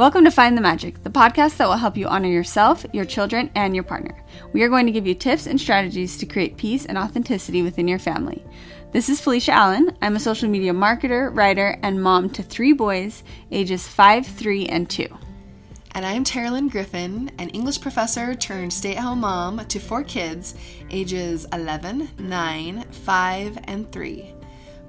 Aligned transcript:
Welcome 0.00 0.24
to 0.24 0.30
Find 0.30 0.56
the 0.56 0.62
Magic, 0.62 1.02
the 1.02 1.10
podcast 1.10 1.58
that 1.58 1.68
will 1.68 1.76
help 1.76 1.94
you 1.94 2.06
honor 2.06 2.30
yourself, 2.30 2.86
your 2.90 3.04
children, 3.04 3.50
and 3.54 3.74
your 3.74 3.84
partner. 3.84 4.16
We 4.54 4.62
are 4.62 4.70
going 4.70 4.86
to 4.86 4.92
give 4.92 5.06
you 5.06 5.14
tips 5.14 5.46
and 5.46 5.60
strategies 5.60 6.16
to 6.16 6.24
create 6.24 6.56
peace 6.56 6.86
and 6.86 6.96
authenticity 6.96 7.60
within 7.60 7.86
your 7.86 7.98
family. 7.98 8.42
This 8.92 9.10
is 9.10 9.20
Felicia 9.20 9.52
Allen. 9.52 9.94
I'm 10.00 10.16
a 10.16 10.18
social 10.18 10.48
media 10.48 10.72
marketer, 10.72 11.36
writer, 11.36 11.78
and 11.82 12.02
mom 12.02 12.30
to 12.30 12.42
three 12.42 12.72
boys, 12.72 13.22
ages 13.52 13.86
5, 13.86 14.26
3, 14.26 14.68
and 14.68 14.88
2. 14.88 15.06
And 15.94 16.06
I'm 16.06 16.24
Terilyn 16.24 16.70
Griffin, 16.70 17.30
an 17.38 17.50
English 17.50 17.82
professor 17.82 18.34
turned 18.34 18.72
stay 18.72 18.96
at 18.96 19.02
home 19.02 19.20
mom 19.20 19.66
to 19.66 19.78
four 19.78 20.02
kids, 20.02 20.54
ages 20.90 21.46
11, 21.52 22.08
9, 22.18 22.84
5, 22.90 23.58
and 23.64 23.92
3. 23.92 24.34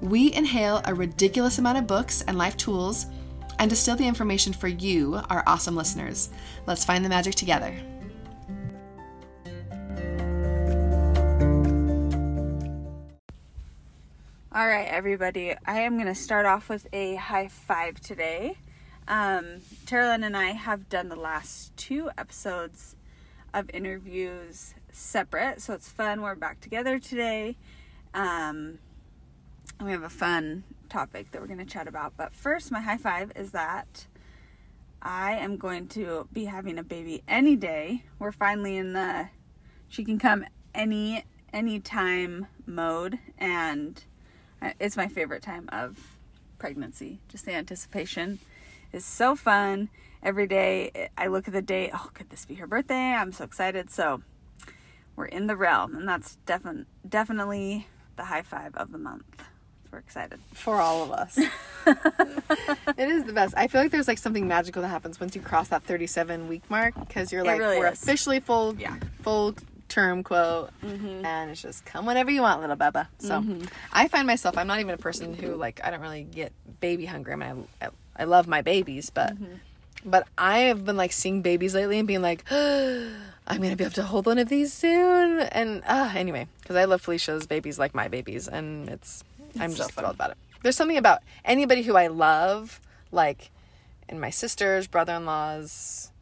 We 0.00 0.32
inhale 0.32 0.80
a 0.86 0.94
ridiculous 0.94 1.58
amount 1.58 1.76
of 1.76 1.86
books 1.86 2.22
and 2.22 2.38
life 2.38 2.56
tools 2.56 3.08
and 3.58 3.70
distill 3.70 3.96
the 3.96 4.06
information 4.06 4.52
for 4.52 4.68
you, 4.68 5.20
our 5.30 5.42
awesome 5.46 5.76
listeners. 5.76 6.30
Let's 6.66 6.84
find 6.84 7.04
the 7.04 7.08
magic 7.08 7.34
together. 7.34 7.74
All 14.54 14.66
right, 14.66 14.86
everybody. 14.86 15.54
I 15.66 15.80
am 15.80 15.94
going 15.94 16.06
to 16.08 16.14
start 16.14 16.44
off 16.44 16.68
with 16.68 16.86
a 16.92 17.14
high 17.14 17.48
five 17.48 18.00
today. 18.00 18.58
Um, 19.08 19.62
Terilyn 19.86 20.24
and 20.24 20.36
I 20.36 20.50
have 20.50 20.88
done 20.90 21.08
the 21.08 21.16
last 21.16 21.76
two 21.76 22.10
episodes 22.18 22.94
of 23.54 23.70
interviews 23.72 24.74
separate, 24.90 25.62
so 25.62 25.72
it's 25.72 25.88
fun. 25.88 26.20
We're 26.20 26.34
back 26.34 26.60
together 26.60 26.98
today. 26.98 27.56
Um, 28.14 28.78
we 29.82 29.90
have 29.90 30.02
a 30.02 30.10
fun 30.10 30.64
topic 30.92 31.30
that 31.30 31.40
we're 31.40 31.46
going 31.46 31.58
to 31.58 31.64
chat 31.64 31.88
about. 31.88 32.12
But 32.16 32.34
first, 32.34 32.70
my 32.70 32.80
high 32.80 32.98
five 32.98 33.32
is 33.34 33.52
that 33.52 34.06
I 35.00 35.32
am 35.32 35.56
going 35.56 35.88
to 35.88 36.28
be 36.32 36.44
having 36.44 36.78
a 36.78 36.82
baby 36.84 37.22
any 37.26 37.56
day. 37.56 38.04
We're 38.18 38.32
finally 38.32 38.76
in 38.76 38.92
the 38.92 39.30
she 39.88 40.04
can 40.04 40.18
come 40.18 40.44
any 40.74 41.24
any 41.52 41.80
time 41.80 42.46
mode 42.66 43.18
and 43.36 44.04
it's 44.78 44.96
my 44.96 45.08
favorite 45.08 45.42
time 45.42 45.68
of 45.72 46.16
pregnancy. 46.58 47.20
Just 47.28 47.46
the 47.46 47.52
anticipation 47.52 48.38
is 48.92 49.04
so 49.04 49.34
fun. 49.34 49.88
Every 50.22 50.46
day 50.46 51.08
I 51.18 51.26
look 51.26 51.48
at 51.48 51.54
the 51.54 51.62
date, 51.62 51.90
oh, 51.92 52.10
could 52.14 52.30
this 52.30 52.44
be 52.44 52.54
her 52.56 52.66
birthday? 52.66 53.12
I'm 53.12 53.32
so 53.32 53.44
excited. 53.44 53.90
So 53.90 54.22
we're 55.16 55.24
in 55.24 55.46
the 55.46 55.56
realm, 55.56 55.96
and 55.96 56.08
that's 56.08 56.36
definitely 56.46 56.84
definitely 57.08 57.88
the 58.16 58.24
high 58.24 58.42
five 58.42 58.76
of 58.76 58.92
the 58.92 58.98
month. 58.98 59.42
We're 59.92 59.98
excited 59.98 60.40
for 60.54 60.80
all 60.80 61.02
of 61.04 61.12
us. 61.12 61.36
it 61.86 63.08
is 63.10 63.24
the 63.24 63.34
best. 63.34 63.52
I 63.58 63.68
feel 63.68 63.82
like 63.82 63.90
there's 63.90 64.08
like 64.08 64.16
something 64.16 64.48
magical 64.48 64.80
that 64.80 64.88
happens 64.88 65.20
once 65.20 65.36
you 65.36 65.42
cross 65.42 65.68
that 65.68 65.82
37 65.82 66.48
week 66.48 66.62
mark 66.70 66.94
because 66.98 67.30
you're 67.30 67.44
like 67.44 67.58
really 67.58 67.78
we're 67.78 67.88
is. 67.88 68.02
officially 68.02 68.40
full 68.40 68.74
yeah. 68.76 68.96
full 69.20 69.54
term 69.88 70.22
quote 70.22 70.70
mm-hmm. 70.82 71.22
and 71.26 71.50
it's 71.50 71.60
just 71.60 71.84
come 71.84 72.06
whenever 72.06 72.30
you 72.30 72.40
want 72.40 72.62
little 72.62 72.76
baba 72.76 73.10
so 73.18 73.40
mm-hmm. 73.40 73.62
i 73.92 74.08
find 74.08 74.26
myself 74.26 74.56
i'm 74.56 74.66
not 74.66 74.80
even 74.80 74.94
a 74.94 74.96
person 74.96 75.34
who 75.34 75.54
like 75.54 75.82
i 75.84 75.90
don't 75.90 76.00
really 76.00 76.22
get 76.22 76.50
baby 76.80 77.04
hungry 77.04 77.34
i 77.34 77.36
mean 77.36 77.68
i, 77.82 77.88
I 78.16 78.24
love 78.24 78.48
my 78.48 78.62
babies 78.62 79.10
but 79.10 79.34
mm-hmm. 79.34 79.56
but 80.06 80.26
i 80.38 80.60
have 80.60 80.86
been 80.86 80.96
like 80.96 81.12
seeing 81.12 81.42
babies 81.42 81.74
lately 81.74 81.98
and 81.98 82.08
being 82.08 82.22
like 82.22 82.42
oh, 82.50 83.10
i'm 83.46 83.60
gonna 83.60 83.76
be 83.76 83.84
able 83.84 83.92
to 83.92 84.02
hold 84.02 84.24
one 84.24 84.38
of 84.38 84.48
these 84.48 84.72
soon 84.72 85.40
and 85.40 85.82
uh 85.86 86.10
anyway 86.14 86.46
because 86.62 86.76
i 86.76 86.86
love 86.86 87.02
felicia's 87.02 87.46
babies 87.46 87.78
like 87.78 87.94
my 87.94 88.08
babies 88.08 88.48
and 88.48 88.88
it's 88.88 89.22
I'm 89.58 89.74
just 89.74 89.94
so 89.94 90.00
thrilled 90.00 90.14
about 90.14 90.30
it. 90.30 90.36
There's 90.62 90.76
something 90.76 90.96
about 90.96 91.20
anybody 91.44 91.82
who 91.82 91.96
I 91.96 92.06
love, 92.06 92.80
like, 93.10 93.50
and 94.08 94.20
my 94.20 94.30
sisters, 94.30 94.86
brother 94.86 95.14
in 95.14 95.26
laws, 95.26 96.12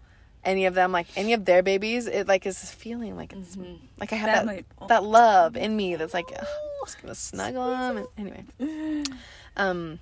any 0.44 0.66
of 0.66 0.74
them, 0.74 0.92
like 0.92 1.06
any 1.16 1.32
of 1.32 1.44
their 1.44 1.62
babies, 1.62 2.06
it 2.06 2.26
like 2.26 2.46
is 2.46 2.60
this 2.60 2.72
feeling 2.72 3.16
like 3.16 3.32
it's 3.32 3.56
mm-hmm. 3.56 3.84
like 3.98 4.12
I 4.12 4.16
have 4.16 4.46
that 4.46 4.64
that, 4.78 4.88
that 4.88 5.04
love 5.04 5.56
in 5.56 5.76
me 5.76 5.96
that's 5.96 6.14
like 6.14 6.30
oh, 6.32 6.78
I'm 6.80 6.86
just 6.86 7.02
gonna 7.02 7.14
snuggle 7.14 7.68
them. 7.70 7.96
And 7.98 8.44
anyway, 8.58 9.04
um, 9.56 9.98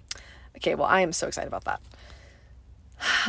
okay, 0.57 0.75
well 0.75 0.87
I 0.87 1.01
am 1.01 1.13
so 1.13 1.27
excited 1.27 1.49
about 1.49 1.65
that. 1.65 1.81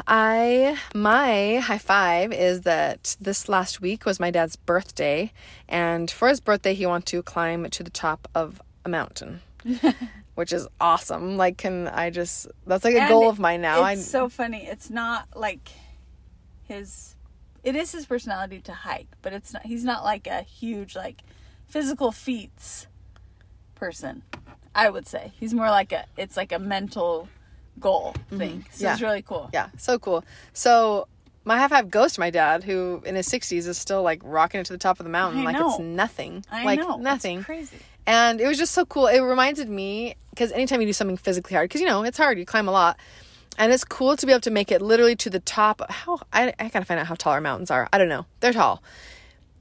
I 0.08 0.78
my 0.94 1.58
high 1.58 1.78
five 1.78 2.34
is 2.34 2.62
that 2.62 3.16
this 3.20 3.50
last 3.50 3.82
week 3.82 4.06
was 4.06 4.20
my 4.20 4.32
dad's 4.32 4.56
birthday, 4.56 5.32
and 5.68 6.10
for 6.10 6.28
his 6.28 6.40
birthday 6.40 6.74
he 6.74 6.86
wanted 6.86 7.08
to 7.08 7.24
climb 7.24 7.70
to 7.70 7.84
the 7.84 7.92
top 7.92 8.28
of 8.36 8.62
a 8.86 8.90
mountain. 8.90 9.42
which 10.36 10.54
is 10.54 10.68
awesome. 10.80 11.38
Like, 11.38 11.58
can 11.58 11.88
I 11.88 12.10
just, 12.10 12.48
that's 12.66 12.84
like 12.84 12.96
a 12.96 13.02
and 13.02 13.10
goal 13.10 13.30
of 13.30 13.40
mine 13.40 13.62
now. 13.62 13.86
It's 13.86 14.02
I, 14.02 14.04
so 14.04 14.30
funny. 14.30 14.66
It's 14.66 14.90
not 14.90 15.28
like 15.36 15.70
his, 16.64 17.16
it 17.64 17.76
is 17.76 17.92
his 17.92 18.06
personality 18.06 18.62
to 18.62 18.74
hike, 18.74 19.10
but 19.22 19.34
it's 19.34 19.54
not, 19.54 19.66
he's 19.66 19.84
not 19.84 20.04
like 20.04 20.28
a 20.28 20.42
huge, 20.42 20.96
like, 20.96 21.22
physical 21.68 22.12
feats 22.12 22.88
person, 23.76 24.24
I 24.74 24.90
would 24.90 25.08
say. 25.08 25.34
He's 25.40 25.54
more 25.54 25.70
like 25.70 25.92
a, 25.92 26.06
it's 26.18 26.38
like 26.38 26.52
a 26.52 26.60
mental 26.60 27.28
goal 27.80 28.14
mm-hmm. 28.14 28.38
thing. 28.38 28.52
Mm-hmm. 28.60 28.72
So 28.72 28.86
yeah. 28.86 28.94
it's 28.94 29.02
really 29.02 29.22
cool. 29.22 29.50
Yeah, 29.54 29.70
so 29.78 30.00
cool. 30.00 30.24
So, 30.54 31.08
my 31.46 31.58
half 31.58 31.72
half 31.72 31.90
goes 31.90 32.14
to 32.14 32.20
my 32.20 32.30
dad, 32.30 32.64
who 32.64 33.02
in 33.06 33.16
his 33.16 33.28
60s 33.28 33.68
is 33.68 33.78
still 33.78 34.04
like 34.04 34.22
rocking 34.24 34.60
it 34.60 34.66
to 34.68 34.74
the 34.74 34.80
top 34.80 35.00
of 35.00 35.04
the 35.06 35.10
mountain 35.10 35.42
I 35.42 35.46
like 35.46 35.56
know. 35.58 35.70
it's 35.70 35.80
nothing. 35.80 36.46
I 36.52 36.66
like 36.66 36.80
know. 36.80 36.98
nothing. 36.98 37.40
It's 37.40 37.46
crazy. 37.46 37.78
And 38.10 38.42
it 38.42 38.48
was 38.48 38.58
just 38.58 38.74
so 38.74 38.86
cool. 38.86 39.06
It 39.06 39.20
reminded 39.20 39.70
me 39.70 40.16
because 40.32 40.52
anytime 40.52 40.82
you 40.82 40.88
do 40.88 40.94
something 40.94 41.16
physically 41.16 41.54
hard, 41.54 41.70
because 41.70 41.80
you 41.80 41.86
know, 41.86 42.02
it's 42.02 42.18
hard, 42.18 42.40
you 42.40 42.46
climb 42.46 42.68
a 42.68 42.72
lot. 42.72 42.98
And 43.56 43.72
it's 43.72 43.84
cool 43.84 44.18
to 44.18 44.26
be 44.26 44.32
able 44.32 44.42
to 44.42 44.50
make 44.50 44.72
it 44.72 44.82
literally 44.82 45.16
to 45.18 45.30
the 45.30 45.40
top. 45.40 45.80
How 45.92 46.20
I, 46.34 46.52
I 46.58 46.70
gotta 46.70 46.86
find 46.86 47.00
out 47.00 47.06
how 47.06 47.14
tall 47.14 47.34
our 47.34 47.42
mountains 47.42 47.70
are. 47.70 47.88
I 47.94 48.00
don't 48.00 48.10
know. 48.10 48.26
They're 48.40 48.52
tall. 48.52 48.82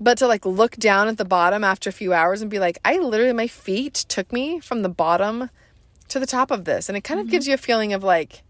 But 0.00 0.16
to 0.19 0.26
like 0.26 0.47
look 0.47 0.76
down 0.76 1.09
at 1.09 1.19
the 1.19 1.26
bottom 1.26 1.62
after 1.62 1.91
a 1.91 1.92
few 1.92 2.14
hours 2.14 2.41
and 2.41 2.50
be 2.50 2.59
like, 2.59 2.78
I 2.86 2.97
literally, 2.97 3.34
my 3.34 3.48
feet 3.48 3.92
took 4.09 4.32
me 4.32 4.60
from 4.60 4.80
the 4.80 4.88
bottom 4.88 5.50
to 6.09 6.19
the 6.19 6.26
top 6.26 6.50
of 6.50 6.65
this. 6.65 6.88
And 6.88 6.97
it 6.97 7.03
kind 7.03 7.20
of 7.20 7.26
mm-hmm. 7.26 7.32
gives 7.32 7.47
you 7.47 7.53
a 7.53 7.59
feeling 7.59 7.92
of 7.92 8.03
like, 8.03 8.44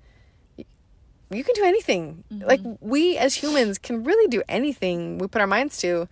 you 0.56 1.42
can 1.42 1.54
do 1.56 1.64
anything. 1.64 2.22
Mm-hmm. 2.32 2.46
Like 2.46 2.60
we 2.80 3.18
as 3.18 3.34
humans 3.34 3.78
can 3.78 4.04
really 4.04 4.28
do 4.28 4.44
anything 4.48 5.18
we 5.18 5.26
put 5.26 5.40
our 5.40 5.48
minds 5.48 5.78
to. 5.78 6.08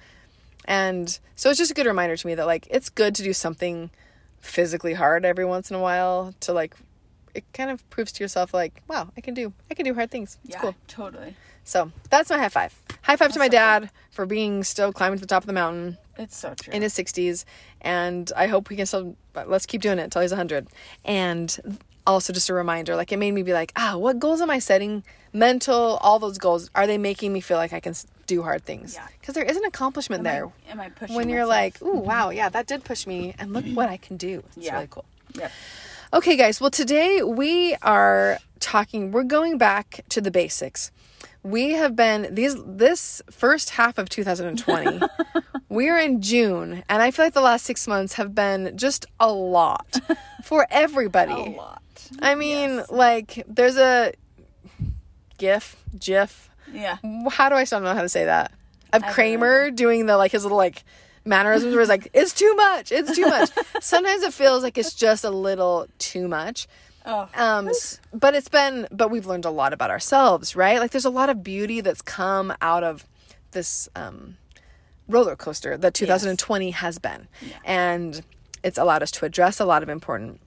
And 0.67 1.19
so 1.35 1.51
it's 1.51 1.59
just 1.59 1.71
a 1.71 1.75
good 1.75 1.87
reminder 1.87 2.17
to 2.17 2.27
me 2.27 2.35
that 2.35 2.47
like 2.47 2.67
it's 2.71 2.89
good 2.89 3.15
to 3.17 3.23
do 3.23 3.33
something 3.33 3.91
physically 4.41 4.95
hard 4.95 5.25
every 5.25 5.45
once 5.45 5.71
in 5.71 5.77
a 5.77 5.81
while 5.81 6.35
to 6.41 6.53
like 6.53 6.77
it 7.35 7.45
kind 7.53 7.71
of 7.71 7.89
proves 7.91 8.13
to 8.13 8.25
yourself 8.25 8.55
like, 8.55 8.83
wow, 8.89 9.11
I 9.17 9.21
can 9.21 9.35
do 9.35 9.53
I 9.71 9.75
can 9.75 9.85
do 9.85 9.95
hard 9.95 10.11
things. 10.11 10.39
It's 10.45 10.55
yeah, 10.55 10.61
cool. 10.61 10.75
Totally. 10.89 11.37
So 11.65 11.91
that's 12.11 12.31
my 12.31 12.39
high 12.39 12.49
five. 12.49 12.75
High 13.03 13.17
five 13.17 13.19
that's 13.29 13.35
to 13.35 13.39
my 13.41 13.47
so 13.47 13.53
dad 13.53 13.83
cool. 13.83 13.91
for 14.11 14.27
being 14.27 14.65
still 14.65 14.93
climbing 14.93 15.19
to 15.19 15.21
the 15.21 15.27
top 15.27 15.43
of 15.43 15.47
the 15.47 15.53
mountain. 15.53 15.99
It's 16.17 16.37
so 16.37 16.55
true. 16.55 16.73
In 16.73 16.83
his 16.83 16.95
60s. 16.95 17.45
And 17.81 18.33
I 18.37 18.47
hope 18.47 18.69
we 18.71 18.77
can 18.77 18.87
still, 18.87 19.17
let's 19.35 19.67
keep 19.67 19.83
doing 19.83 19.99
it 19.99 20.03
until 20.03 20.23
he's 20.23 20.31
100. 20.31 20.69
And 21.05 21.79
also 22.07 22.33
just 22.33 22.49
a 22.49 22.55
reminder, 22.55 22.97
like 22.97 23.13
it 23.13 23.19
made 23.19 23.33
me 23.33 23.43
be 23.43 23.53
like, 23.53 23.73
ah, 23.77 23.97
what 23.97 24.19
goals 24.19 24.41
am 24.41 24.51
I 24.51 24.61
setting? 24.61 25.03
Mental, 25.33 25.99
all 26.01 26.19
those 26.19 26.39
goals, 26.39 26.71
are 26.75 26.87
they 26.87 26.99
making 26.99 27.33
me 27.33 27.41
feel 27.41 27.59
like 27.59 27.73
I 27.73 27.81
can 27.81 27.95
do 28.27 28.43
hard 28.43 28.65
things. 28.65 28.95
Yeah. 28.95 29.07
Because 29.21 29.35
there 29.35 29.45
is 29.45 29.57
an 29.57 29.65
accomplishment 29.65 30.21
am 30.21 30.25
there. 30.25 30.47
I, 30.69 30.73
am 30.73 30.81
I 30.81 30.89
pushing 30.91 31.17
When 31.17 31.29
you're 31.29 31.47
myself? 31.47 31.81
like, 31.81 31.83
ooh, 31.83 31.99
mm-hmm. 31.99 32.07
wow, 32.07 32.31
yeah, 32.31 32.49
that 32.49 32.67
did 32.67 32.85
push 32.85 33.07
me, 33.07 33.35
and 33.39 33.53
look 33.53 33.65
what 33.67 33.89
I 33.89 33.97
can 33.97 34.17
do. 34.17 34.43
It's 34.57 34.67
yeah. 34.67 34.75
really 34.75 34.89
cool. 34.91 35.05
Yep. 35.35 35.53
Okay, 36.13 36.37
guys. 36.37 36.61
Well, 36.61 36.71
today 36.71 37.23
we 37.23 37.75
are 37.83 38.39
talking. 38.61 39.11
We're 39.11 39.25
going 39.25 39.59
back 39.59 40.05
to 40.11 40.21
the 40.21 40.31
basics. 40.31 40.91
We 41.43 41.73
have 41.73 41.95
been 41.95 42.35
these 42.35 42.57
this 42.65 43.23
first 43.31 43.71
half 43.71 43.99
of 43.99 44.09
2020. 44.09 45.01
we 45.69 45.89
are 45.89 45.99
in 45.99 46.23
June, 46.23 46.85
and 46.89 47.03
I 47.03 47.11
feel 47.11 47.25
like 47.25 47.35
the 47.35 47.41
last 47.41 47.65
six 47.65 47.87
months 47.87 48.15
have 48.15 48.35
been 48.35 48.77
just 48.77 49.07
a 49.19 49.33
lot 49.33 49.97
for 50.45 50.67
everybody. 50.71 51.33
a 51.33 51.57
lot. 51.57 51.83
I 52.21 52.35
mean, 52.35 52.77
yes. 52.77 52.91
like 52.91 53.45
there's 53.49 53.77
a 53.77 54.13
GIF, 55.39 55.77
GIF 55.99 56.51
yeah. 56.77 56.99
How 57.31 57.49
do 57.49 57.55
I 57.55 57.65
still 57.65 57.81
know 57.81 57.95
how 57.95 58.03
to 58.03 58.09
say 58.09 58.25
that? 58.27 58.53
Of 58.93 59.05
Kramer 59.07 59.71
doing 59.71 60.07
the 60.07 60.17
like 60.17 60.33
his 60.33 60.45
little 60.45 60.59
like 60.59 60.85
mannerisms 61.25 61.73
where 61.73 61.83
it's 61.83 61.89
like, 61.89 62.09
it's 62.15 62.33
too 62.33 62.55
much, 62.55 62.93
it's 62.93 63.15
too 63.15 63.27
much. 63.27 63.51
Sometimes 63.81 64.23
it 64.23 64.33
feels 64.33 64.63
like 64.63 64.79
it's 64.79 64.95
just 64.95 65.25
a 65.25 65.31
little 65.31 65.87
too 65.99 66.29
much. 66.29 66.69
Oh. 67.05 67.29
Um, 67.35 67.71
but 68.13 68.35
it's 68.35 68.49
been, 68.49 68.89
but 68.91 69.11
we've 69.11 69.27
learned 69.27 69.45
a 69.45 69.51
lot 69.51 69.73
about 69.73 69.91
ourselves, 69.91 70.57
right? 70.57 70.79
Like 70.79 70.91
there's 70.91 71.05
a 71.05 71.11
lot 71.11 71.31
of 71.31 71.43
beauty 71.43 71.81
that's 71.81 72.03
come 72.03 72.53
out 72.61 72.83
of 72.83 73.07
this 73.53 73.89
um, 73.95 74.37
roller 75.09 75.37
coaster 75.37 75.77
that 75.77 75.95
2020 75.95 76.67
yes. 76.67 76.75
has 76.77 76.99
been. 76.99 77.29
Yeah. 77.43 77.57
And 77.65 78.23
it's 78.63 78.79
allowed 78.79 79.03
us 79.03 79.11
to 79.13 79.25
address 79.25 79.61
a 79.61 79.65
lot 79.65 79.83
of 79.83 79.89
important 79.89 80.41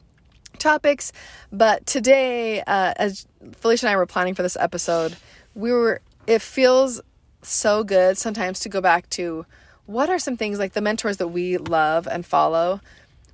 topics. 0.58 1.14
But 1.52 1.86
today, 1.86 2.62
uh, 2.62 2.94
as 2.98 3.26
Felicia 3.54 3.86
and 3.86 3.94
I 3.94 3.96
were 3.96 4.06
planning 4.06 4.36
for 4.36 4.44
this 4.44 4.58
episode, 4.58 5.16
we 5.56 5.72
were 5.72 6.02
it 6.30 6.44
feels 6.44 7.02
so 7.42 7.84
good 7.84 8.18
sometimes 8.18 8.60
to 8.60 8.70
go 8.70 8.80
back 8.80 9.10
to 9.10 9.46
what 9.88 10.10
are 10.10 10.20
some 10.20 10.38
things 10.38 10.60
like 10.60 10.74
the 10.74 10.82
mentors 10.82 11.18
that 11.18 11.30
we 11.30 11.58
love 11.58 12.08
and 12.08 12.24
follow 12.26 12.80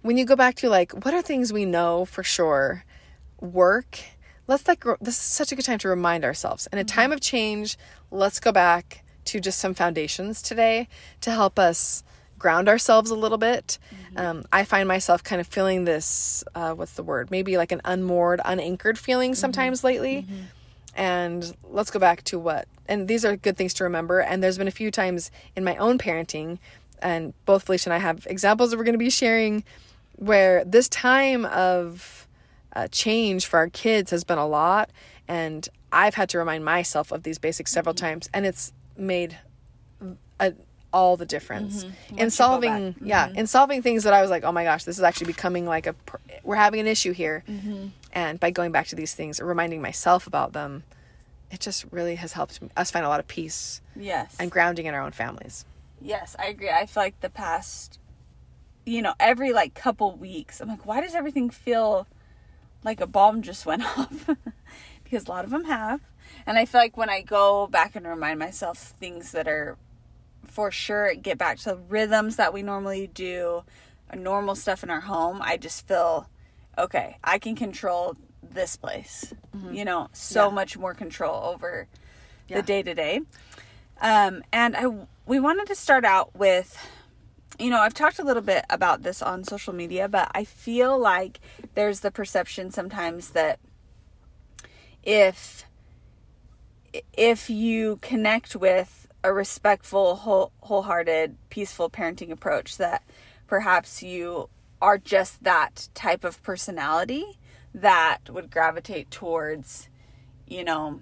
when 0.02 0.16
you 0.18 0.24
go 0.24 0.36
back 0.36 0.56
to 0.56 0.70
like 0.70 0.94
what 1.04 1.14
are 1.14 1.22
things 1.22 1.52
we 1.52 1.66
know 1.66 2.06
for 2.06 2.24
sure 2.24 2.86
work 3.42 4.00
let's 4.48 4.66
like 4.68 4.84
this 5.02 5.16
is 5.16 5.22
such 5.22 5.52
a 5.52 5.56
good 5.56 5.66
time 5.66 5.78
to 5.78 5.90
remind 5.90 6.24
ourselves 6.24 6.68
in 6.72 6.80
a 6.80 6.82
mm-hmm. 6.84 6.96
time 6.96 7.12
of 7.12 7.20
change 7.20 7.78
let's 8.12 8.40
go 8.40 8.52
back 8.52 9.04
to 9.26 9.42
just 9.42 9.60
some 9.60 9.74
foundations 9.74 10.42
today 10.42 10.88
to 11.20 11.32
help 11.32 11.60
us 11.60 12.02
ground 12.40 12.70
ourselves 12.70 13.10
a 13.12 13.16
little 13.16 13.38
bit 13.38 13.78
mm-hmm. 13.94 14.18
um, 14.18 14.46
i 14.54 14.64
find 14.64 14.88
myself 14.88 15.22
kind 15.22 15.42
of 15.42 15.48
feeling 15.48 15.84
this 15.84 16.46
uh, 16.54 16.74
what's 16.74 16.94
the 16.94 17.04
word 17.04 17.30
maybe 17.30 17.58
like 17.58 17.74
an 17.74 17.82
unmoored 17.84 18.40
unanchored 18.46 18.98
feeling 18.98 19.32
mm-hmm. 19.32 19.40
sometimes 19.40 19.80
mm-hmm. 19.80 19.88
lately 19.88 20.26
and 20.96 21.56
let's 21.64 21.92
go 21.92 22.00
back 22.00 22.24
to 22.24 22.40
what 22.40 22.68
and 22.88 23.08
these 23.08 23.26
are 23.26 23.36
good 23.36 23.58
things 23.58 23.74
to 23.74 23.84
remember 23.84 24.20
and 24.20 24.44
there's 24.44 24.58
been 24.58 24.68
a 24.68 24.72
few 24.72 24.92
times 24.92 25.32
in 25.56 25.64
my 25.64 25.76
own 25.78 25.98
parenting 25.98 26.58
and 27.00 27.34
both 27.46 27.64
felicia 27.64 27.90
and 27.90 27.94
i 27.94 27.98
have 27.98 28.26
examples 28.30 28.72
that 28.72 28.78
we're 28.78 28.84
going 28.84 28.94
to 28.94 29.00
be 29.00 29.10
sharing 29.10 29.64
where 30.14 30.64
this 30.66 30.88
time 30.88 31.46
of 31.46 32.28
uh, 32.76 32.88
change 32.90 33.46
for 33.46 33.58
our 33.58 33.70
kids 33.70 34.12
has 34.12 34.24
been 34.24 34.38
a 34.38 34.48
lot 34.48 34.90
and 35.28 35.70
i've 35.92 36.16
had 36.16 36.30
to 36.30 36.38
remind 36.38 36.64
myself 36.64 37.12
of 37.12 37.24
these 37.24 37.38
basics 37.38 37.72
several 37.72 37.94
mm-hmm. 37.94 38.06
times 38.06 38.30
and 38.34 38.46
it's 38.46 38.74
made 38.98 39.38
a, 40.40 40.54
all 40.94 41.18
the 41.18 41.26
difference 41.26 41.84
mm-hmm. 41.84 42.20
in 42.20 42.30
solving 42.30 42.72
mm-hmm. 42.72 43.06
yeah 43.06 43.30
in 43.36 43.48
solving 43.48 43.82
things 43.82 44.04
that 44.04 44.14
i 44.14 44.22
was 44.22 44.30
like 44.30 44.44
oh 44.44 44.52
my 44.52 44.64
gosh 44.64 44.84
this 44.86 44.98
is 44.98 45.04
actually 45.04 45.28
becoming 45.28 45.66
like 45.66 45.88
a 45.88 45.96
we're 46.44 46.56
having 46.56 46.80
an 46.80 46.88
issue 46.88 47.12
here 47.12 47.44
mm-hmm. 47.50 47.88
and 48.14 48.40
by 48.40 48.50
going 48.50 48.72
back 48.72 48.88
to 48.88 48.96
these 48.96 49.14
things 49.14 49.42
reminding 49.42 49.82
myself 49.82 50.28
about 50.28 50.54
them 50.54 50.84
it 51.56 51.60
just 51.62 51.86
really 51.92 52.16
has 52.16 52.34
helped 52.34 52.60
us 52.78 52.92
find 52.92 53.06
a 53.06 53.10
lot 53.10 53.19
of 53.19 53.28
peace 53.28 53.81
yes. 53.96 54.36
and 54.40 54.52
grounding 54.52 54.86
in 54.86 54.94
our 54.94 55.02
own 55.02 55.12
families. 55.12 55.66
Yes 56.02 56.36
i 56.38 56.46
agree. 56.46 56.69
I 56.69 56.86
feel 56.86 57.04
like 57.04 57.19
the 57.22 57.30
past 57.30 58.00
you 58.86 59.02
know 59.02 59.16
every 59.19 59.52
like 59.52 59.74
couple 59.74 60.16
weeks 60.16 60.62
i'm 60.62 60.68
like 60.68 60.86
why 60.86 61.02
does 61.02 61.16
everything 61.16 61.50
feel 61.50 62.06
like 62.86 63.02
a 63.02 63.07
bomb 63.07 63.42
just 63.42 63.66
went 63.66 63.84
off? 63.98 64.30
Because 65.04 65.25
a 65.25 65.30
lot 65.31 65.44
of 65.44 65.52
them 65.52 65.66
have. 65.66 66.00
And 66.46 66.57
I 66.57 66.66
feel 66.66 66.80
like 66.80 66.96
when 66.96 67.10
I 67.10 67.22
go 67.22 67.68
back 67.68 67.96
and 67.96 68.08
remind 68.08 68.40
myself 68.40 68.78
things 68.78 69.31
that 69.31 69.48
are 69.48 69.78
for 70.44 70.72
sure 70.72 71.13
get 71.16 71.38
back 71.38 71.58
to 71.58 71.72
the 71.72 71.75
rhythms 71.75 72.36
that 72.38 72.54
we 72.54 72.62
normally 72.62 73.08
do, 73.08 73.63
normal 74.16 74.56
stuff 74.56 74.84
in 74.84 74.90
our 74.90 75.01
home, 75.01 75.42
I 75.42 75.58
just 75.58 75.88
feel 75.88 76.30
okay, 76.78 77.18
I 77.24 77.40
can 77.40 77.56
control 77.56 78.16
this 78.54 78.76
place. 78.76 79.34
Mm-hmm. 79.56 79.74
You 79.74 79.86
know, 79.86 80.10
so 80.14 80.48
yeah. 80.48 80.54
much 80.54 80.78
more 80.78 80.94
control 80.94 81.44
over 81.44 81.88
yeah. 82.48 82.58
the 82.58 82.64
day 82.64 82.84
to 82.84 82.94
day. 82.94 83.22
Um, 84.02 84.44
and 84.52 84.76
I 84.76 84.88
we 85.26 85.40
wanted 85.40 85.68
to 85.68 85.76
start 85.76 86.06
out 86.06 86.36
with 86.36 86.78
you 87.60 87.70
know, 87.70 87.80
I've 87.80 87.94
talked 87.94 88.20
a 88.20 88.24
little 88.24 88.42
bit 88.42 88.66
about 88.70 89.04
this 89.04 89.22
on 89.22 89.44
social 89.44 89.74
media, 89.74 90.10
but 90.10 90.30
I 90.36 90.44
feel 90.44 91.00
like 91.00 91.40
there's 91.74 92.02
the 92.02 92.12
perception 92.12 92.72
sometimes 92.72 93.30
that 93.30 93.60
if 95.04 95.66
if 97.14 97.50
you 97.50 97.98
connect 98.02 98.56
with 98.56 99.08
a 99.24 99.34
respectful, 99.34 100.18
whole, 100.18 100.52
wholehearted, 100.62 101.36
peaceful 101.50 101.90
parenting 101.90 102.32
approach, 102.32 102.78
that 102.78 103.04
perhaps 103.48 104.02
you 104.02 104.50
are 104.82 104.98
just 104.98 105.44
that 105.44 105.90
type 105.94 106.24
of 106.24 106.42
personality 106.44 107.38
that 107.75 108.30
would 108.30 108.50
gravitate 108.50 109.12
towards, 109.12 109.89
you 110.48 110.63
know, 110.63 111.01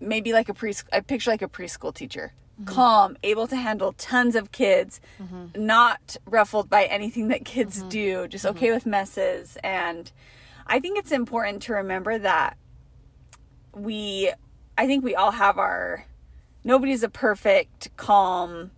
maybe 0.00 0.32
like 0.32 0.48
a 0.48 0.54
preschool, 0.54 0.88
I 0.92 1.00
picture 1.00 1.30
like 1.30 1.42
a 1.42 1.48
preschool 1.48 1.94
teacher. 1.94 2.32
Mm-hmm. 2.60 2.74
Calm, 2.74 3.16
able 3.22 3.46
to 3.46 3.54
handle 3.54 3.92
tons 3.92 4.34
of 4.34 4.50
kids, 4.50 5.00
mm-hmm. 5.22 5.64
not 5.64 6.16
ruffled 6.26 6.68
by 6.68 6.84
anything 6.84 7.28
that 7.28 7.44
kids 7.44 7.78
mm-hmm. 7.78 7.88
do, 7.88 8.28
just 8.28 8.44
mm-hmm. 8.44 8.56
okay 8.56 8.72
with 8.72 8.84
messes. 8.84 9.56
And 9.62 10.10
I 10.66 10.80
think 10.80 10.98
it's 10.98 11.12
important 11.12 11.62
to 11.62 11.74
remember 11.74 12.18
that 12.18 12.56
we 13.72 14.32
I 14.76 14.86
think 14.86 15.04
we 15.04 15.14
all 15.14 15.30
have 15.30 15.58
our 15.58 16.04
nobody's 16.64 17.04
a 17.04 17.08
perfect 17.08 17.96
calm 17.96 18.72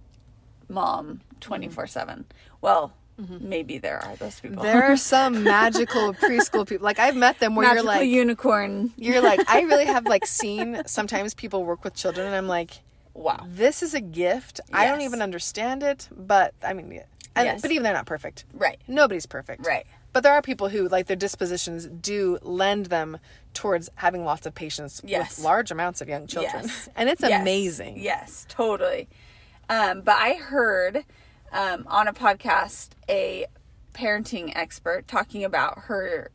mom 0.68 1.22
24/7. 1.40 2.24
Well, 2.60 2.92
Mm-hmm. 3.20 3.48
Maybe 3.48 3.78
there 3.78 3.98
are 3.98 4.16
those 4.16 4.40
people. 4.40 4.62
There 4.62 4.84
are 4.84 4.96
some 5.14 5.42
magical 5.44 6.14
preschool 6.14 6.66
people. 6.66 6.84
Like 6.84 6.98
I've 6.98 7.16
met 7.16 7.38
them 7.38 7.54
where 7.54 7.66
magical 7.66 7.92
you're 7.92 8.00
like 8.00 8.08
unicorn. 8.08 8.92
You're 8.96 9.20
like 9.20 9.48
I 9.48 9.62
really 9.62 9.86
have 9.86 10.06
like 10.06 10.26
seen 10.40 10.82
sometimes 10.86 11.34
people 11.34 11.64
work 11.64 11.84
with 11.84 11.94
children 11.94 12.26
and 12.26 12.34
I'm 12.34 12.48
like, 12.48 12.80
wow, 13.14 13.44
this 13.46 13.82
is 13.82 13.94
a 13.94 14.00
gift. 14.00 14.60
Yes. 14.68 14.78
I 14.78 14.86
don't 14.86 15.02
even 15.02 15.22
understand 15.22 15.82
it, 15.82 16.08
but 16.16 16.54
I 16.62 16.72
mean, 16.72 17.02
and, 17.36 17.46
yes. 17.46 17.62
but 17.62 17.70
even 17.70 17.82
they're 17.82 17.92
not 17.92 18.06
perfect. 18.06 18.44
Right. 18.52 18.80
Nobody's 18.88 19.26
perfect. 19.26 19.66
Right. 19.66 19.86
But 20.12 20.24
there 20.24 20.32
are 20.32 20.42
people 20.42 20.68
who, 20.68 20.88
like, 20.88 21.06
their 21.06 21.16
dispositions 21.16 21.86
do 21.86 22.38
lend 22.42 22.86
them 22.86 23.18
towards 23.54 23.88
having 23.94 24.24
lots 24.24 24.44
of 24.44 24.54
patience 24.54 25.00
yes. 25.04 25.36
with 25.36 25.44
large 25.44 25.70
amounts 25.70 26.00
of 26.00 26.08
young 26.08 26.26
children. 26.26 26.64
Yes. 26.64 26.88
And 26.96 27.08
it's 27.08 27.22
amazing. 27.22 27.98
Yes, 27.98 28.44
totally. 28.48 29.08
Um, 29.68 30.00
but 30.00 30.16
I 30.16 30.34
heard 30.34 31.04
um, 31.52 31.84
on 31.88 32.08
a 32.08 32.12
podcast 32.12 32.90
a 33.08 33.46
parenting 33.92 34.52
expert 34.54 35.08
talking 35.08 35.44
about 35.44 35.80
her 35.80 36.30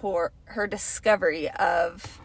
her 0.00 0.32
her 0.44 0.66
discovery 0.66 1.50
of 1.50 2.20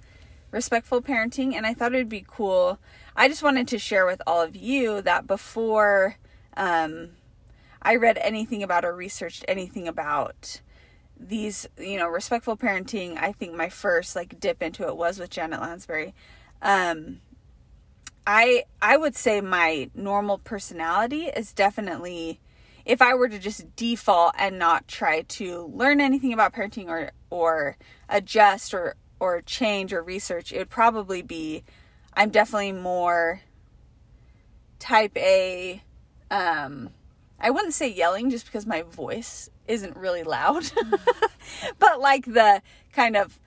respectful 0.51 1.01
parenting 1.01 1.53
and 1.53 1.65
I 1.65 1.73
thought 1.73 1.93
it 1.93 1.97
would 1.97 2.09
be 2.09 2.25
cool. 2.27 2.79
I 3.15 3.27
just 3.27 3.43
wanted 3.43 3.67
to 3.69 3.79
share 3.79 4.05
with 4.05 4.21
all 4.25 4.41
of 4.41 4.55
you 4.55 5.01
that 5.01 5.27
before 5.27 6.17
um, 6.55 7.09
I 7.81 7.95
read 7.95 8.17
anything 8.19 8.63
about 8.63 8.85
or 8.85 8.95
researched 8.95 9.45
anything 9.47 9.87
about 9.87 10.61
these, 11.19 11.67
you 11.77 11.97
know, 11.97 12.07
respectful 12.07 12.57
parenting, 12.57 13.17
I 13.17 13.31
think 13.31 13.55
my 13.55 13.69
first 13.69 14.15
like 14.15 14.39
dip 14.39 14.61
into 14.61 14.87
it 14.87 14.97
was 14.97 15.19
with 15.19 15.29
Janet 15.29 15.61
Lansbury. 15.61 16.13
Um, 16.61 17.21
I 18.27 18.65
I 18.81 18.97
would 18.97 19.15
say 19.15 19.39
my 19.39 19.89
normal 19.95 20.38
personality 20.38 21.27
is 21.27 21.53
definitely 21.53 22.41
if 22.85 23.01
I 23.01 23.13
were 23.15 23.29
to 23.29 23.39
just 23.39 23.75
default 23.77 24.35
and 24.38 24.59
not 24.59 24.88
try 24.88 25.21
to 25.21 25.71
learn 25.74 26.01
anything 26.01 26.33
about 26.33 26.53
parenting 26.53 26.89
or 26.89 27.12
or 27.29 27.77
adjust 28.09 28.74
or 28.74 28.95
or 29.19 29.41
change 29.41 29.94
or 29.94 30.03
research, 30.03 30.51
it 30.51 30.57
would 30.57 30.69
probably 30.69 31.21
be 31.21 31.63
I'm 32.13 32.29
definitely 32.29 32.74
more 32.74 33.41
type 34.77 35.15
A 35.15 35.81
um 36.30 36.89
I 37.39 37.50
wouldn't 37.50 37.73
say 37.75 37.88
yelling 37.88 38.30
just 38.30 38.45
because 38.45 38.65
my 38.65 38.81
voice 38.81 39.50
isn't 39.68 39.95
really 39.95 40.23
loud, 40.23 40.69
but 41.80 42.00
like 42.00 42.25
the 42.25 42.62
kind 42.94 43.15
of, 43.15 43.39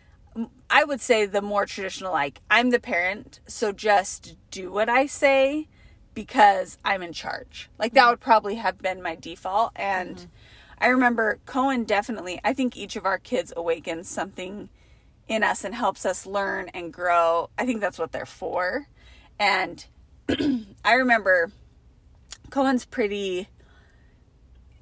I 0.69 0.85
would 0.85 1.00
say 1.00 1.27
the 1.27 1.43
more 1.43 1.67
traditional, 1.67 2.12
like, 2.12 2.40
I'm 2.50 2.71
the 2.71 2.81
parent, 2.81 3.40
so 3.47 3.73
just 3.73 4.37
do 4.50 4.71
what 4.71 4.88
I 4.88 5.07
say 5.07 5.69
because 6.14 6.78
I'm 6.85 7.02
in 7.02 7.12
charge. 7.12 7.69
Like, 7.78 7.93
that 7.95 8.00
mm-hmm. 8.00 8.11
would 8.11 8.21
probably 8.21 8.54
have 8.57 8.78
been 8.78 9.02
my 9.02 9.16
default. 9.16 9.73
And 9.76 10.16
mm-hmm. 10.16 10.26
I 10.78 10.87
remember 10.88 11.38
Cohen 11.47 11.85
definitely, 11.85 12.40
I 12.45 12.52
think 12.52 12.76
each 12.76 12.97
of 12.97 13.04
our 13.04 13.19
kids 13.19 13.52
awakens 13.57 14.09
something 14.09 14.69
in 15.28 15.45
us 15.45 15.64
and 15.64 15.75
helps 15.75 16.04
us 16.04 16.26
learn 16.26 16.69
and 16.75 16.93
grow. 16.93 17.50
I 17.59 17.66
think 17.66 17.81
that's 17.81 17.99
what 17.99 18.12
they're 18.12 18.26
for. 18.26 18.88
And 19.38 19.85
I 20.85 20.95
remember 20.95 21.52
Cohen's 22.50 22.85
pretty 22.85 23.49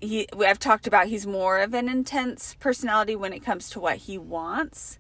he 0.01 0.29
I've 0.39 0.59
talked 0.59 0.87
about 0.87 1.09
he's 1.09 1.27
more 1.27 1.59
of 1.59 1.75
an 1.75 1.89
intense 1.89 2.55
personality 2.61 3.17
when 3.17 3.33
it 3.33 3.41
comes 3.41 3.69
to 3.71 3.81
what 3.81 3.99
he 3.99 4.17
wants. 4.17 4.99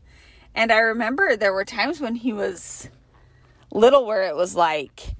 And 0.58 0.72
I 0.72 0.78
remember 0.78 1.36
there 1.36 1.52
were 1.52 1.64
times 1.64 2.00
when 2.00 2.16
he 2.16 2.32
was 2.32 2.90
little 3.70 4.04
where 4.04 4.24
it 4.24 4.34
was 4.34 4.56
like 4.56 5.14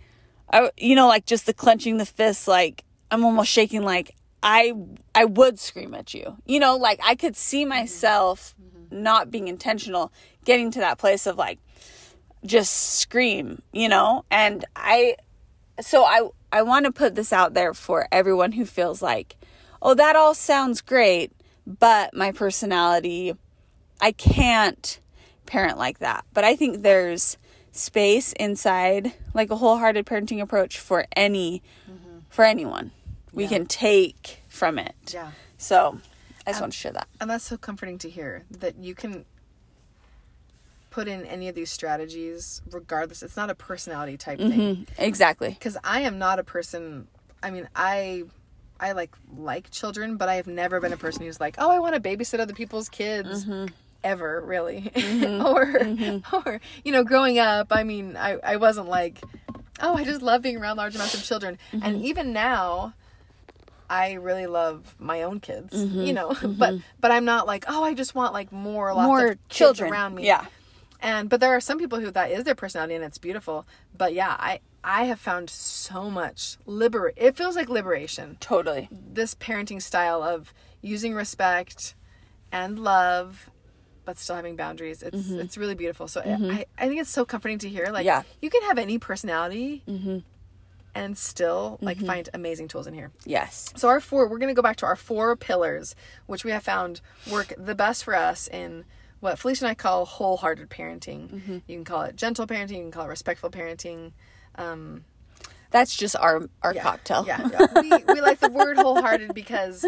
I, 0.52 0.73
you 0.76 0.97
know 0.97 1.07
like 1.07 1.26
just 1.26 1.47
the 1.47 1.54
clenching 1.54 1.97
the 1.97 2.04
fists 2.04 2.49
like 2.49 2.83
I'm 3.12 3.25
almost 3.25 3.49
shaking 3.49 3.83
like 3.85 4.16
I 4.42 4.73
I 5.14 5.26
would 5.26 5.61
scream 5.61 5.95
at 5.95 6.12
you. 6.12 6.37
You 6.45 6.59
know, 6.59 6.76
like 6.76 6.99
I 7.04 7.14
could 7.14 7.37
see 7.37 7.61
mm-hmm. 7.62 7.68
myself 7.68 8.57
mm-hmm. 8.61 9.00
not 9.00 9.30
being 9.30 9.47
intentional 9.47 10.12
getting 10.45 10.73
to 10.73 10.80
that 10.80 10.99
place 10.99 11.25
of 11.25 11.37
like 11.37 11.61
just 12.45 12.99
scream, 12.99 13.62
you 13.73 13.88
know? 13.88 14.25
And 14.33 14.64
I 14.75 15.14
so 15.80 16.02
I 16.02 16.28
I 16.50 16.62
want 16.62 16.87
to 16.87 16.90
put 16.90 17.14
this 17.14 17.33
out 17.33 17.54
there 17.54 17.75
for 17.75 18.09
everyone 18.11 18.50
who 18.50 18.64
feels 18.64 19.00
like 19.00 19.37
oh, 19.80 19.95
that 19.95 20.16
all 20.16 20.35
sounds 20.35 20.80
great, 20.80 21.30
but 21.64 22.12
my 22.12 22.33
personality, 22.33 23.35
I 24.00 24.11
can't 24.11 24.99
parent 25.49 25.78
like 25.78 25.99
that. 25.99 26.25
But 26.33 26.45
I 26.45 26.55
think 26.55 26.83
there's 26.83 27.37
space 27.73 28.33
inside 28.35 29.12
like 29.35 29.50
a 29.50 29.57
wholehearted 29.57 30.07
parenting 30.07 30.40
approach 30.40 30.78
for 30.78 31.07
any 31.17 31.62
mm-hmm. 31.90 32.19
for 32.28 32.45
anyone. 32.45 32.93
We 33.33 33.47
can 33.47 33.67
take 33.67 34.43
from 34.49 34.78
it. 34.78 34.95
Yeah. 35.12 35.31
So 35.59 35.99
I 36.47 36.50
just 36.50 36.61
want 36.61 36.73
to 36.73 36.78
share 36.78 36.93
that. 36.93 37.07
And 37.21 37.31
that's 37.31 37.45
so 37.45 37.57
comforting 37.57 37.99
to 37.99 38.11
hear 38.11 38.45
that 38.50 38.76
you 38.78 38.95
can 38.95 39.25
put 40.90 41.07
in 41.07 41.25
any 41.25 41.49
of 41.49 41.55
these 41.55 41.71
strategies 41.71 42.62
regardless. 42.71 43.23
It's 43.23 43.37
not 43.37 43.49
a 43.49 43.55
personality 43.55 44.17
type 44.17 44.40
mm-hmm. 44.40 44.50
thing. 44.50 44.87
Exactly. 44.99 45.50
Because 45.50 45.76
I 45.85 46.00
am 46.00 46.19
not 46.19 46.40
a 46.40 46.45
person 46.45 47.07
I 47.43 47.50
mean, 47.50 47.69
I 47.75 48.25
I 48.81 48.93
like 48.93 49.14
like 49.37 49.71
children, 49.71 50.17
but 50.17 50.28
I 50.28 50.35
have 50.35 50.47
never 50.47 50.81
been 50.81 50.93
a 50.93 50.97
person 50.97 51.23
who's 51.23 51.40
like, 51.40 51.57
oh, 51.59 51.71
I 51.71 51.78
want 51.78 51.95
to 51.95 52.00
babysit 52.00 52.40
other 52.40 52.55
people's 52.55 52.88
kids. 52.88 53.45
Mm-hmm. 53.45 53.67
Ever 54.05 54.40
really 54.45 54.90
mm-hmm. 54.95 55.45
or 55.47 55.67
mm-hmm. 55.67 56.37
or 56.37 56.61
you 56.85 56.93
know 56.93 57.05
growing 57.05 57.38
up 57.38 57.69
i 57.71 57.83
mean 57.83 58.17
i 58.17 58.38
i 58.45 58.57
wasn't 58.57 58.88
like 58.88 59.21
oh 59.81 59.95
i 59.95 60.05
just 60.05 60.23
love 60.23 60.43
being 60.43 60.57
around 60.57 60.76
large 60.76 60.95
amounts 60.95 61.14
of 61.14 61.23
children 61.23 61.59
mm-hmm. 61.73 61.85
and 61.85 62.05
even 62.05 62.33
now 62.33 62.95
i 63.90 64.12
really 64.12 64.47
love 64.47 64.95
my 64.99 65.23
own 65.23 65.40
kids 65.40 65.75
mm-hmm. 65.75 66.02
you 66.02 66.12
know 66.12 66.28
but 66.43 66.75
mm-hmm. 66.75 66.78
but 67.00 67.11
i'm 67.11 67.25
not 67.25 67.47
like 67.47 67.64
oh 67.69 67.83
i 67.83 67.95
just 67.95 68.14
want 68.14 68.33
like 68.33 68.52
more 68.52 68.95
lots 68.95 69.07
more 69.07 69.26
of 69.33 69.49
children 69.49 69.90
around 69.90 70.14
me 70.14 70.26
yeah 70.26 70.47
and 71.00 71.28
but 71.28 71.40
there 71.40 71.52
are 71.52 71.61
some 71.61 71.78
people 71.78 72.00
who 72.00 72.11
that 72.11 72.31
is 72.31 72.45
their 72.45 72.55
personality 72.55 72.95
and 72.95 73.05
it's 73.05 73.19
beautiful 73.19 73.67
but 73.97 74.14
yeah 74.14 74.37
i 74.38 74.61
i 74.85 75.05
have 75.05 75.19
found 75.19 75.50
so 75.50 76.11
much 76.11 76.57
liber 76.67 77.12
it 77.17 77.37
feels 77.37 77.57
like 77.57 77.69
liberation 77.69 78.37
totally 78.40 78.88
this 78.90 79.35
parenting 79.35 79.83
style 79.83 80.23
of 80.23 80.52
using 80.83 81.14
respect 81.14 81.95
and 82.52 82.78
love 82.78 83.50
but 84.09 84.17
still 84.17 84.37
having 84.37 84.57
boundaries 84.57 85.03
it's 85.03 85.19
mm-hmm. 85.19 85.38
it's 85.38 85.59
really 85.59 85.75
beautiful 85.75 86.09
so 86.09 86.23
mm-hmm. 86.23 86.50
I, 86.50 86.65
I 86.79 86.88
think 86.88 86.99
it's 86.99 87.11
so 87.11 87.27
comforting 87.27 87.59
to 87.59 87.69
hear 87.69 87.88
like 87.93 88.07
yeah. 88.07 88.23
you 88.41 88.49
can 88.49 88.62
have 88.62 88.79
any 88.79 88.99
personality 88.99 89.83
mm-hmm. 89.87 90.21
and 90.95 91.19
still 91.19 91.77
like 91.83 91.99
mm-hmm. 91.99 92.07
find 92.07 92.31
amazing 92.33 92.69
tools 92.69 92.87
in 92.87 92.95
here 92.95 93.11
yes 93.27 93.71
so 93.77 93.87
our 93.87 94.00
four 94.00 94.27
we're 94.27 94.38
going 94.38 94.49
to 94.49 94.55
go 94.55 94.62
back 94.62 94.77
to 94.77 94.87
our 94.87 94.97
four 94.97 95.37
pillars 95.37 95.95
which 96.25 96.43
we 96.43 96.50
have 96.53 96.62
found 96.62 97.03
work 97.31 97.53
the 97.59 97.75
best 97.75 98.03
for 98.03 98.15
us 98.15 98.49
in 98.49 98.87
what 99.21 99.38
Felicia 99.38 99.67
and 99.67 99.71
I 99.73 99.75
call 99.75 100.05
wholehearted 100.05 100.71
parenting. 100.71 101.29
Mm-hmm. 101.29 101.59
You 101.67 101.77
can 101.79 101.85
call 101.85 102.03
it 102.03 102.15
gentle 102.15 102.47
parenting, 102.47 102.77
you 102.77 102.83
can 102.83 102.93
call 102.93 103.07
it 103.07 103.09
respectful 103.09 103.50
parenting. 103.50 104.12
Um, 104.55 105.05
that's 105.71 105.95
just 105.95 106.17
our 106.17 106.49
our 106.63 106.75
yeah, 106.75 106.83
cocktail. 106.83 107.25
Yeah, 107.27 107.49
yeah. 107.51 107.67
we 107.81 108.15
we 108.15 108.21
like 108.21 108.41
the 108.41 108.51
word 108.51 108.77
wholehearted 108.77 109.35
because 109.35 109.85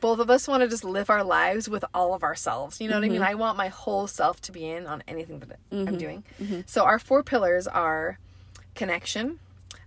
both 0.00 0.18
of 0.18 0.30
us 0.30 0.48
want 0.48 0.62
to 0.62 0.68
just 0.68 0.84
live 0.84 1.10
our 1.10 1.24
lives 1.24 1.68
with 1.68 1.84
all 1.94 2.14
of 2.14 2.22
ourselves. 2.22 2.80
You 2.80 2.88
know 2.88 2.94
mm-hmm. 2.94 3.00
what 3.00 3.06
I 3.06 3.08
mean? 3.08 3.20
Mm-hmm. 3.20 3.30
I 3.30 3.34
want 3.34 3.56
my 3.56 3.68
whole 3.68 4.06
self 4.06 4.40
to 4.42 4.52
be 4.52 4.68
in 4.68 4.86
on 4.86 5.02
anything 5.06 5.38
that 5.40 5.58
mm-hmm. 5.70 5.88
I'm 5.88 5.98
doing. 5.98 6.24
Mm-hmm. 6.40 6.60
So 6.66 6.84
our 6.84 6.98
four 6.98 7.22
pillars 7.22 7.66
are 7.66 8.18
connection, 8.74 9.38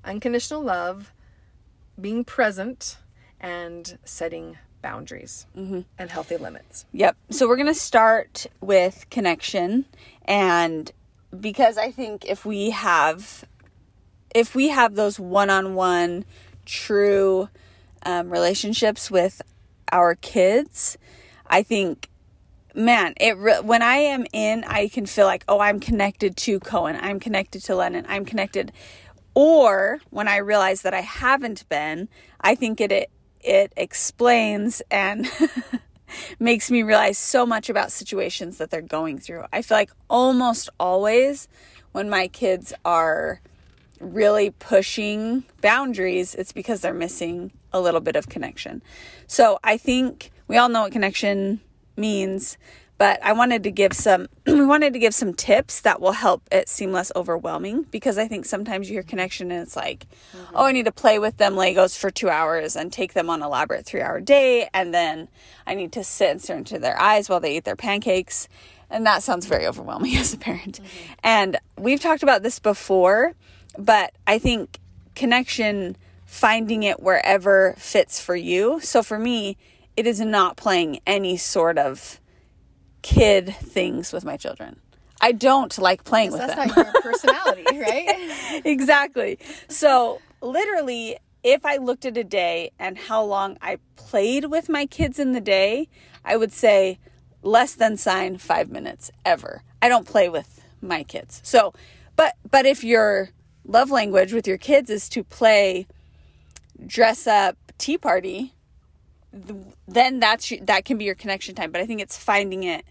unconditional 0.06 0.62
love, 0.62 1.12
being 2.00 2.24
present, 2.24 2.98
and 3.40 3.98
setting 4.06 4.58
boundaries 4.82 5.46
mm-hmm. 5.56 5.82
and 5.98 6.12
healthy 6.12 6.38
limits. 6.38 6.86
Yep. 6.92 7.16
So 7.32 7.48
we're 7.48 7.56
going 7.56 7.68
to 7.68 7.74
start 7.74 8.46
with 8.62 9.06
connection 9.10 9.86
and 10.26 10.92
because 11.40 11.78
I 11.78 11.90
think 11.90 12.26
if 12.26 12.46
we 12.46 12.70
have 12.70 13.46
if 14.34 14.56
we 14.56 14.70
have 14.70 14.96
those 14.96 15.20
one-on-one 15.20 16.26
true 16.66 17.50
um, 18.04 18.30
relationships 18.30 19.12
with 19.12 19.42
our 19.92 20.16
kids, 20.16 20.98
I 21.48 21.64
think 21.64 22.10
man, 22.76 23.14
it 23.20 23.38
re- 23.38 23.62
when 23.62 23.82
I 23.82 23.98
am 23.98 24.26
in, 24.34 24.64
I 24.64 24.88
can 24.88 25.06
feel 25.06 25.26
like, 25.26 25.44
oh, 25.48 25.60
I'm 25.60 25.80
connected 25.80 26.36
to 26.38 26.60
Cohen, 26.60 26.98
I'm 27.00 27.20
connected 27.20 27.64
to 27.66 27.76
Lennon, 27.76 28.06
I'm 28.10 28.26
connected. 28.26 28.72
Or 29.36 30.00
when 30.10 30.28
I 30.28 30.38
realize 30.38 30.82
that 30.84 30.94
I 30.94 31.02
haven't 31.02 31.68
been, 31.70 32.10
I 32.42 32.56
think 32.56 32.82
it, 32.82 32.92
it 32.92 33.12
it 33.44 33.74
explains 33.76 34.82
and 34.90 35.30
makes 36.40 36.72
me 36.72 36.82
realize 36.82 37.18
so 37.18 37.46
much 37.46 37.70
about 37.70 37.92
situations 37.92 38.58
that 38.58 38.70
they're 38.70 38.82
going 38.82 39.20
through. 39.20 39.44
I 39.52 39.62
feel 39.62 39.78
like 39.78 39.92
almost 40.10 40.70
always 40.80 41.48
when 41.92 42.10
my 42.10 42.28
kids 42.28 42.74
are 42.86 43.42
really 44.00 44.52
pushing 44.52 45.44
boundaries, 45.62 46.36
it's 46.36 46.52
because 46.52 46.82
they're 46.82 46.94
missing 46.94 47.52
a 47.72 47.80
little 47.80 48.02
bit 48.02 48.16
of 48.16 48.30
connection. 48.30 48.82
So 49.28 49.60
I 49.64 49.78
think 49.78 50.32
we 50.48 50.58
all 50.58 50.70
know 50.70 50.82
what 50.82 50.92
connection 50.92 51.62
means 51.96 52.58
but 53.04 53.20
I 53.22 53.34
wanted 53.34 53.64
to 53.64 53.72
give 53.72 53.92
some 53.94 54.28
we 54.46 54.66
wanted 54.66 54.94
to 54.94 55.00
give 55.00 55.14
some 55.14 55.34
tips 55.34 55.82
that 55.82 56.00
will 56.00 56.14
help 56.14 56.44
it 56.52 56.70
seem 56.70 56.92
less 56.92 57.12
overwhelming 57.16 57.84
because 57.84 58.18
I 58.18 58.28
think 58.28 58.46
sometimes 58.46 58.90
you 58.90 58.96
hear 58.96 59.04
connection 59.04 59.52
and 59.52 59.62
it's 59.62 59.76
like, 59.76 60.06
mm-hmm. 60.36 60.56
oh, 60.56 60.66
I 60.66 60.72
need 60.72 60.86
to 60.86 60.92
play 60.92 61.20
with 61.20 61.38
them 61.38 61.56
Legos 61.56 61.98
for 61.98 62.10
two 62.10 62.30
hours 62.30 62.76
and 62.78 62.94
take 62.94 63.14
them 63.14 63.30
on 63.30 63.42
a 63.42 63.48
elaborate 63.48 63.86
three 63.86 64.02
hour 64.02 64.22
day, 64.22 64.70
and 64.74 64.94
then 64.94 65.28
I 65.68 65.76
need 65.76 65.92
to 65.92 66.04
sit 66.04 66.32
and 66.32 66.42
stare 66.42 66.58
into 66.58 66.80
their 66.80 67.00
eyes 67.00 67.28
while 67.30 67.40
they 67.40 67.58
eat 67.58 67.66
their 67.66 67.76
pancakes. 67.76 68.48
And 68.90 69.06
that 69.06 69.22
sounds 69.22 69.48
very 69.48 69.68
overwhelming 69.68 70.16
as 70.18 70.34
a 70.34 70.38
parent. 70.38 70.80
Mm-hmm. 70.80 71.14
And 71.24 71.58
we've 71.78 72.00
talked 72.00 72.24
about 72.24 72.42
this 72.42 72.60
before, 72.60 73.34
but 73.78 74.14
I 74.28 74.40
think 74.40 74.80
connection, 75.16 75.98
finding 76.26 76.84
it 76.84 77.02
wherever 77.02 77.76
fits 77.78 78.20
for 78.20 78.36
you. 78.36 78.80
So 78.82 79.04
for 79.04 79.20
me, 79.20 79.58
it 79.96 80.08
is 80.08 80.20
not 80.20 80.58
playing 80.58 81.00
any 81.06 81.38
sort 81.38 81.78
of 81.78 82.20
kid 83.02 83.54
things 83.56 84.12
with 84.12 84.26
my 84.26 84.38
children. 84.38 84.80
I 85.22 85.32
don't 85.32 85.78
like 85.78 86.04
playing 86.04 86.32
with 86.32 86.42
that's 86.42 86.56
them. 86.56 86.68
That's 86.68 86.78
not 86.78 86.94
your 86.94 87.02
personality, 87.14 87.80
right? 87.80 88.62
exactly. 88.66 89.40
So, 89.70 90.20
literally, 90.42 91.18
if 91.44 91.66
I 91.66 91.78
looked 91.78 92.06
at 92.06 92.18
a 92.18 92.24
day 92.24 92.72
and 92.78 92.98
how 92.98 93.24
long 93.24 93.58
I 93.62 93.78
played 93.96 94.46
with 94.46 94.68
my 94.68 94.86
kids 94.86 95.20
in 95.20 95.32
the 95.32 95.40
day, 95.40 95.88
I 96.26 96.36
would 96.36 96.52
say 96.52 97.00
less 97.42 97.74
than 97.74 97.96
sign 97.96 98.38
5 98.38 98.70
minutes 98.70 99.12
ever. 99.24 99.64
I 99.82 99.88
don't 99.88 100.06
play 100.06 100.28
with 100.28 100.62
my 100.82 101.04
kids. 101.04 101.40
So, 101.44 101.74
but 102.16 102.36
but 102.50 102.66
if 102.66 102.84
your 102.84 103.30
love 103.66 103.92
language 103.92 104.34
with 104.34 104.48
your 104.48 104.58
kids 104.58 104.90
is 104.90 105.10
to 105.10 105.24
play 105.24 105.88
dress 106.86 107.28
up 107.28 107.58
tea 107.78 107.98
party, 107.98 108.54
then 109.88 110.20
that's 110.20 110.54
that 110.62 110.86
can 110.86 110.98
be 110.98 111.06
your 111.06 111.16
connection 111.16 111.56
time, 111.56 111.72
but 111.72 111.82
I 111.82 111.86
think 111.86 112.02
it's 112.02 112.18
finding 112.18 112.64
it 112.64 112.86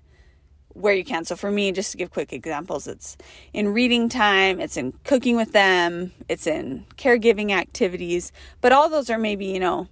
where 0.74 0.94
you 0.94 1.04
can. 1.04 1.24
So 1.24 1.36
for 1.36 1.50
me, 1.50 1.70
just 1.72 1.92
to 1.92 1.98
give 1.98 2.10
quick 2.10 2.32
examples, 2.32 2.86
it's 2.86 3.16
in 3.52 3.68
reading 3.68 4.08
time, 4.08 4.60
it's 4.60 4.76
in 4.76 4.92
cooking 5.04 5.36
with 5.36 5.52
them, 5.52 6.12
it's 6.28 6.46
in 6.46 6.86
caregiving 6.96 7.52
activities, 7.52 8.32
but 8.60 8.72
all 8.72 8.88
those 8.88 9.10
are 9.10 9.18
maybe, 9.18 9.46
you 9.46 9.60
know, 9.60 9.88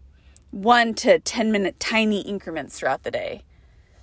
1 0.50 0.94
to 0.94 1.18
10 1.20 1.52
minute 1.52 1.78
tiny 1.78 2.22
increments 2.22 2.78
throughout 2.78 3.02
the 3.02 3.10
day. 3.10 3.42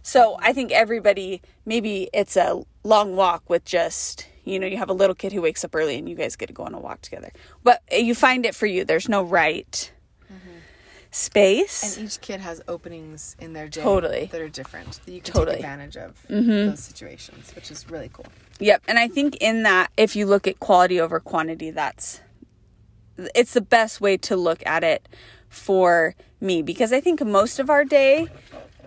So 0.02 0.38
I 0.40 0.54
think 0.54 0.72
everybody 0.72 1.42
maybe 1.66 2.10
it's 2.14 2.38
a 2.38 2.64
long 2.84 3.16
walk 3.16 3.50
with 3.50 3.66
just 3.66 4.28
you 4.48 4.60
know, 4.60 4.68
you 4.68 4.78
have 4.78 4.90
a 4.90 4.94
little 4.94 5.16
kid 5.16 5.34
who 5.34 5.42
wakes 5.42 5.64
up 5.64 5.76
early 5.76 5.98
and 5.98 6.08
you 6.08 6.16
guys 6.16 6.36
get 6.36 6.48
to 6.48 6.54
go 6.54 6.64
on 6.64 6.74
a 6.74 6.80
walk 6.80 7.02
together. 7.02 7.32
But 7.64 7.82
you 7.92 8.16
find 8.16 8.46
it 8.46 8.56
for 8.56 8.66
you. 8.66 8.86
There's 8.86 9.10
no 9.10 9.24
right 9.24 9.92
space. 11.12 11.98
And 11.98 12.06
each 12.06 12.22
kid 12.22 12.40
has 12.42 12.62
openings 12.68 13.36
in 13.40 13.54
their 13.54 13.68
day 13.68 13.82
totally. 13.82 14.26
that 14.32 14.42
are 14.42 14.50
different 14.50 15.00
that 15.06 15.12
you 15.12 15.22
can 15.22 15.34
totally. 15.34 15.58
take 15.58 15.66
advantage 15.66 15.98
of 15.98 16.22
mm-hmm. 16.30 16.70
those 16.70 16.80
situations, 16.80 17.54
which 17.56 17.72
is 17.72 17.90
really 17.90 18.10
cool. 18.12 18.26
Yep. 18.60 18.84
And 18.88 19.00
I 19.00 19.08
think 19.08 19.38
in 19.38 19.64
that, 19.64 19.92
if 19.98 20.16
you 20.16 20.26
look 20.26 20.48
at 20.48 20.60
quality 20.60 21.00
over 21.00 21.20
quantity, 21.20 21.72
that's 21.72 22.22
it's 23.34 23.54
the 23.54 23.62
best 23.62 24.00
way 24.00 24.16
to 24.18 24.36
look 24.36 24.64
at 24.66 24.84
it 24.84 25.08
for 25.50 26.16
me 26.40 26.62
because 26.62 26.94
I 26.94 27.02
think 27.02 27.24
most 27.26 27.58
of 27.58 27.70
our 27.70 27.84
day, 27.84 28.28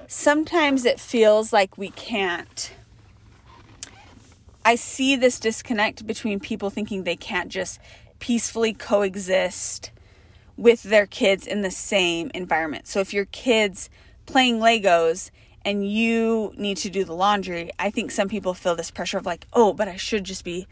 sometimes 0.07 0.85
it 0.85 1.01
feels 1.01 1.53
like 1.53 1.77
we 1.77 1.91
can't. 1.91 2.73
I 4.65 4.75
see 4.75 5.17
this 5.17 5.41
disconnect 5.41 6.07
between 6.07 6.41
people 6.41 6.71
thinking 6.71 7.05
they 7.05 7.17
can't 7.17 7.51
just 7.51 7.81
peacefully 8.19 8.73
coexist 8.73 9.91
with 10.57 10.83
their 10.83 11.07
kids 11.07 11.47
in 11.47 11.63
the 11.63 11.71
same 11.71 12.31
environment. 12.35 12.87
So 12.87 13.01
if 13.01 13.15
your 13.15 13.25
kids 13.25 13.89
playing 14.27 14.59
Legos 14.61 15.31
and 15.65 15.91
you 15.91 16.53
need 16.57 16.77
to 16.79 16.91
do 16.91 17.05
the 17.05 17.15
laundry, 17.15 17.71
I 17.79 17.91
think 17.91 18.11
some 18.11 18.29
people 18.29 18.55
feel 18.55 18.77
this 18.77 18.91
pressure 18.91 19.19
of 19.19 19.27
like, 19.27 19.47
"Oh, 19.53 19.73
but 19.73 19.89
I 19.89 19.97
should 19.97 20.25
just 20.25 20.45
be 20.45 20.67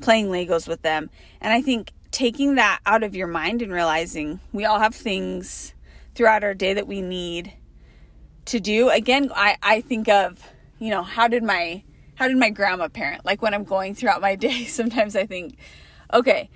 playing 0.00 0.28
Legos 0.28 0.68
with 0.68 0.82
them." 0.82 1.10
And 1.40 1.52
I 1.52 1.60
think 1.60 1.92
taking 2.12 2.54
that 2.54 2.80
out 2.86 3.02
of 3.02 3.16
your 3.16 3.26
mind 3.26 3.62
and 3.62 3.72
realizing 3.72 4.38
we 4.52 4.64
all 4.64 4.78
have 4.78 4.94
things 4.94 5.74
throughout 6.14 6.44
our 6.44 6.54
day 6.54 6.74
that 6.74 6.86
we 6.86 7.00
need 7.00 7.54
to 8.44 8.60
do. 8.60 8.90
Again, 8.90 9.30
I 9.34 9.56
I 9.62 9.80
think 9.80 10.08
of, 10.08 10.42
you 10.78 10.90
know, 10.90 11.02
how 11.02 11.26
did 11.26 11.42
my 11.42 11.82
how 12.14 12.28
did 12.28 12.36
my 12.36 12.50
grandma 12.50 12.88
parent? 12.88 13.24
Like 13.24 13.42
when 13.42 13.54
I'm 13.54 13.64
going 13.64 13.94
throughout 13.94 14.20
my 14.20 14.34
day, 14.46 14.64
sometimes 14.64 15.16
I 15.16 15.26
think, 15.26 15.56
okay, 16.12 16.50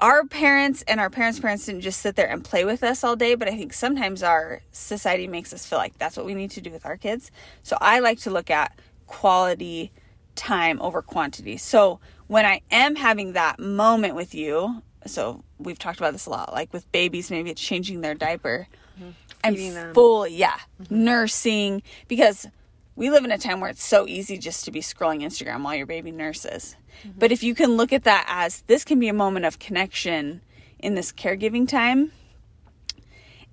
our 0.00 0.24
parents 0.26 0.84
and 0.86 1.00
our 1.00 1.08
parents' 1.08 1.40
parents 1.40 1.66
didn't 1.66 1.80
just 1.80 2.00
sit 2.00 2.16
there 2.16 2.28
and 2.28 2.44
play 2.44 2.64
with 2.64 2.82
us 2.82 3.02
all 3.02 3.16
day, 3.16 3.34
but 3.34 3.48
I 3.48 3.52
think 3.52 3.72
sometimes 3.72 4.22
our 4.22 4.60
society 4.72 5.26
makes 5.26 5.52
us 5.54 5.64
feel 5.64 5.78
like 5.78 5.96
that's 5.98 6.16
what 6.16 6.26
we 6.26 6.34
need 6.34 6.50
to 6.52 6.60
do 6.60 6.70
with 6.70 6.84
our 6.84 6.96
kids. 6.96 7.30
So 7.62 7.78
I 7.80 8.00
like 8.00 8.18
to 8.20 8.30
look 8.30 8.50
at 8.50 8.78
quality 9.06 9.92
time 10.34 10.80
over 10.82 11.00
quantity. 11.00 11.56
So 11.56 12.00
when 12.26 12.44
I 12.44 12.60
am 12.70 12.96
having 12.96 13.32
that 13.32 13.58
moment 13.58 14.14
with 14.14 14.34
you, 14.34 14.82
so 15.06 15.44
we've 15.58 15.78
talked 15.78 15.98
about 15.98 16.12
this 16.12 16.26
a 16.26 16.30
lot, 16.30 16.52
like 16.52 16.72
with 16.72 16.90
babies, 16.92 17.30
maybe 17.30 17.50
it's 17.50 17.62
changing 17.62 18.00
their 18.00 18.14
diaper. 18.14 18.68
Mm-hmm. 18.98 19.10
I'm 19.42 19.54
them. 19.54 19.94
full, 19.94 20.26
yeah, 20.26 20.58
mm-hmm. 20.82 21.04
nursing 21.04 21.82
because 22.08 22.48
we 22.96 23.10
live 23.10 23.24
in 23.24 23.32
a 23.32 23.38
time 23.38 23.60
where 23.60 23.70
it's 23.70 23.82
so 23.82 24.06
easy 24.06 24.38
just 24.38 24.64
to 24.64 24.70
be 24.70 24.80
scrolling 24.80 25.22
Instagram 25.22 25.62
while 25.62 25.74
your 25.74 25.86
baby 25.86 26.10
nurses. 26.10 26.76
Mm-hmm. 27.00 27.18
But 27.18 27.32
if 27.32 27.42
you 27.42 27.54
can 27.54 27.76
look 27.76 27.92
at 27.92 28.04
that 28.04 28.24
as 28.28 28.62
this 28.62 28.84
can 28.84 29.00
be 29.00 29.08
a 29.08 29.14
moment 29.14 29.46
of 29.46 29.58
connection 29.58 30.42
in 30.78 30.94
this 30.94 31.12
caregiving 31.12 31.68
time, 31.68 32.12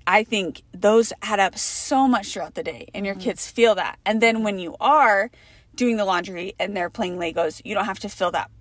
I 0.06 0.24
think 0.24 0.64
those 0.74 1.14
add 1.22 1.40
up 1.40 1.58
so 1.58 2.08
much 2.08 2.34
throughout 2.34 2.56
the 2.56 2.64
day 2.64 2.88
and 2.94 3.06
your 3.06 3.16
mm-hmm. 3.16 3.24
kids 3.24 3.50
feel 3.50 3.76
that. 3.76 4.00
And 4.06 4.22
then 4.22 4.44
when 4.44 4.60
you 4.60 4.76
are 4.80 5.32
doing 5.76 5.98
the 5.98 6.06
laundry 6.06 6.54
and 6.60 6.76
they're 6.76 6.90
playing 6.90 7.18
Legos, 7.18 7.62
you 7.64 7.74
don't 7.74 7.86
have 7.86 8.00
to 8.00 8.10
feel 8.10 8.32
that 8.32 8.52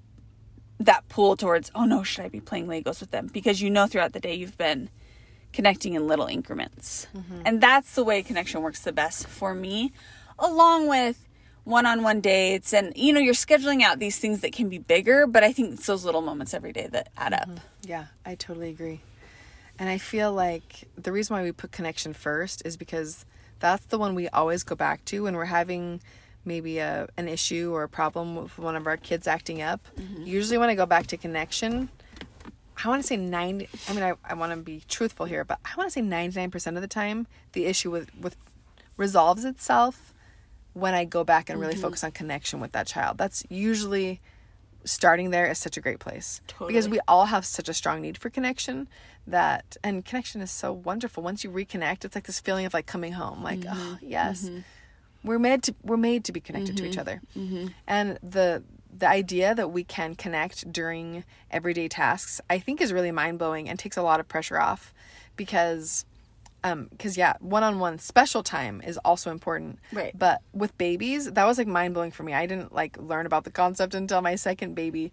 that 0.79 1.07
pull 1.11 1.37
towards, 1.37 1.71
oh 1.75 1.85
no, 1.85 2.03
should 2.03 2.25
I 2.25 2.29
be 2.29 2.41
playing 2.41 2.67
Legos 2.67 3.01
with 3.01 3.11
them? 3.11 3.29
Because 3.31 3.61
you 3.61 3.69
know 3.69 3.87
throughout 3.87 4.15
the 4.15 4.21
day 4.21 4.35
you've 4.35 4.57
been 4.57 4.89
connecting 5.53 5.95
in 5.95 6.07
little 6.07 6.27
increments. 6.27 7.07
Mm-hmm. 7.15 7.43
And 7.45 7.61
that's 7.61 7.95
the 7.95 8.05
way 8.05 8.23
connection 8.23 8.63
works 8.63 8.81
the 8.81 8.93
best 8.93 9.27
for 9.27 9.55
me, 9.55 9.93
along 10.41 10.89
with 10.89 11.27
one-on-one 11.65 12.21
dates 12.21 12.73
and 12.73 12.93
you 12.97 13.13
know 13.13 13.21
you're 13.21 13.35
scheduling 13.35 13.83
out 13.83 13.99
these 13.99 14.19
things 14.19 14.41
that 14.41 14.53
can 14.53 14.69
be 14.69 14.79
bigger 14.79 15.27
but 15.27 15.45
i 15.45 15.53
think 15.53 15.75
it's 15.75 15.87
those 15.87 16.05
little 16.05 16.23
moments 16.23 16.55
every 16.55 16.73
day 16.73 16.89
that 16.91 17.11
add 17.17 17.33
up 17.35 17.49
mm-hmm. 17.49 17.59
yeah 17.85 18.07
i 18.25 18.35
totally 18.35 18.71
agree 18.71 19.01
and 19.81 19.89
I 19.89 19.97
feel 19.97 20.31
like 20.31 20.87
the 20.97 21.11
reason 21.11 21.35
why 21.35 21.43
we 21.43 21.53
put 21.53 21.73
connection 21.73 22.13
first 22.13 22.61
is 22.67 22.77
because 22.77 23.25
that's 23.61 23.87
the 23.87 23.99
one 23.99 24.15
we 24.15 24.29
always 24.29 24.63
go 24.63 24.77
back 24.77 25.03
to 25.07 25.23
when 25.23 25.35
we're 25.35 25.47
having 25.47 26.03
maybe 26.45 26.79
a 26.79 27.09
an 27.17 27.29
issue 27.29 27.73
or 27.73 27.83
a 27.85 27.89
problem 27.89 28.37
with 28.37 28.59
one 28.59 28.77
of 28.77 28.87
our 28.87 28.99
kids 28.99 29.27
acting 29.27 29.63
up. 29.63 29.81
Mm-hmm. 29.99 30.25
Usually 30.25 30.59
when 30.59 30.69
I 30.69 30.75
go 30.75 30.85
back 30.85 31.07
to 31.09 31.17
connection, 31.17 31.89
I 32.85 32.89
want 32.89 33.01
to 33.03 33.07
say 33.07 33.17
90 33.17 33.71
I 33.89 33.93
mean 33.95 34.03
I, 34.05 34.13
I 34.23 34.35
want 34.35 34.53
to 34.53 34.59
be 34.59 34.83
truthful 34.87 35.25
here, 35.25 35.45
but 35.45 35.59
I 35.65 35.71
want 35.79 35.89
to 35.89 35.93
say 35.93 36.03
99% 36.03 36.77
of 36.77 36.83
the 36.83 36.87
time 36.87 37.27
the 37.53 37.65
issue 37.65 37.91
with 37.91 38.15
with 38.15 38.37
resolves 38.99 39.47
itself 39.47 40.10
when 40.73 40.95
I 40.95 41.05
go 41.05 41.25
back 41.25 41.51
and 41.51 41.61
really 41.61 41.75
mm-hmm. 41.75 41.83
focus 41.83 42.05
on 42.05 42.13
connection 42.13 42.61
with 42.61 42.73
that 42.73 42.87
child. 42.87 43.19
That's 43.19 43.45
usually 43.49 44.21
starting 44.85 45.31
there 45.31 45.47
is 45.47 45.59
such 45.59 45.77
a 45.77 45.81
great 45.81 45.99
place 45.99 46.41
totally. 46.47 46.73
because 46.73 46.89
we 46.89 47.01
all 47.07 47.27
have 47.27 47.45
such 47.45 47.69
a 47.69 47.75
strong 47.75 48.01
need 48.01 48.17
for 48.17 48.31
connection 48.31 48.89
that 49.27 49.77
and 49.85 50.05
connection 50.05 50.41
is 50.41 50.51
so 50.51 50.73
wonderful 50.73 51.23
once 51.23 51.45
you 51.45 51.51
reconnect 51.51 52.05
it's 52.05 52.15
like 52.15 52.25
this 52.25 52.41
feeling 52.41 52.65
of 52.65 52.73
like 52.73 52.87
coming 52.87 53.13
home 53.13 53.43
like 53.43 53.61
mm-hmm. 53.61 53.79
oh 53.79 53.99
yes 54.01 54.45
mm-hmm. 54.45 54.61
we're 55.23 55.39
made 55.39 55.63
to 55.63 55.75
we're 55.83 55.97
made 55.97 56.25
to 56.25 56.33
be 56.33 56.41
connected 56.41 56.77
to 56.77 56.85
each 56.87 56.93
mm-hmm. 56.93 57.01
other 57.01 57.21
mm-hmm. 57.37 57.67
and 57.87 58.19
the 58.23 58.63
the 58.97 59.09
idea 59.09 59.55
that 59.55 59.71
we 59.71 59.85
can 59.85 60.15
connect 60.15 60.73
during 60.73 61.25
everyday 61.51 61.87
tasks 61.87 62.41
i 62.49 62.59
think 62.59 62.81
is 62.81 62.93
really 62.93 63.13
mind-blowing 63.13 63.69
and 63.69 63.79
takes 63.79 63.97
a 63.99 64.03
lot 64.03 64.19
of 64.19 64.27
pressure 64.27 64.59
off 64.59 64.95
because 65.37 66.07
um 66.65 66.89
because 66.91 67.17
yeah 67.17 67.35
one-on-one 67.41 67.99
special 67.99 68.43
time 68.43 68.83
is 68.87 68.99
also 68.99 69.31
important. 69.31 69.79
Right. 69.93 70.17
But 70.17 70.43
with 70.53 70.77
babies 70.79 71.31
that 71.33 71.45
was 71.45 71.59
like 71.59 71.67
mind-blowing 71.67 72.11
for 72.11 72.23
me. 72.23 72.35
I 72.35 72.47
didn't 72.47 72.75
like 72.75 72.97
learn 72.99 73.27
about 73.27 73.45
the 73.45 73.51
concept 73.51 73.95
until 73.95 74.21
my 74.23 74.35
second 74.35 74.75
baby. 74.75 75.13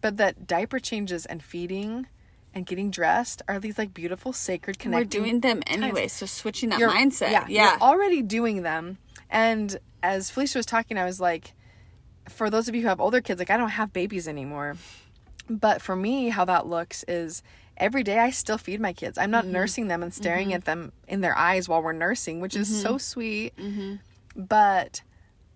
But 0.00 0.16
that 0.18 0.46
diaper 0.46 0.78
changes 0.78 1.26
and 1.26 1.42
feeding 1.42 2.06
and 2.54 2.64
getting 2.66 2.90
dressed 2.90 3.42
are 3.48 3.58
these 3.58 3.78
like 3.78 3.92
beautiful 3.92 4.32
sacred 4.32 4.78
connecting 4.78 5.20
we're 5.20 5.26
doing 5.26 5.40
them 5.40 5.62
anyway 5.66 6.02
times. 6.02 6.12
so 6.12 6.26
switching 6.26 6.70
that 6.70 6.78
you're, 6.78 6.90
mindset. 6.90 7.30
yeah, 7.30 7.46
yeah. 7.48 7.72
you're 7.72 7.80
already 7.80 8.22
doing 8.22 8.62
them. 8.62 8.98
And 9.30 9.78
as 10.02 10.30
felicia 10.30 10.58
was 10.58 10.64
talking 10.66 10.96
i 10.96 11.04
was 11.04 11.20
like 11.20 11.54
for 12.28 12.50
those 12.50 12.68
of 12.68 12.74
you 12.74 12.82
who 12.82 12.88
have 12.88 13.00
older 13.00 13.20
kids 13.20 13.40
like 13.40 13.50
i 13.50 13.56
don't 13.56 13.70
have 13.70 13.92
babies 13.92 14.28
anymore. 14.28 14.76
But 15.50 15.80
for 15.80 15.96
me 15.96 16.28
how 16.28 16.44
that 16.44 16.66
looks 16.66 17.04
is 17.08 17.42
every 17.78 18.02
day 18.02 18.18
I 18.18 18.30
still 18.30 18.58
feed 18.58 18.80
my 18.80 18.92
kids. 18.92 19.16
I'm 19.16 19.30
not 19.30 19.44
mm-hmm. 19.44 19.52
nursing 19.54 19.88
them 19.88 20.02
and 20.02 20.12
staring 20.12 20.48
mm-hmm. 20.48 20.56
at 20.56 20.64
them 20.66 20.92
in 21.06 21.22
their 21.22 21.36
eyes 21.36 21.68
while 21.68 21.82
we're 21.82 21.92
nursing, 21.92 22.40
which 22.40 22.54
is 22.54 22.68
mm-hmm. 22.68 22.82
so 22.82 22.98
sweet. 22.98 23.56
Mm-hmm. 23.56 23.94
But 24.36 25.02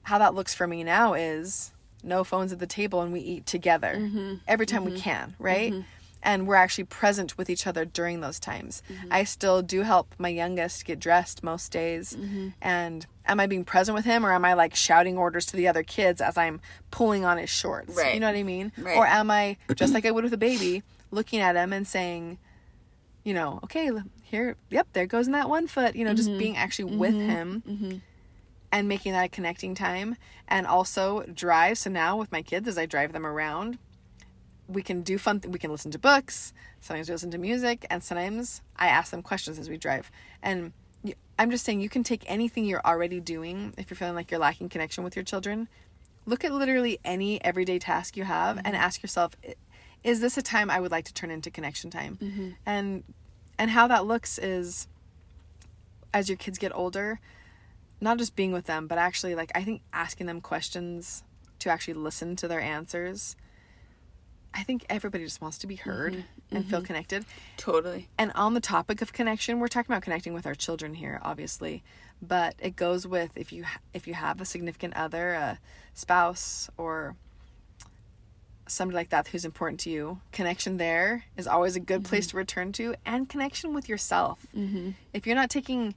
how 0.05 0.19
that 0.19 0.35
looks 0.35 0.55
for 0.55 0.67
me 0.67 0.83
now 0.85 1.14
is 1.14 1.73
no 2.02 2.25
phones 2.25 2.52
at 2.52 2.59
the 2.59 2.67
table 2.67 3.02
and 3.02 3.12
we 3.12 3.21
eat 3.21 3.47
together 3.47 3.95
mm-hmm. 3.97 4.35
every 4.49 4.67
time 4.67 4.85
we 4.85 4.93
mm-hmm. 4.93 5.00
can, 5.00 5.37
right? 5.38 5.75
And 6.25 6.47
we're 6.47 6.55
actually 6.55 6.85
present 6.85 7.37
with 7.37 7.50
each 7.50 7.67
other 7.67 7.85
during 7.85 8.21
those 8.21 8.38
times. 8.38 8.83
I 9.11 9.25
still 9.25 9.61
do 9.61 9.83
help 9.83 10.14
my 10.19 10.29
youngest 10.29 10.85
get 10.85 11.00
dressed 11.00 11.43
most 11.43 11.73
days. 11.73 12.17
And 12.61 13.07
am 13.26 13.41
I 13.41 13.49
being 13.49 13.64
present 13.64 13.97
with 13.97 14.05
him 14.05 14.25
or 14.25 14.33
am 14.33 14.45
I 14.45 14.55
like 14.55 14.76
shouting 14.76 15.19
orders 15.19 15.47
to 15.47 15.57
the 15.57 15.67
other 15.67 15.83
kids 15.83 16.21
as 16.21 16.37
I'm 16.37 16.61
pulling 16.93 17.25
on 17.25 17.38
his 17.38 17.50
shorts? 17.50 17.97
Right. 17.97 18.14
You 18.14 18.21
know 18.21 18.29
what 18.29 18.37
I 18.37 18.45
mean? 18.45 18.71
Right. 18.79 18.97
Or 18.97 19.05
am 19.05 19.33
I 19.33 19.57
just 19.75 19.95
like 19.95 20.07
I 20.07 20.12
would 20.12 20.23
with 20.23 20.33
a 20.33 20.38
baby? 20.38 20.85
Looking 21.12 21.38
at 21.38 21.55
him 21.55 21.72
and 21.72 21.87
saying, 21.87 22.38
you 23.22 23.35
know, 23.35 23.61
okay, 23.62 23.90
here, 24.22 24.57
yep, 24.70 24.88
there 24.94 25.07
goes 25.07 25.27
in 25.27 25.33
that 25.33 25.48
one 25.48 25.68
foot, 25.68 25.94
you 25.94 26.05
know, 26.05 26.11
mm-hmm. 26.11 26.16
just 26.16 26.38
being 26.38 26.57
actually 26.57 26.90
mm-hmm. 26.90 26.98
with 26.98 27.14
him 27.14 27.62
mm-hmm. 27.68 27.96
and 28.72 28.88
making 28.88 29.12
that 29.12 29.27
a 29.27 29.29
connecting 29.29 29.77
time. 29.77 30.16
And 30.48 30.66
also 30.66 31.22
drive. 31.33 31.79
So 31.79 31.90
now 31.90 32.16
with 32.16 32.33
my 32.33 32.42
kids, 32.42 32.66
as 32.66 32.77
I 32.77 32.87
drive 32.87 33.12
them 33.12 33.25
around, 33.25 33.79
we 34.68 34.83
can 34.83 35.03
do 35.03 35.18
fun, 35.18 35.40
th- 35.40 35.53
we 35.53 35.59
can 35.59 35.70
listen 35.70 35.90
to 35.92 35.98
books, 35.98 36.53
sometimes 36.81 37.09
we 37.09 37.14
listen 37.14 37.31
to 37.31 37.38
music, 37.38 37.87
and 37.90 38.03
sometimes 38.03 38.62
I 38.77 38.88
ask 38.88 39.11
them 39.11 39.22
questions 39.22 39.59
as 39.59 39.68
we 39.68 39.77
drive. 39.77 40.11
And 40.42 40.72
I'm 41.38 41.51
just 41.51 41.64
saying, 41.64 41.81
you 41.81 41.88
can 41.88 42.05
take 42.05 42.25
anything 42.27 42.64
you're 42.64 42.85
already 42.85 43.20
doing 43.20 43.75
if 43.77 43.90
you're 43.90 43.96
feeling 43.96 44.14
like 44.14 44.31
you're 44.31 44.40
lacking 44.40 44.68
connection 44.68 45.05
with 45.05 45.16
your 45.16 45.25
children. 45.25 45.68
Look 46.27 46.44
at 46.44 46.53
literally 46.53 47.01
any 47.05 47.42
everyday 47.44 47.79
task 47.79 48.16
you 48.16 48.25
have 48.25 48.57
and 48.59 48.66
mm-hmm. 48.66 48.77
ask 48.77 49.03
yourself, 49.03 49.33
is 50.05 50.21
this 50.21 50.37
a 50.37 50.43
time 50.43 50.71
I 50.71 50.81
would 50.81 50.91
like 50.91 51.05
to 51.07 51.15
turn 51.15 51.31
into 51.31 51.51
connection 51.51 51.91
time? 51.91 52.19
Mm-hmm. 52.21 52.49
And 52.67 53.05
and 53.59 53.71
how 53.71 53.87
that 53.88 54.07
looks 54.07 54.38
is 54.38 54.88
as 56.12 56.29
your 56.29 56.37
kids 56.37 56.59
get 56.59 56.75
older, 56.75 57.21
not 58.01 58.19
just 58.19 58.35
being 58.35 58.53
with 58.53 58.67
them, 58.67 58.87
but 58.87 58.99
actually 58.99 59.35
like 59.35 59.53
I 59.55 59.62
think 59.62 59.83
asking 59.93 60.27
them 60.27 60.41
questions 60.41 61.23
to 61.61 61.71
actually 61.71 61.95
listen 61.95 62.37
to 62.37 62.49
their 62.49 62.61
answers. 62.61 63.37
I 64.55 64.65
think 64.65 64.85
everybody 64.91 65.25
just 65.25 65.41
wants 65.41 65.57
to 65.59 65.67
be 65.67 65.77
heard 65.77 66.12
mm-hmm. 66.12 66.57
and 66.57 66.65
mm-hmm. 66.65 66.71
feel 66.71 66.83
connected. 66.83 67.25
Totally. 67.57 68.09
And 68.19 68.33
on 68.35 68.53
the 68.53 68.61
topic 68.61 69.01
of 69.01 69.12
connection, 69.12 69.61
we're 69.61 69.69
talking 69.69 69.91
about 69.91 70.03
connecting 70.03 70.35
with 70.35 70.47
our 70.47 70.55
children 70.55 70.93
here, 70.95 71.21
obviously, 71.23 71.83
but 72.21 72.55
it 72.59 72.77
goes 72.77 73.07
with 73.07 73.31
if 73.37 73.53
you 73.53 73.65
if 73.95 74.07
you 74.07 74.15
have 74.15 74.41
a 74.41 74.45
significant 74.45 74.95
other, 74.95 75.33
a 75.33 75.59
spouse 75.95 76.69
or 76.77 77.17
somebody 78.66 78.96
like 78.96 79.11
that 79.11 79.29
who's 79.29 79.44
important 79.44 79.81
to 79.81 79.90
you, 79.90 80.20
connection 80.33 80.77
there 80.77 81.25
is 81.37 81.46
always 81.46 81.77
a 81.77 81.81
good 81.81 82.03
mm-hmm. 82.03 82.09
place 82.09 82.29
to 82.29 82.37
return 82.37 82.72
to, 82.72 82.94
and 83.05 83.29
connection 83.29 83.75
with 83.75 83.88
yourself. 83.88 84.46
Mm-hmm. 84.57 84.90
If 85.12 85.27
you're 85.27 85.37
not 85.37 85.51
taking 85.51 85.94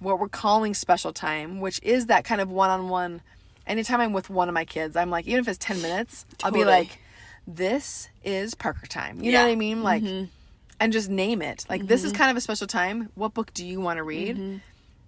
what 0.00 0.18
we're 0.18 0.28
calling 0.28 0.74
special 0.74 1.12
time, 1.12 1.60
which 1.60 1.80
is 1.82 2.06
that 2.06 2.24
kind 2.24 2.40
of 2.40 2.50
one 2.50 2.70
on 2.70 2.88
one, 2.88 3.22
anytime 3.66 4.00
I'm 4.00 4.12
with 4.12 4.30
one 4.30 4.48
of 4.48 4.54
my 4.54 4.64
kids, 4.64 4.96
I'm 4.96 5.10
like, 5.10 5.26
even 5.26 5.40
if 5.40 5.48
it's 5.48 5.58
10 5.58 5.82
minutes, 5.82 6.24
totally. 6.38 6.60
I'll 6.60 6.66
be 6.66 6.70
like, 6.70 6.98
this 7.46 8.08
is 8.24 8.54
Parker 8.54 8.86
time. 8.86 9.20
You 9.20 9.32
yeah. 9.32 9.38
know 9.38 9.46
what 9.46 9.52
I 9.52 9.56
mean? 9.56 9.82
Like, 9.82 10.02
mm-hmm. 10.02 10.26
and 10.80 10.92
just 10.92 11.08
name 11.08 11.42
it. 11.42 11.64
Like, 11.68 11.86
this 11.86 12.04
is 12.04 12.12
mm-hmm. 12.12 12.18
kind 12.18 12.30
of 12.30 12.36
a 12.36 12.40
special 12.40 12.66
time. 12.66 13.10
What 13.14 13.34
book 13.34 13.52
do 13.54 13.66
you 13.66 13.80
want 13.80 13.98
to 13.98 14.02
read? 14.02 14.36
Mm-hmm. 14.36 14.56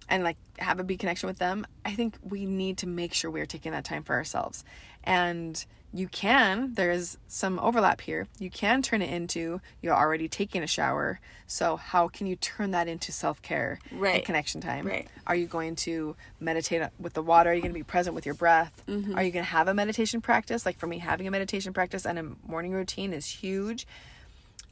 And 0.09 0.25
like 0.25 0.35
have 0.59 0.77
a 0.77 0.83
big 0.83 0.99
connection 0.99 1.27
with 1.27 1.37
them. 1.37 1.65
I 1.85 1.93
think 1.93 2.17
we 2.21 2.45
need 2.45 2.79
to 2.79 2.87
make 2.87 3.13
sure 3.13 3.31
we're 3.31 3.45
taking 3.45 3.71
that 3.71 3.85
time 3.85 4.03
for 4.03 4.13
ourselves. 4.13 4.65
And 5.05 5.63
you 5.93 6.07
can 6.07 6.73
there's 6.75 7.17
some 7.27 7.59
overlap 7.59 8.01
here 8.01 8.27
you 8.39 8.49
can 8.49 8.81
turn 8.81 9.01
it 9.01 9.09
into 9.09 9.59
you're 9.81 9.95
already 9.95 10.27
taking 10.27 10.63
a 10.63 10.67
shower 10.67 11.19
so 11.51 11.75
how 11.75 12.07
can 12.07 12.27
you 12.27 12.37
turn 12.37 12.71
that 12.71 12.87
into 12.87 13.11
self-care 13.11 13.77
right. 13.91 14.15
and 14.15 14.23
connection 14.23 14.61
time? 14.61 14.87
Right. 14.87 15.05
Are 15.27 15.35
you 15.35 15.47
going 15.47 15.75
to 15.77 16.15
meditate 16.39 16.81
with 16.97 17.11
the 17.11 17.21
water? 17.21 17.49
Are 17.49 17.53
you 17.53 17.59
going 17.59 17.73
to 17.73 17.77
be 17.77 17.83
present 17.83 18.15
with 18.15 18.25
your 18.25 18.35
breath? 18.35 18.81
Mm-hmm. 18.87 19.17
are 19.17 19.21
you 19.21 19.31
going 19.31 19.43
to 19.43 19.51
have 19.51 19.67
a 19.67 19.73
meditation 19.73 20.21
practice? 20.21 20.65
Like 20.65 20.79
for 20.79 20.87
me 20.87 20.99
having 20.99 21.27
a 21.27 21.31
meditation 21.31 21.73
practice 21.73 22.05
and 22.05 22.17
a 22.17 22.23
morning 22.47 22.71
routine 22.71 23.11
is 23.11 23.25
huge. 23.25 23.85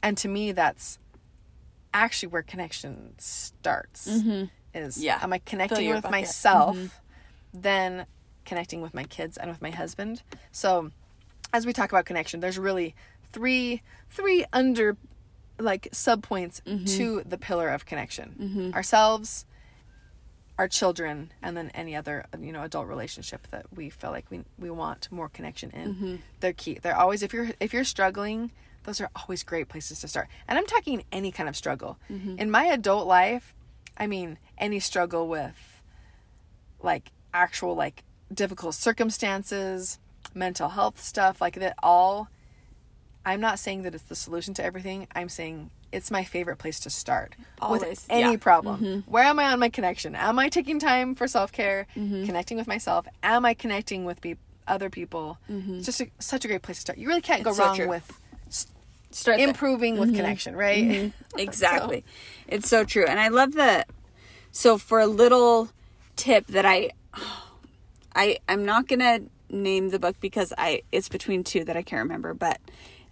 And 0.02 0.16
to 0.16 0.28
me 0.28 0.52
that's 0.52 0.98
actually 1.92 2.30
where 2.30 2.42
connection 2.42 3.12
starts 3.18 4.08
mm-hmm. 4.08 4.44
is 4.72 5.04
yeah. 5.04 5.18
am 5.22 5.34
i 5.34 5.38
connecting 5.38 5.86
with 5.90 5.96
bucket. 5.96 6.10
myself 6.12 6.76
mm-hmm. 6.76 6.86
then 7.52 8.06
connecting 8.46 8.80
with 8.80 8.94
my 8.94 9.04
kids 9.04 9.36
and 9.36 9.50
with 9.50 9.60
my 9.60 9.70
husband? 9.70 10.22
So 10.50 10.92
as 11.52 11.66
we 11.66 11.72
talk 11.72 11.90
about 11.90 12.04
connection, 12.04 12.40
there's 12.40 12.58
really 12.58 12.94
three 13.32 13.82
three 14.10 14.44
under 14.52 14.96
like 15.58 15.88
subpoints 15.92 16.62
mm-hmm. 16.62 16.84
to 16.84 17.22
the 17.24 17.38
pillar 17.38 17.68
of 17.68 17.86
connection. 17.86 18.34
Mm-hmm. 18.40 18.74
Ourselves, 18.74 19.44
our 20.58 20.68
children, 20.68 21.32
and 21.42 21.56
then 21.56 21.70
any 21.74 21.94
other 21.94 22.26
you 22.38 22.52
know 22.52 22.62
adult 22.62 22.86
relationship 22.86 23.46
that 23.50 23.66
we 23.74 23.90
feel 23.90 24.10
like 24.10 24.30
we 24.30 24.42
we 24.58 24.70
want 24.70 25.08
more 25.10 25.28
connection 25.28 25.70
in. 25.70 25.94
Mm-hmm. 25.94 26.16
They're 26.40 26.52
key. 26.52 26.78
They're 26.80 26.96
always 26.96 27.22
if 27.22 27.32
you're 27.32 27.50
if 27.60 27.72
you're 27.72 27.84
struggling, 27.84 28.50
those 28.84 29.00
are 29.00 29.10
always 29.14 29.42
great 29.42 29.68
places 29.68 30.00
to 30.00 30.08
start. 30.08 30.28
And 30.48 30.58
I'm 30.58 30.66
talking 30.66 31.04
any 31.12 31.32
kind 31.32 31.48
of 31.48 31.56
struggle. 31.56 31.98
Mm-hmm. 32.10 32.38
In 32.38 32.50
my 32.50 32.64
adult 32.64 33.06
life, 33.06 33.54
I 33.96 34.06
mean 34.06 34.38
any 34.58 34.80
struggle 34.80 35.28
with 35.28 35.82
like 36.82 37.12
actual 37.34 37.74
like 37.74 38.04
difficult 38.32 38.74
circumstances, 38.74 39.98
mental 40.34 40.70
health 40.70 41.00
stuff, 41.02 41.40
like 41.40 41.54
that 41.56 41.74
all 41.82 42.28
I'm 43.24 43.40
not 43.40 43.58
saying 43.58 43.82
that 43.82 43.94
it's 43.94 44.04
the 44.04 44.14
solution 44.14 44.54
to 44.54 44.64
everything. 44.64 45.06
I'm 45.14 45.28
saying 45.28 45.70
it's 45.92 46.10
my 46.10 46.24
favorite 46.24 46.56
place 46.56 46.80
to 46.80 46.90
start 46.90 47.34
Always, 47.60 47.82
with 47.82 48.06
any 48.08 48.32
yeah. 48.32 48.36
problem. 48.38 48.80
Mm-hmm. 48.80 49.10
Where 49.10 49.24
am 49.24 49.38
I 49.38 49.52
on 49.52 49.58
my 49.58 49.68
connection? 49.68 50.14
Am 50.14 50.38
I 50.38 50.48
taking 50.48 50.78
time 50.78 51.14
for 51.14 51.28
self 51.28 51.52
care, 51.52 51.86
mm-hmm. 51.96 52.24
connecting 52.24 52.56
with 52.56 52.66
myself? 52.66 53.06
Am 53.22 53.44
I 53.44 53.54
connecting 53.54 54.04
with 54.04 54.20
be- 54.20 54.36
other 54.66 54.88
people? 54.88 55.38
Mm-hmm. 55.50 55.76
It's 55.76 55.86
just 55.86 56.00
a, 56.00 56.08
such 56.18 56.44
a 56.44 56.48
great 56.48 56.62
place 56.62 56.78
to 56.78 56.80
start. 56.82 56.98
You 56.98 57.08
really 57.08 57.20
can't 57.20 57.42
go 57.42 57.54
wrong 57.54 57.88
with 57.88 58.10
start 59.10 59.40
improving 59.40 59.98
with 59.98 60.10
mm-hmm. 60.10 60.16
connection, 60.16 60.56
right? 60.56 60.84
Mm-hmm. 60.84 61.08
Exactly. 61.38 62.04
so. 62.06 62.54
It's 62.54 62.68
so 62.68 62.84
true. 62.84 63.04
And 63.06 63.20
I 63.20 63.28
love 63.28 63.52
that. 63.52 63.88
so 64.50 64.78
for 64.78 64.98
a 64.98 65.06
little 65.06 65.70
tip 66.16 66.46
that 66.48 66.64
I 66.64 66.90
I 68.14 68.38
I'm 68.48 68.64
not 68.64 68.88
going 68.88 69.00
to 69.00 69.22
name 69.50 69.90
the 69.90 69.98
book 69.98 70.16
because 70.20 70.52
I 70.56 70.82
it's 70.92 71.08
between 71.08 71.44
two 71.44 71.64
that 71.64 71.76
I 71.76 71.82
can't 71.82 72.02
remember, 72.02 72.34
but 72.34 72.60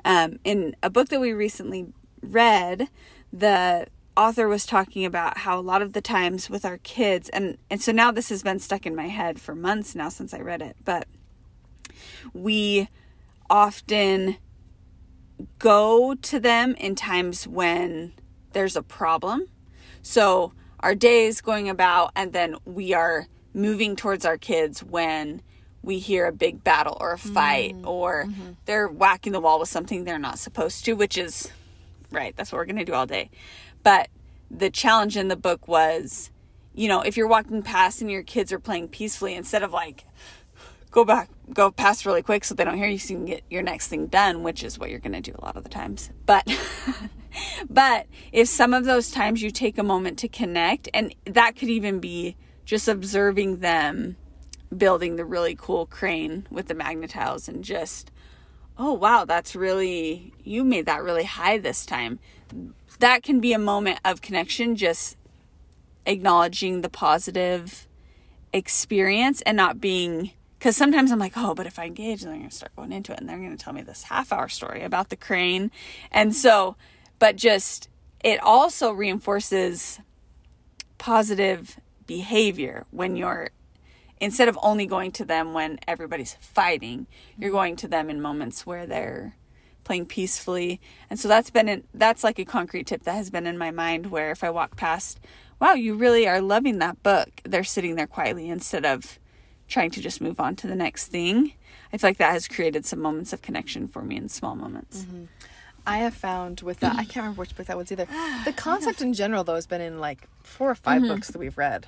um, 0.04 0.38
in 0.44 0.76
a 0.82 0.90
book 0.90 1.08
that 1.08 1.20
we 1.20 1.32
recently 1.32 1.92
read, 2.22 2.88
the 3.32 3.86
author 4.16 4.48
was 4.48 4.66
talking 4.66 5.04
about 5.04 5.38
how 5.38 5.58
a 5.58 5.62
lot 5.62 5.82
of 5.82 5.92
the 5.92 6.00
times 6.00 6.50
with 6.50 6.64
our 6.64 6.78
kids 6.78 7.28
and 7.28 7.56
and 7.70 7.80
so 7.80 7.92
now 7.92 8.10
this 8.10 8.28
has 8.30 8.42
been 8.42 8.58
stuck 8.58 8.84
in 8.86 8.94
my 8.94 9.06
head 9.08 9.40
for 9.40 9.54
months 9.54 9.94
now 9.94 10.08
since 10.08 10.34
I 10.34 10.40
read 10.40 10.62
it, 10.62 10.76
but 10.84 11.06
we 12.32 12.88
often 13.50 14.36
go 15.58 16.14
to 16.14 16.40
them 16.40 16.74
in 16.74 16.94
times 16.94 17.46
when 17.46 18.12
there's 18.52 18.76
a 18.76 18.82
problem. 18.82 19.46
So 20.02 20.52
our 20.80 20.94
day 20.94 21.26
is 21.26 21.40
going 21.40 21.68
about 21.68 22.12
and 22.16 22.32
then 22.32 22.56
we 22.64 22.92
are 22.92 23.26
moving 23.54 23.96
towards 23.96 24.24
our 24.24 24.38
kids 24.38 24.82
when 24.82 25.42
we 25.82 25.98
hear 25.98 26.26
a 26.26 26.32
big 26.32 26.62
battle 26.64 26.96
or 27.00 27.12
a 27.12 27.18
fight 27.18 27.74
mm-hmm. 27.74 27.88
or 27.88 28.24
mm-hmm. 28.24 28.52
they're 28.64 28.88
whacking 28.88 29.32
the 29.32 29.40
wall 29.40 29.60
with 29.60 29.68
something 29.68 30.04
they're 30.04 30.18
not 30.18 30.38
supposed 30.38 30.84
to, 30.84 30.94
which 30.94 31.16
is 31.16 31.50
right, 32.10 32.36
that's 32.36 32.52
what 32.52 32.58
we're 32.58 32.64
going 32.64 32.76
to 32.76 32.84
do 32.84 32.94
all 32.94 33.06
day. 33.06 33.30
But 33.82 34.08
the 34.50 34.70
challenge 34.70 35.16
in 35.16 35.28
the 35.28 35.36
book 35.36 35.68
was, 35.68 36.30
you 36.74 36.88
know, 36.88 37.00
if 37.00 37.16
you're 37.16 37.28
walking 37.28 37.62
past 37.62 38.00
and 38.00 38.10
your 38.10 38.22
kids 38.22 38.52
are 38.52 38.58
playing 38.58 38.88
peacefully, 38.88 39.34
instead 39.34 39.62
of 39.62 39.72
like, 39.72 40.04
go 40.90 41.04
back, 41.04 41.28
go 41.52 41.70
past 41.70 42.06
really 42.06 42.22
quick 42.22 42.44
so 42.44 42.54
they 42.54 42.64
don't 42.64 42.76
hear 42.76 42.88
you 42.88 42.98
so 42.98 43.12
you 43.12 43.18
can 43.18 43.26
get 43.26 43.42
your 43.50 43.62
next 43.62 43.88
thing 43.88 44.06
done, 44.06 44.42
which 44.42 44.64
is 44.64 44.78
what 44.78 44.90
you're 44.90 44.98
going 44.98 45.12
to 45.12 45.20
do 45.20 45.36
a 45.38 45.44
lot 45.44 45.56
of 45.56 45.64
the 45.64 45.68
times. 45.68 46.10
But, 46.26 46.48
but 47.70 48.06
if 48.32 48.48
some 48.48 48.72
of 48.72 48.84
those 48.84 49.10
times 49.10 49.42
you 49.42 49.50
take 49.50 49.78
a 49.78 49.82
moment 49.82 50.18
to 50.20 50.28
connect, 50.28 50.88
and 50.94 51.14
that 51.26 51.56
could 51.56 51.68
even 51.68 52.00
be 52.00 52.36
just 52.64 52.88
observing 52.88 53.58
them 53.58 54.16
building 54.76 55.16
the 55.16 55.24
really 55.24 55.56
cool 55.56 55.86
crane 55.86 56.46
with 56.50 56.68
the 56.68 56.74
magnetiles 56.74 57.48
and 57.48 57.64
just, 57.64 58.10
oh 58.76 58.92
wow, 58.92 59.24
that's 59.24 59.56
really, 59.56 60.32
you 60.44 60.64
made 60.64 60.86
that 60.86 61.02
really 61.02 61.24
high 61.24 61.58
this 61.58 61.86
time 61.86 62.18
that 62.98 63.22
can 63.22 63.40
be 63.40 63.52
a 63.52 63.58
moment 63.58 64.00
of 64.04 64.22
connection, 64.22 64.76
just 64.76 65.16
acknowledging 66.06 66.80
the 66.80 66.88
positive 66.88 67.86
experience 68.52 69.40
and 69.42 69.56
not 69.56 69.80
being 69.80 70.32
because 70.58 70.76
sometimes 70.76 71.12
I'm 71.12 71.20
like, 71.20 71.34
oh, 71.36 71.54
but 71.54 71.66
if 71.66 71.78
I 71.78 71.84
engage, 71.84 72.22
they're 72.22 72.32
going 72.32 72.48
to 72.48 72.54
start 72.54 72.74
going 72.74 72.90
into 72.90 73.12
it 73.12 73.20
and 73.20 73.28
they're 73.28 73.38
going 73.38 73.56
to 73.56 73.64
tell 73.64 73.72
me 73.72 73.82
this 73.82 74.02
half 74.04 74.32
hour 74.32 74.48
story 74.48 74.82
about 74.82 75.08
the 75.08 75.14
crane. 75.14 75.70
And 76.10 76.34
so, 76.34 76.74
but 77.20 77.36
just 77.36 77.88
it 78.24 78.42
also 78.42 78.90
reinforces 78.90 80.00
positive 80.96 81.78
behavior 82.08 82.86
when 82.90 83.14
you're 83.14 83.50
instead 84.20 84.48
of 84.48 84.58
only 84.62 84.86
going 84.86 85.12
to 85.12 85.24
them 85.24 85.52
when 85.52 85.78
everybody's 85.86 86.34
fighting, 86.40 87.06
you're 87.38 87.50
going 87.50 87.76
to 87.76 87.88
them 87.88 88.10
in 88.10 88.20
moments 88.20 88.66
where 88.66 88.86
they're 88.86 89.36
playing 89.84 90.06
peacefully. 90.06 90.80
And 91.08 91.18
so 91.18 91.28
that's 91.28 91.50
been 91.50 91.68
in, 91.68 91.84
that's 91.94 92.22
like 92.22 92.38
a 92.38 92.44
concrete 92.44 92.86
tip 92.86 93.04
that 93.04 93.14
has 93.14 93.30
been 93.30 93.46
in 93.46 93.56
my 93.56 93.70
mind 93.70 94.10
where 94.10 94.30
if 94.30 94.44
I 94.44 94.50
walk 94.50 94.76
past, 94.76 95.18
wow, 95.60 95.72
you 95.72 95.94
really 95.94 96.28
are 96.28 96.40
loving 96.40 96.78
that 96.78 97.02
book, 97.02 97.40
they're 97.44 97.64
sitting 97.64 97.96
there 97.96 98.06
quietly 98.06 98.48
instead 98.48 98.84
of 98.84 99.18
trying 99.66 99.90
to 99.92 100.00
just 100.00 100.20
move 100.20 100.40
on 100.40 100.56
to 100.56 100.66
the 100.66 100.76
next 100.76 101.08
thing. 101.08 101.54
I 101.92 101.96
feel 101.96 102.10
like 102.10 102.18
that 102.18 102.32
has 102.32 102.46
created 102.46 102.84
some 102.84 103.00
moments 103.00 103.32
of 103.32 103.42
connection 103.42 103.88
for 103.88 104.02
me 104.02 104.16
in 104.16 104.28
small 104.28 104.54
moments. 104.54 105.02
Mm-hmm. 105.02 105.24
I 105.86 105.98
have 105.98 106.14
found 106.14 106.60
with 106.60 106.80
that, 106.80 106.96
I 106.96 107.04
can't 107.04 107.16
remember 107.16 107.40
which 107.40 107.56
book 107.56 107.66
that 107.66 107.76
was 107.76 107.90
either. 107.90 108.06
The 108.44 108.52
concept 108.52 109.00
in 109.00 109.14
general, 109.14 109.42
though, 109.42 109.54
has 109.54 109.66
been 109.66 109.80
in 109.80 109.98
like 109.98 110.28
four 110.42 110.70
or 110.70 110.74
5 110.74 111.00
mm-hmm. 111.00 111.08
books 111.08 111.28
that 111.28 111.38
we've 111.38 111.56
read. 111.56 111.86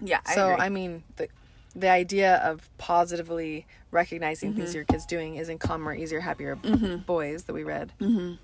Yeah. 0.00 0.20
I 0.24 0.34
so, 0.34 0.52
agree. 0.52 0.64
I 0.64 0.68
mean, 0.68 1.02
the, 1.16 1.28
the 1.74 1.88
idea 1.88 2.36
of 2.36 2.68
positively 2.78 3.66
recognizing 3.90 4.50
mm-hmm. 4.50 4.60
things 4.60 4.74
your 4.74 4.84
kids 4.84 5.06
doing 5.06 5.36
is 5.36 5.48
in 5.48 5.58
calmer, 5.58 5.94
easier, 5.94 6.20
happier 6.20 6.56
mm-hmm. 6.56 6.96
boys 6.98 7.44
that 7.44 7.52
we 7.52 7.64
read. 7.64 7.92
Mm-hmm. 8.00 8.34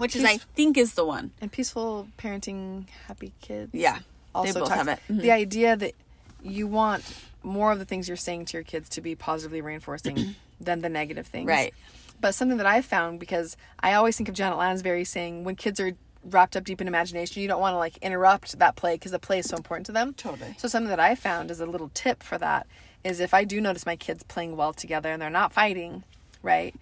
Which 0.00 0.12
Peace- 0.12 0.22
is, 0.22 0.28
I 0.28 0.36
think, 0.54 0.76
is 0.76 0.94
the 0.94 1.04
one. 1.04 1.32
And 1.40 1.50
peaceful 1.50 2.08
parenting, 2.18 2.86
happy 3.06 3.32
kids. 3.40 3.74
Yeah, 3.74 3.98
also 4.34 4.52
they 4.52 4.60
both 4.60 4.68
talks, 4.68 4.86
have 4.86 4.88
it. 4.88 5.00
The 5.08 5.32
idea 5.32 5.76
that 5.76 5.94
you 6.42 6.66
want 6.66 7.04
more 7.42 7.72
of 7.72 7.78
the 7.78 7.84
things 7.84 8.08
you're 8.08 8.16
saying 8.16 8.44
to 8.46 8.56
your 8.56 8.64
kids 8.64 8.88
to 8.90 9.00
be 9.00 9.14
positively 9.14 9.60
reinforcing 9.60 10.36
than 10.60 10.80
the 10.80 10.88
negative 10.88 11.26
things. 11.26 11.46
Right. 11.46 11.74
But 12.20 12.34
something 12.34 12.58
that 12.58 12.66
I 12.66 12.82
found 12.82 13.20
because 13.20 13.56
I 13.80 13.94
always 13.94 14.16
think 14.16 14.28
of 14.28 14.34
Janet 14.34 14.58
Lansbury 14.58 15.04
saying 15.04 15.44
when 15.44 15.54
kids 15.54 15.78
are 15.78 15.92
wrapped 16.24 16.56
up 16.56 16.64
deep 16.64 16.80
in 16.80 16.88
imagination, 16.88 17.42
you 17.42 17.48
don't 17.48 17.60
want 17.60 17.74
to 17.74 17.78
like 17.78 17.96
interrupt 17.98 18.58
that 18.58 18.76
play 18.76 18.94
because 18.94 19.12
the 19.12 19.18
play 19.18 19.38
is 19.38 19.46
so 19.46 19.56
important 19.56 19.86
to 19.86 19.92
them. 19.92 20.14
Totally. 20.14 20.54
So 20.58 20.68
something 20.68 20.90
that 20.90 21.00
I 21.00 21.14
found 21.14 21.50
as 21.50 21.60
a 21.60 21.66
little 21.66 21.90
tip 21.94 22.22
for 22.22 22.38
that 22.38 22.66
is 23.04 23.20
if 23.20 23.32
I 23.34 23.44
do 23.44 23.60
notice 23.60 23.86
my 23.86 23.96
kids 23.96 24.22
playing 24.22 24.56
well 24.56 24.72
together 24.72 25.10
and 25.10 25.20
they're 25.22 25.30
not 25.30 25.52
fighting, 25.52 26.04
right? 26.42 26.74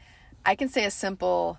I 0.44 0.54
can 0.54 0.68
say 0.68 0.84
a 0.84 0.90
simple 0.90 1.58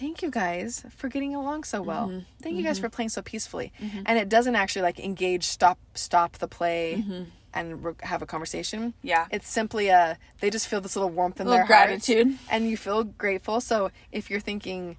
thank 0.00 0.22
you 0.22 0.30
guys 0.30 0.84
for 0.96 1.08
getting 1.08 1.34
along 1.34 1.64
so 1.64 1.82
well. 1.82 2.08
Mm-hmm. 2.08 2.20
Thank 2.42 2.56
you 2.56 2.62
guys 2.62 2.78
mm-hmm. 2.78 2.86
for 2.86 2.90
playing 2.90 3.10
so 3.10 3.20
peacefully. 3.20 3.72
Mm-hmm. 3.80 4.02
And 4.06 4.18
it 4.18 4.28
doesn't 4.28 4.56
actually 4.56 4.82
like 4.82 4.98
engage 4.98 5.44
stop 5.44 5.78
stop 5.94 6.38
the 6.38 6.48
play 6.48 7.04
mm-hmm. 7.04 7.24
and 7.52 7.84
re- 7.84 7.94
have 8.02 8.22
a 8.22 8.26
conversation. 8.26 8.94
Yeah. 9.02 9.26
It's 9.30 9.48
simply 9.48 9.88
a 9.88 10.18
they 10.40 10.48
just 10.48 10.68
feel 10.68 10.80
this 10.80 10.96
little 10.96 11.10
warmth 11.10 11.38
in 11.38 11.46
little 11.46 11.58
their 11.58 11.66
gratitude 11.66 12.38
and 12.50 12.68
you 12.68 12.76
feel 12.76 13.04
grateful. 13.04 13.60
So 13.60 13.90
if 14.10 14.30
you're 14.30 14.40
thinking 14.40 14.96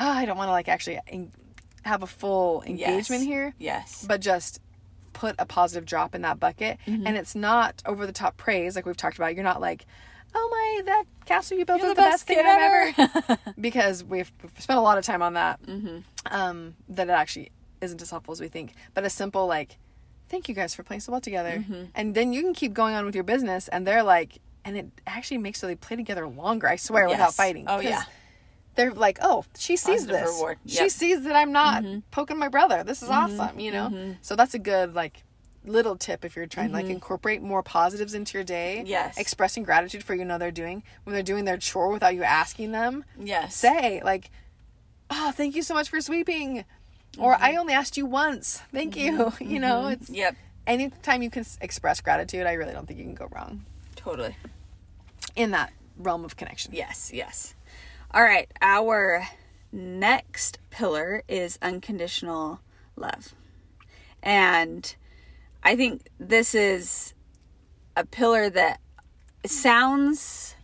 oh, 0.00 0.08
I 0.08 0.24
don't 0.24 0.36
want 0.36 0.48
to 0.48 0.52
like 0.52 0.68
actually 0.68 0.98
en- 1.06 1.30
have 1.82 2.02
a 2.02 2.06
full 2.06 2.62
engagement 2.62 3.22
yes. 3.22 3.22
here. 3.22 3.54
Yes. 3.58 4.04
But 4.08 4.20
just 4.20 4.60
put 5.12 5.36
a 5.38 5.46
positive 5.46 5.84
drop 5.84 6.14
in 6.14 6.22
that 6.22 6.40
bucket. 6.40 6.78
Mm-hmm. 6.86 7.06
And 7.06 7.16
it's 7.16 7.34
not 7.34 7.82
over 7.86 8.06
the 8.06 8.12
top 8.12 8.36
praise 8.36 8.74
like 8.74 8.86
we've 8.86 8.96
talked 8.96 9.16
about. 9.16 9.34
You're 9.34 9.44
not 9.44 9.60
like, 9.60 9.86
oh 10.34 10.48
my, 10.50 10.82
that 10.86 11.04
castle 11.26 11.58
you 11.58 11.64
built 11.64 11.82
is 11.82 11.90
the, 11.90 11.94
best, 11.94 12.26
best 12.26 12.38
thing 12.38 12.38
ever. 12.38 12.94
ever. 12.98 13.38
because 13.60 14.02
we've, 14.02 14.32
we've, 14.42 14.52
spent 14.58 14.78
a 14.78 14.82
lot 14.82 14.98
of 14.98 15.04
time 15.04 15.22
on 15.22 15.34
that. 15.34 15.62
Mm-hmm. 15.62 15.98
Um, 16.26 16.74
that 16.88 17.08
it 17.08 17.12
actually 17.12 17.52
isn't 17.80 18.00
as 18.00 18.10
helpful 18.10 18.32
as 18.32 18.40
we 18.40 18.48
think. 18.48 18.72
But 18.94 19.04
a 19.04 19.10
simple 19.10 19.46
like, 19.46 19.76
thank 20.28 20.48
you 20.48 20.54
guys 20.54 20.74
for 20.74 20.82
playing 20.82 21.00
so 21.00 21.12
well 21.12 21.20
together. 21.20 21.58
Mm-hmm. 21.58 21.84
And 21.94 22.14
then 22.14 22.32
you 22.32 22.42
can 22.42 22.54
keep 22.54 22.72
going 22.72 22.94
on 22.94 23.04
with 23.04 23.14
your 23.14 23.24
business. 23.24 23.68
And 23.68 23.86
they're 23.86 24.02
like, 24.02 24.38
and 24.64 24.76
it 24.76 24.86
actually 25.06 25.38
makes 25.38 25.58
so 25.58 25.66
they 25.66 25.74
play 25.74 25.96
together 25.96 26.26
longer. 26.28 26.68
I 26.68 26.76
swear, 26.76 27.08
yes. 27.08 27.12
without 27.12 27.34
fighting. 27.34 27.64
Oh 27.66 27.80
yeah 27.80 28.04
they're 28.74 28.92
like, 28.92 29.18
oh, 29.22 29.44
she 29.56 29.76
sees 29.76 30.06
Positive 30.06 30.26
this. 30.26 30.42
Yep. 30.64 30.82
She 30.82 30.88
sees 30.88 31.22
that 31.24 31.36
I'm 31.36 31.52
not 31.52 31.82
mm-hmm. 31.82 32.00
poking 32.10 32.38
my 32.38 32.48
brother. 32.48 32.84
This 32.84 33.02
is 33.02 33.08
mm-hmm. 33.08 33.40
awesome, 33.40 33.58
you 33.58 33.72
know. 33.72 33.88
Mm-hmm. 33.88 34.12
So 34.22 34.36
that's 34.36 34.54
a 34.54 34.58
good 34.58 34.94
like 34.94 35.22
little 35.64 35.96
tip 35.96 36.24
if 36.24 36.36
you're 36.36 36.46
trying 36.46 36.68
to 36.68 36.74
like 36.74 36.84
mm-hmm. 36.84 36.92
incorporate 36.92 37.42
more 37.42 37.62
positives 37.62 38.14
into 38.14 38.38
your 38.38 38.44
day. 38.44 38.82
Yes. 38.86 39.18
Expressing 39.18 39.62
gratitude 39.62 40.02
for 40.02 40.14
you 40.14 40.24
know 40.24 40.38
they're 40.38 40.50
doing 40.50 40.82
when 41.04 41.14
they're 41.14 41.22
doing 41.22 41.44
their 41.44 41.58
chore 41.58 41.90
without 41.90 42.14
you 42.14 42.22
asking 42.22 42.72
them. 42.72 43.04
Yes. 43.18 43.54
Say 43.54 44.00
like, 44.04 44.30
oh, 45.10 45.32
thank 45.32 45.54
you 45.54 45.62
so 45.62 45.74
much 45.74 45.88
for 45.88 46.00
sweeping, 46.00 46.64
or 47.18 47.34
I 47.34 47.56
only 47.56 47.74
asked 47.74 47.96
you 47.96 48.06
once. 48.06 48.62
Thank 48.72 48.96
you. 48.96 49.32
you 49.40 49.58
know, 49.58 49.88
it's 49.88 50.08
yep. 50.08 50.36
Anytime 50.66 51.22
you 51.22 51.30
can 51.30 51.44
express 51.60 52.00
gratitude, 52.00 52.46
I 52.46 52.52
really 52.52 52.72
don't 52.72 52.86
think 52.86 52.98
you 52.98 53.04
can 53.04 53.14
go 53.14 53.28
wrong. 53.34 53.64
Totally. 53.96 54.36
In 55.34 55.50
that 55.50 55.72
realm 55.98 56.24
of 56.24 56.36
connection. 56.36 56.72
Yes. 56.74 57.10
Yes. 57.12 57.54
All 58.12 58.24
right, 58.24 58.50
our 58.60 59.28
next 59.70 60.58
pillar 60.70 61.22
is 61.28 61.60
unconditional 61.62 62.60
love. 62.96 63.36
And 64.20 64.92
I 65.62 65.76
think 65.76 66.08
this 66.18 66.52
is 66.52 67.14
a 67.96 68.04
pillar 68.04 68.50
that 68.50 68.80
sounds 69.46 70.56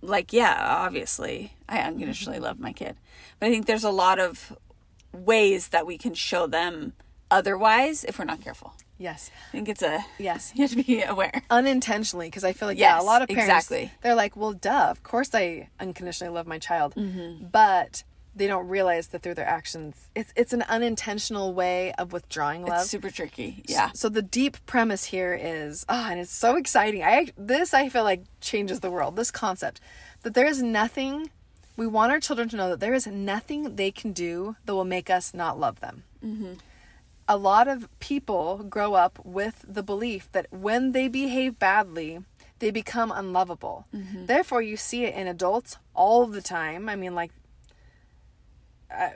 like, 0.00 0.32
yeah, 0.32 0.56
obviously, 0.60 1.54
I 1.68 1.80
unconditionally 1.80 2.38
love 2.38 2.60
my 2.60 2.72
kid. 2.72 2.96
But 3.40 3.46
I 3.46 3.50
think 3.50 3.66
there's 3.66 3.82
a 3.82 3.90
lot 3.90 4.20
of 4.20 4.56
ways 5.12 5.68
that 5.70 5.86
we 5.88 5.98
can 5.98 6.14
show 6.14 6.46
them 6.46 6.92
otherwise 7.30 8.04
if 8.04 8.18
we're 8.18 8.24
not 8.24 8.40
careful. 8.40 8.74
Yes. 8.98 9.30
I 9.48 9.52
think 9.52 9.68
it's 9.68 9.82
a 9.82 10.04
yes. 10.18 10.52
You 10.56 10.62
have 10.62 10.70
to 10.72 10.82
be 10.82 11.02
aware 11.02 11.42
unintentionally 11.50 12.26
because 12.26 12.44
I 12.44 12.52
feel 12.52 12.68
like 12.68 12.78
yes, 12.78 12.96
yeah, 12.96 13.00
a 13.00 13.04
lot 13.04 13.22
of 13.22 13.28
parents 13.28 13.48
exactly. 13.48 13.92
they're 14.02 14.14
like, 14.14 14.36
well, 14.36 14.52
duh, 14.52 14.88
of 14.90 15.02
course 15.02 15.34
I 15.34 15.68
unconditionally 15.78 16.34
love 16.34 16.46
my 16.46 16.58
child, 16.58 16.94
mm-hmm. 16.96 17.46
but 17.46 18.02
they 18.34 18.46
don't 18.46 18.68
realize 18.68 19.08
that 19.08 19.22
through 19.22 19.34
their 19.34 19.46
actions, 19.46 20.08
it's 20.14 20.32
it's 20.36 20.52
an 20.52 20.62
unintentional 20.62 21.54
way 21.54 21.92
of 21.92 22.12
withdrawing 22.12 22.64
love. 22.64 22.82
It's 22.82 22.90
super 22.90 23.10
tricky. 23.10 23.62
Yeah. 23.66 23.90
So, 23.90 23.94
so 23.94 24.08
the 24.08 24.22
deep 24.22 24.56
premise 24.66 25.04
here 25.04 25.38
is, 25.40 25.84
ah, 25.88 26.06
oh, 26.06 26.10
and 26.10 26.20
it's 26.20 26.32
so 26.32 26.56
exciting. 26.56 27.02
I 27.02 27.28
this 27.36 27.74
I 27.74 27.88
feel 27.88 28.04
like 28.04 28.24
changes 28.40 28.80
the 28.80 28.90
world. 28.90 29.16
This 29.16 29.30
concept 29.30 29.80
that 30.22 30.34
there 30.34 30.46
is 30.46 30.62
nothing. 30.62 31.30
We 31.76 31.86
want 31.86 32.10
our 32.10 32.18
children 32.18 32.48
to 32.48 32.56
know 32.56 32.70
that 32.70 32.80
there 32.80 32.94
is 32.94 33.06
nothing 33.06 33.76
they 33.76 33.92
can 33.92 34.12
do 34.12 34.56
that 34.64 34.74
will 34.74 34.84
make 34.84 35.10
us 35.10 35.32
not 35.32 35.60
love 35.60 35.78
them. 35.78 36.02
Mm-hmm 36.24 36.54
a 37.28 37.36
lot 37.36 37.68
of 37.68 37.88
people 38.00 38.64
grow 38.68 38.94
up 38.94 39.18
with 39.24 39.64
the 39.68 39.82
belief 39.82 40.32
that 40.32 40.46
when 40.50 40.92
they 40.92 41.08
behave 41.08 41.58
badly, 41.58 42.20
they 42.58 42.70
become 42.70 43.12
unlovable. 43.14 43.86
Mm-hmm. 43.94 44.26
Therefore, 44.26 44.62
you 44.62 44.76
see 44.76 45.04
it 45.04 45.14
in 45.14 45.26
adults 45.26 45.76
all 45.94 46.26
the 46.26 46.40
time. 46.40 46.88
I 46.88 46.96
mean, 46.96 47.14
like, 47.14 47.30
uh, 48.90 49.10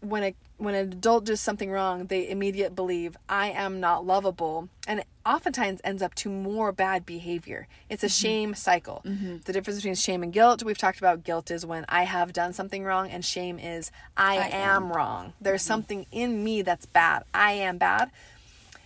when 0.00 0.22
a 0.22 0.34
when 0.60 0.74
an 0.74 0.92
adult 0.92 1.24
does 1.24 1.40
something 1.40 1.70
wrong, 1.70 2.06
they 2.06 2.28
immediately 2.28 2.74
believe 2.74 3.16
I 3.28 3.50
am 3.50 3.80
not 3.80 4.04
lovable, 4.04 4.68
and 4.86 5.02
oftentimes 5.24 5.80
ends 5.82 6.02
up 6.02 6.14
to 6.16 6.28
more 6.28 6.70
bad 6.70 7.06
behavior. 7.06 7.66
It's 7.88 8.02
a 8.02 8.06
mm-hmm. 8.06 8.26
shame 8.26 8.54
cycle. 8.54 9.00
Mm-hmm. 9.06 9.38
The 9.44 9.52
difference 9.54 9.78
between 9.78 9.94
shame 9.94 10.22
and 10.22 10.32
guilt, 10.32 10.62
we've 10.62 10.76
talked 10.76 10.98
about 10.98 11.24
guilt 11.24 11.50
is 11.50 11.64
when 11.64 11.86
I 11.88 12.02
have 12.02 12.34
done 12.34 12.52
something 12.52 12.84
wrong, 12.84 13.08
and 13.08 13.24
shame 13.24 13.58
is 13.58 13.90
I, 14.18 14.36
I 14.36 14.48
am. 14.48 14.84
am. 14.84 14.92
wrong. 14.92 15.32
There's 15.40 15.62
mm-hmm. 15.62 15.68
something 15.68 16.06
in 16.12 16.44
me 16.44 16.60
that's 16.60 16.84
bad. 16.84 17.24
I 17.32 17.52
am 17.52 17.78
bad. 17.78 18.10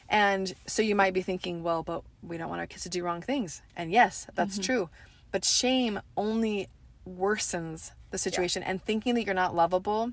And 0.09 0.55
so 0.67 0.81
you 0.81 0.95
might 0.95 1.13
be 1.13 1.23
thinking, 1.23 1.65
well, 1.65 1.83
but 1.83 2.03
we 2.23 2.37
don't 2.37 2.49
want 2.49 2.61
our 2.61 2.67
kids 2.69 2.85
to 2.85 2.89
do 2.89 3.03
wrong 3.03 3.21
things. 3.21 3.63
And 3.77 3.91
yes, 3.91 4.29
that's 4.37 4.55
mm-hmm. 4.55 4.63
true. 4.63 4.91
But 5.33 5.45
shame 5.45 6.01
only 6.17 6.69
worsens 7.09 7.91
the 8.13 8.19
situation, 8.19 8.63
yeah. 8.63 8.71
and 8.71 8.83
thinking 8.83 9.17
that 9.17 9.25
you're 9.25 9.35
not 9.35 9.57
lovable 9.57 10.13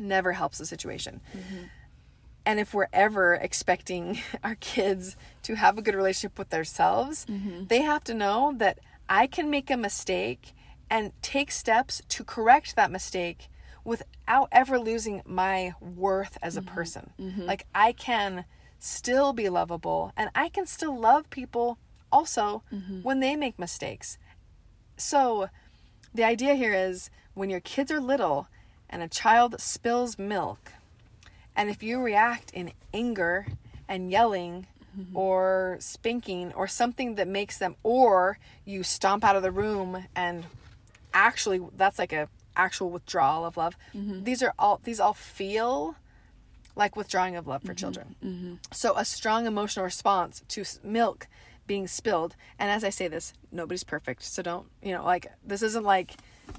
never 0.00 0.32
helps 0.32 0.58
the 0.58 0.66
situation. 0.66 1.20
Mm-hmm. 1.36 1.64
And 2.46 2.58
if 2.58 2.72
we're 2.72 2.88
ever 2.92 3.34
expecting 3.34 4.20
our 4.44 4.56
kids 4.56 5.16
to 5.42 5.56
have 5.56 5.78
a 5.78 5.82
good 5.82 5.94
relationship 5.94 6.38
with 6.38 6.50
themselves, 6.50 7.26
mm-hmm. 7.26 7.66
they 7.66 7.82
have 7.82 8.04
to 8.04 8.14
know 8.14 8.54
that 8.56 8.78
I 9.08 9.26
can 9.26 9.50
make 9.50 9.70
a 9.70 9.76
mistake 9.76 10.52
and 10.88 11.12
take 11.22 11.50
steps 11.50 12.02
to 12.08 12.24
correct 12.24 12.76
that 12.76 12.90
mistake 12.90 13.48
without 13.84 14.48
ever 14.52 14.78
losing 14.78 15.22
my 15.24 15.74
worth 15.80 16.36
as 16.42 16.56
a 16.56 16.60
mm-hmm. 16.60 16.74
person. 16.74 17.10
Mm-hmm. 17.18 17.42
Like 17.42 17.66
I 17.74 17.92
can 17.92 18.44
still 18.78 19.32
be 19.32 19.48
lovable 19.48 20.12
and 20.16 20.30
I 20.34 20.48
can 20.48 20.66
still 20.66 20.98
love 20.98 21.30
people 21.30 21.78
also 22.10 22.62
mm-hmm. 22.72 23.02
when 23.02 23.20
they 23.20 23.36
make 23.36 23.58
mistakes. 23.58 24.18
So 24.96 25.48
the 26.12 26.24
idea 26.24 26.54
here 26.54 26.74
is 26.74 27.10
when 27.34 27.50
your 27.50 27.60
kids 27.60 27.90
are 27.90 28.00
little, 28.00 28.48
and 28.90 29.02
a 29.02 29.08
child 29.08 29.60
spills 29.60 30.18
milk, 30.18 30.72
and 31.56 31.70
if 31.70 31.82
you 31.82 32.00
react 32.00 32.50
in 32.50 32.72
anger 32.92 33.46
and 33.88 34.10
yelling 34.10 34.66
mm-hmm. 34.98 35.16
or 35.16 35.76
spanking 35.80 36.52
or 36.54 36.66
something 36.66 37.14
that 37.14 37.28
makes 37.28 37.58
them, 37.58 37.76
or 37.82 38.38
you 38.64 38.82
stomp 38.82 39.24
out 39.24 39.36
of 39.36 39.42
the 39.42 39.50
room 39.50 40.06
and 40.14 40.44
actually 41.12 41.60
that's 41.76 41.98
like 41.98 42.12
a 42.12 42.28
actual 42.56 42.90
withdrawal 42.90 43.44
of 43.44 43.56
love. 43.56 43.76
Mm-hmm. 43.94 44.24
These 44.24 44.42
are 44.42 44.54
all 44.58 44.80
these 44.84 45.00
all 45.00 45.14
feel 45.14 45.96
like 46.76 46.96
withdrawing 46.96 47.36
of 47.36 47.46
love 47.46 47.62
for 47.62 47.68
mm-hmm. 47.68 47.76
children. 47.76 48.14
Mm-hmm. 48.24 48.54
So 48.72 48.96
a 48.96 49.04
strong 49.04 49.46
emotional 49.46 49.84
response 49.84 50.42
to 50.48 50.64
milk 50.82 51.26
being 51.66 51.86
spilled. 51.86 52.36
And 52.58 52.70
as 52.70 52.84
I 52.84 52.90
say 52.90 53.08
this, 53.08 53.32
nobody's 53.52 53.84
perfect. 53.84 54.24
So 54.24 54.42
don't, 54.42 54.66
you 54.82 54.92
know, 54.92 55.04
like 55.04 55.26
this 55.44 55.62
isn't 55.62 55.84
like 55.84 56.14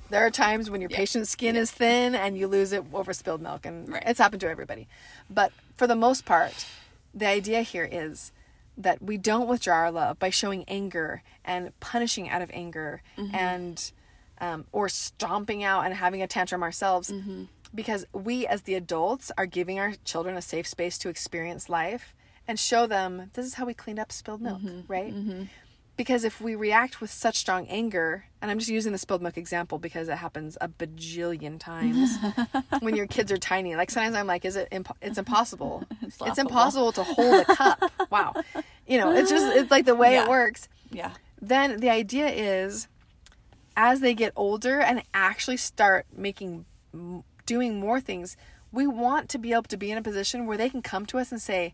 there 0.09 0.25
are 0.25 0.31
times 0.31 0.69
when 0.69 0.81
your 0.81 0.89
yeah. 0.89 0.97
patient's 0.97 1.29
skin 1.29 1.55
yeah. 1.55 1.61
is 1.61 1.71
thin 1.71 2.15
and 2.15 2.37
you 2.37 2.47
lose 2.47 2.71
it 2.73 2.83
over 2.93 3.13
spilled 3.13 3.41
milk, 3.41 3.65
and 3.65 3.89
right. 3.89 4.03
it's 4.05 4.19
happened 4.19 4.41
to 4.41 4.49
everybody. 4.49 4.87
But 5.29 5.51
for 5.75 5.87
the 5.87 5.95
most 5.95 6.25
part, 6.25 6.65
the 7.13 7.27
idea 7.27 7.61
here 7.61 7.87
is 7.89 8.31
that 8.77 9.01
we 9.01 9.17
don't 9.17 9.47
withdraw 9.47 9.75
our 9.75 9.91
love 9.91 10.19
by 10.19 10.29
showing 10.29 10.63
anger 10.67 11.23
and 11.43 11.77
punishing 11.79 12.29
out 12.29 12.41
of 12.41 12.49
anger 12.53 13.01
mm-hmm. 13.17 13.35
and 13.35 13.91
um, 14.39 14.65
or 14.71 14.89
stomping 14.89 15.63
out 15.63 15.85
and 15.85 15.93
having 15.93 16.21
a 16.21 16.27
tantrum 16.27 16.63
ourselves 16.63 17.11
mm-hmm. 17.11 17.43
because 17.75 18.05
we 18.11 18.47
as 18.47 18.63
the 18.63 18.73
adults 18.73 19.31
are 19.37 19.45
giving 19.45 19.79
our 19.79 19.93
children 20.03 20.35
a 20.35 20.41
safe 20.41 20.67
space 20.67 20.97
to 20.97 21.09
experience 21.09 21.69
life 21.69 22.15
and 22.47 22.59
show 22.59 22.87
them 22.87 23.29
this 23.33 23.45
is 23.45 23.55
how 23.55 23.65
we 23.65 23.73
cleaned 23.73 23.99
up 23.99 24.11
spilled 24.11 24.41
milk 24.41 24.59
mm-hmm. 24.59 24.81
right 24.91 25.13
mm-hmm. 25.13 25.43
Because 25.97 26.23
if 26.23 26.41
we 26.41 26.55
react 26.55 27.01
with 27.01 27.11
such 27.11 27.35
strong 27.37 27.67
anger, 27.67 28.25
and 28.41 28.49
I'm 28.49 28.57
just 28.57 28.71
using 28.71 28.91
the 28.91 28.97
spilled 28.97 29.21
milk 29.21 29.37
example 29.37 29.77
because 29.77 30.09
it 30.09 30.17
happens 30.17 30.57
a 30.59 30.67
bajillion 30.67 31.59
times 31.59 32.15
when 32.79 32.95
your 32.95 33.07
kids 33.07 33.31
are 33.31 33.37
tiny. 33.37 33.75
Like 33.75 33.91
sometimes 33.91 34.15
I'm 34.15 34.25
like, 34.25 34.45
is 34.45 34.55
it? 34.55 34.69
Imp- 34.71 34.97
it's 35.01 35.17
impossible. 35.17 35.83
It's, 36.01 36.17
it's, 36.19 36.39
impossible 36.39 36.91
to 36.93 37.03
hold 37.03 37.41
a 37.41 37.45
cup. 37.45 37.91
wow, 38.09 38.33
you 38.85 38.97
know, 38.97 39.15
it's 39.15 39.29
just 39.29 39.55
it's 39.55 39.71
like 39.71 39.85
the 39.85 39.95
way 39.95 40.13
yeah. 40.13 40.23
it 40.23 40.29
works. 40.29 40.67
Yeah. 40.89 41.11
Then 41.39 41.79
the 41.79 41.89
idea 41.89 42.27
is, 42.27 42.87
as 43.77 44.01
they 44.01 44.13
get 44.13 44.33
older 44.35 44.81
and 44.81 45.03
actually 45.13 45.57
start 45.57 46.05
making, 46.13 46.65
doing 47.45 47.79
more 47.79 48.01
things, 48.01 48.35
we 48.71 48.87
want 48.87 49.29
to 49.29 49.37
be 49.37 49.53
able 49.53 49.63
to 49.63 49.77
be 49.77 49.91
in 49.91 49.97
a 49.97 50.01
position 50.01 50.47
where 50.47 50.57
they 50.57 50.69
can 50.69 50.81
come 50.81 51.05
to 51.07 51.17
us 51.17 51.31
and 51.31 51.41
say, 51.41 51.73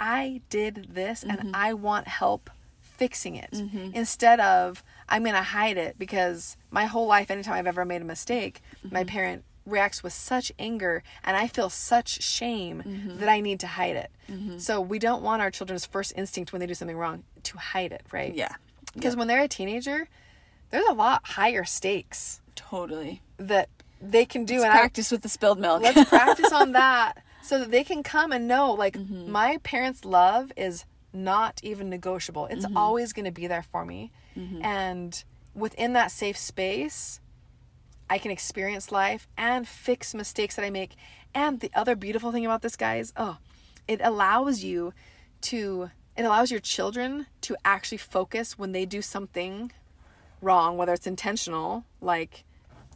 "I 0.00 0.40
did 0.50 0.88
this, 0.90 1.22
mm-hmm. 1.22 1.38
and 1.38 1.56
I 1.56 1.74
want 1.74 2.08
help." 2.08 2.50
Fixing 2.98 3.36
it 3.36 3.52
mm-hmm. 3.52 3.90
instead 3.94 4.40
of 4.40 4.82
I'm 5.08 5.22
going 5.22 5.34
to 5.34 5.42
hide 5.42 5.78
it 5.78 5.98
because 5.98 6.56
my 6.70 6.84
whole 6.84 7.06
life, 7.06 7.30
anytime 7.30 7.54
I've 7.54 7.66
ever 7.66 7.84
made 7.84 8.02
a 8.02 8.04
mistake, 8.04 8.60
mm-hmm. 8.84 8.92
my 8.92 9.04
parent 9.04 9.44
reacts 9.64 10.02
with 10.02 10.12
such 10.12 10.50
anger 10.58 11.02
and 11.24 11.36
I 11.36 11.46
feel 11.46 11.70
such 11.70 12.22
shame 12.22 12.82
mm-hmm. 12.84 13.18
that 13.18 13.28
I 13.28 13.40
need 13.40 13.60
to 13.60 13.66
hide 13.66 13.96
it. 13.96 14.10
Mm-hmm. 14.30 14.58
So 14.58 14.80
we 14.80 14.98
don't 14.98 15.22
want 15.22 15.40
our 15.40 15.50
children's 15.50 15.86
first 15.86 16.12
instinct 16.16 16.52
when 16.52 16.60
they 16.60 16.66
do 16.66 16.74
something 16.74 16.96
wrong 16.96 17.24
to 17.44 17.58
hide 17.58 17.92
it, 17.92 18.02
right? 18.12 18.34
Yeah. 18.34 18.54
Because 18.94 19.14
yeah. 19.14 19.18
when 19.18 19.28
they're 19.28 19.42
a 19.42 19.48
teenager, 19.48 20.08
there's 20.70 20.88
a 20.88 20.94
lot 20.94 21.26
higher 21.26 21.64
stakes. 21.64 22.40
Totally. 22.56 23.22
That 23.38 23.68
they 24.00 24.24
can 24.24 24.44
do. 24.44 24.54
Let's 24.54 24.64
and 24.64 24.72
practice 24.72 25.12
I, 25.12 25.14
with 25.14 25.22
the 25.22 25.28
spilled 25.28 25.58
milk. 25.58 25.82
let's 25.82 26.08
practice 26.08 26.52
on 26.52 26.72
that 26.72 27.22
so 27.42 27.58
that 27.58 27.70
they 27.70 27.84
can 27.84 28.02
come 28.02 28.32
and 28.32 28.46
know, 28.46 28.72
like, 28.72 28.96
mm-hmm. 28.96 29.30
my 29.30 29.58
parents' 29.62 30.04
love 30.04 30.52
is 30.56 30.84
not 31.12 31.60
even 31.62 31.88
negotiable. 31.88 32.46
It's 32.46 32.66
mm-hmm. 32.66 32.76
always 32.76 33.12
going 33.12 33.24
to 33.24 33.30
be 33.30 33.46
there 33.46 33.62
for 33.62 33.84
me. 33.84 34.12
Mm-hmm. 34.36 34.62
And 34.62 35.24
within 35.54 35.92
that 35.94 36.10
safe 36.10 36.36
space, 36.36 37.20
I 38.10 38.18
can 38.18 38.30
experience 38.30 38.90
life 38.90 39.28
and 39.36 39.66
fix 39.66 40.14
mistakes 40.14 40.56
that 40.56 40.64
I 40.64 40.70
make. 40.70 40.96
And 41.34 41.60
the 41.60 41.70
other 41.74 41.94
beautiful 41.94 42.32
thing 42.32 42.46
about 42.46 42.62
this, 42.62 42.76
guys, 42.76 43.12
oh, 43.16 43.38
it 43.86 44.00
allows 44.02 44.62
you 44.64 44.92
to, 45.42 45.90
it 46.16 46.22
allows 46.22 46.50
your 46.50 46.60
children 46.60 47.26
to 47.42 47.56
actually 47.64 47.98
focus 47.98 48.58
when 48.58 48.72
they 48.72 48.86
do 48.86 49.02
something 49.02 49.72
wrong, 50.40 50.76
whether 50.76 50.92
it's 50.92 51.06
intentional, 51.06 51.84
like 52.00 52.44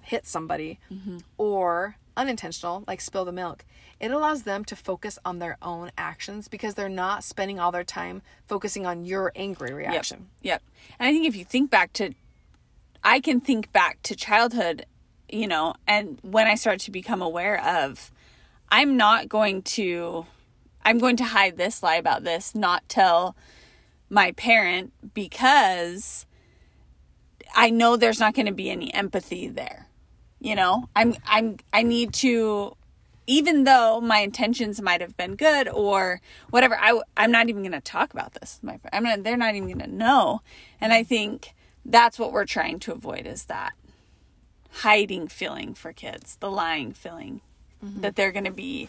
hit 0.02 0.26
somebody, 0.26 0.78
mm-hmm. 0.90 1.18
or 1.36 1.96
unintentional, 2.16 2.84
like 2.86 3.00
spill 3.00 3.24
the 3.24 3.32
milk 3.32 3.64
it 4.02 4.10
allows 4.10 4.42
them 4.42 4.64
to 4.64 4.74
focus 4.74 5.16
on 5.24 5.38
their 5.38 5.56
own 5.62 5.92
actions 5.96 6.48
because 6.48 6.74
they're 6.74 6.88
not 6.88 7.22
spending 7.22 7.60
all 7.60 7.70
their 7.70 7.84
time 7.84 8.20
focusing 8.48 8.84
on 8.84 9.04
your 9.04 9.30
angry 9.36 9.72
reaction. 9.72 10.26
Yep. 10.42 10.60
yep. 10.60 10.62
And 10.98 11.08
I 11.08 11.12
think 11.12 11.24
if 11.24 11.36
you 11.36 11.44
think 11.44 11.70
back 11.70 11.92
to, 11.94 12.12
I 13.04 13.20
can 13.20 13.40
think 13.40 13.72
back 13.72 14.02
to 14.02 14.16
childhood, 14.16 14.86
you 15.28 15.46
know, 15.46 15.74
and 15.86 16.18
when 16.22 16.48
I 16.48 16.56
start 16.56 16.80
to 16.80 16.90
become 16.90 17.22
aware 17.22 17.64
of, 17.64 18.10
I'm 18.70 18.96
not 18.96 19.28
going 19.28 19.62
to, 19.62 20.26
I'm 20.84 20.98
going 20.98 21.16
to 21.18 21.24
hide 21.24 21.56
this 21.56 21.80
lie 21.80 21.94
about 21.94 22.24
this, 22.24 22.56
not 22.56 22.88
tell 22.88 23.36
my 24.10 24.32
parent 24.32 24.92
because 25.14 26.26
I 27.54 27.70
know 27.70 27.96
there's 27.96 28.18
not 28.18 28.34
going 28.34 28.46
to 28.46 28.52
be 28.52 28.68
any 28.68 28.92
empathy 28.92 29.46
there. 29.46 29.86
You 30.42 30.56
know, 30.56 30.88
I'm, 30.96 31.14
I'm, 31.24 31.58
I 31.72 31.84
need 31.84 32.12
to 32.14 32.76
even 33.28 33.62
though 33.62 34.00
my 34.00 34.18
intentions 34.18 34.82
might 34.82 35.00
have 35.00 35.16
been 35.16 35.36
good 35.36 35.68
or 35.68 36.20
whatever 36.50 36.76
I, 36.76 37.00
i'm 37.16 37.30
not 37.30 37.48
even 37.48 37.62
going 37.62 37.70
to 37.70 37.80
talk 37.80 38.12
about 38.12 38.34
this 38.34 38.58
my 38.62 38.80
i'm 38.92 39.04
not 39.04 39.22
they're 39.22 39.36
not 39.36 39.54
even 39.54 39.68
going 39.68 39.90
to 39.90 39.96
know. 39.96 40.40
And 40.80 40.92
i 40.92 41.02
think 41.04 41.54
that's 41.84 42.18
what 42.18 42.32
we're 42.32 42.44
trying 42.44 42.80
to 42.80 42.92
avoid 42.92 43.26
is 43.26 43.44
that 43.44 43.72
hiding 44.70 45.28
feeling 45.28 45.74
for 45.74 45.92
kids 45.92 46.36
the 46.40 46.50
lying 46.50 46.92
feeling 46.92 47.40
mm-hmm. 47.84 48.00
that 48.00 48.16
they're 48.16 48.32
going 48.32 48.44
to 48.44 48.50
be 48.50 48.88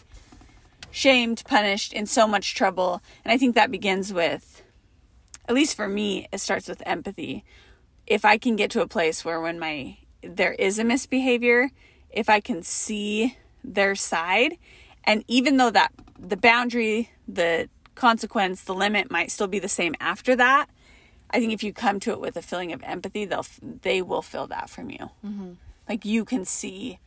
shamed 0.90 1.42
punished 1.46 1.92
in 1.92 2.06
so 2.06 2.26
much 2.26 2.54
trouble. 2.54 3.02
And 3.24 3.32
i 3.32 3.38
think 3.38 3.54
that 3.54 3.70
begins 3.70 4.12
with 4.12 4.62
at 5.48 5.54
least 5.54 5.76
for 5.76 5.88
me 5.88 6.26
it 6.32 6.38
starts 6.38 6.68
with 6.68 6.82
empathy. 6.84 7.44
If 8.06 8.24
i 8.24 8.36
can 8.36 8.56
get 8.56 8.72
to 8.72 8.82
a 8.82 8.88
place 8.88 9.24
where 9.24 9.40
when 9.40 9.60
my 9.60 9.98
there 10.26 10.52
is 10.52 10.78
a 10.78 10.84
misbehavior 10.84 11.70
if 12.10 12.28
i 12.28 12.40
can 12.40 12.62
see 12.62 13.36
their 13.64 13.94
side. 13.94 14.58
And 15.04 15.24
even 15.26 15.56
though 15.56 15.70
that 15.70 15.92
the 16.18 16.36
boundary, 16.36 17.10
the 17.26 17.68
consequence, 17.94 18.62
the 18.62 18.74
limit 18.74 19.10
might 19.10 19.30
still 19.30 19.46
be 19.46 19.58
the 19.58 19.68
same 19.68 19.94
after 20.00 20.36
that, 20.36 20.66
I 21.30 21.40
think 21.40 21.52
if 21.52 21.64
you 21.64 21.72
come 21.72 21.98
to 22.00 22.12
it 22.12 22.20
with 22.20 22.36
a 22.36 22.42
feeling 22.42 22.72
of 22.72 22.82
empathy, 22.82 23.24
they'll 23.24 23.46
they 23.62 24.02
will 24.02 24.22
feel 24.22 24.46
that 24.48 24.70
from 24.70 24.90
you. 24.90 25.10
Mm-hmm. 25.24 25.52
Like 25.88 26.04
you 26.04 26.24
can 26.24 26.44
see 26.44 26.98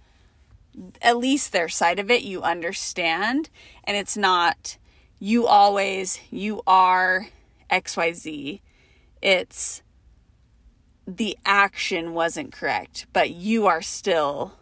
at 1.01 1.17
least 1.17 1.51
their 1.51 1.69
side 1.69 1.99
of 1.99 2.11
it, 2.11 2.23
you 2.23 2.41
understand, 2.41 3.49
and 3.83 3.95
it's 3.95 4.17
not 4.17 4.77
you 5.19 5.47
always 5.47 6.19
you 6.29 6.61
are 6.67 7.27
XYZ. 7.71 8.59
It's 9.21 9.81
the 11.07 11.37
action 11.45 12.13
wasn't 12.13 12.51
correct, 12.51 13.07
but 13.13 13.29
you 13.29 13.65
are 13.65 13.81
still 13.81 14.53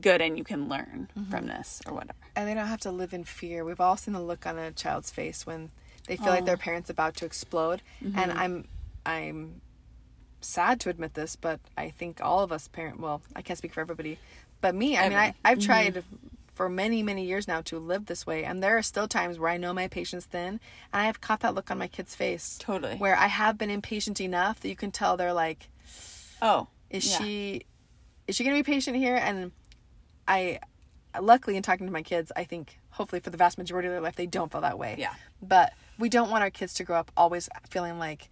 good 0.00 0.20
and 0.20 0.36
you 0.36 0.44
can 0.44 0.68
learn 0.68 1.08
mm-hmm. 1.16 1.30
from 1.30 1.46
this 1.46 1.80
or 1.86 1.94
whatever. 1.94 2.14
And 2.34 2.48
they 2.48 2.54
don't 2.54 2.66
have 2.66 2.80
to 2.80 2.90
live 2.90 3.14
in 3.14 3.24
fear. 3.24 3.64
We've 3.64 3.80
all 3.80 3.96
seen 3.96 4.14
the 4.14 4.20
look 4.20 4.46
on 4.46 4.58
a 4.58 4.72
child's 4.72 5.10
face 5.10 5.46
when 5.46 5.70
they 6.08 6.16
feel 6.16 6.28
oh. 6.28 6.30
like 6.30 6.44
their 6.44 6.56
parents 6.56 6.90
about 6.90 7.14
to 7.16 7.24
explode. 7.24 7.82
Mm-hmm. 8.02 8.18
And 8.18 8.32
I'm 8.32 8.68
I'm 9.06 9.60
sad 10.40 10.80
to 10.80 10.90
admit 10.90 11.14
this, 11.14 11.36
but 11.36 11.60
I 11.76 11.90
think 11.90 12.20
all 12.20 12.40
of 12.40 12.50
us 12.50 12.68
parent 12.68 12.98
well, 12.98 13.22
I 13.36 13.42
can't 13.42 13.58
speak 13.58 13.72
for 13.72 13.80
everybody, 13.80 14.18
but 14.60 14.74
me, 14.74 14.96
I 14.96 15.08
mean 15.08 15.18
I 15.18 15.34
I've 15.44 15.58
mm-hmm. 15.58 15.66
tried 15.66 16.04
for 16.54 16.68
many, 16.68 17.02
many 17.02 17.24
years 17.24 17.48
now 17.48 17.60
to 17.62 17.78
live 17.78 18.06
this 18.06 18.26
way. 18.26 18.44
And 18.44 18.62
there 18.62 18.76
are 18.76 18.82
still 18.82 19.08
times 19.08 19.38
where 19.38 19.50
I 19.50 19.56
know 19.56 19.72
my 19.72 19.88
patience 19.88 20.26
thin 20.26 20.60
and 20.92 21.02
I 21.02 21.06
have 21.06 21.20
caught 21.20 21.40
that 21.40 21.54
look 21.54 21.70
on 21.70 21.78
my 21.78 21.88
kid's 21.88 22.14
face. 22.14 22.58
Totally. 22.60 22.96
Where 22.96 23.16
I 23.16 23.28
have 23.28 23.56
been 23.56 23.70
impatient 23.70 24.20
enough 24.20 24.60
that 24.60 24.68
you 24.68 24.76
can 24.76 24.90
tell 24.90 25.16
they're 25.16 25.32
like, 25.32 25.68
Oh. 26.40 26.68
Is 26.90 27.10
yeah. 27.10 27.18
she 27.18 27.62
is 28.26 28.36
she 28.36 28.44
gonna 28.44 28.56
be 28.56 28.62
patient 28.62 28.96
here? 28.96 29.16
And 29.16 29.52
I 30.28 30.60
luckily 31.20 31.56
in 31.56 31.62
talking 31.62 31.86
to 31.86 31.92
my 31.92 32.02
kids, 32.02 32.32
I 32.36 32.44
think 32.44 32.78
hopefully 32.90 33.20
for 33.20 33.30
the 33.30 33.36
vast 33.36 33.58
majority 33.58 33.88
of 33.88 33.92
their 33.92 34.00
life 34.00 34.16
they 34.16 34.26
don't 34.26 34.50
feel 34.52 34.60
that 34.60 34.78
way. 34.78 34.96
Yeah. 34.98 35.14
But 35.42 35.72
we 35.98 36.08
don't 36.08 36.30
want 36.30 36.42
our 36.42 36.50
kids 36.50 36.74
to 36.74 36.84
grow 36.84 36.96
up 36.96 37.10
always 37.16 37.48
feeling 37.70 37.98
like 37.98 38.28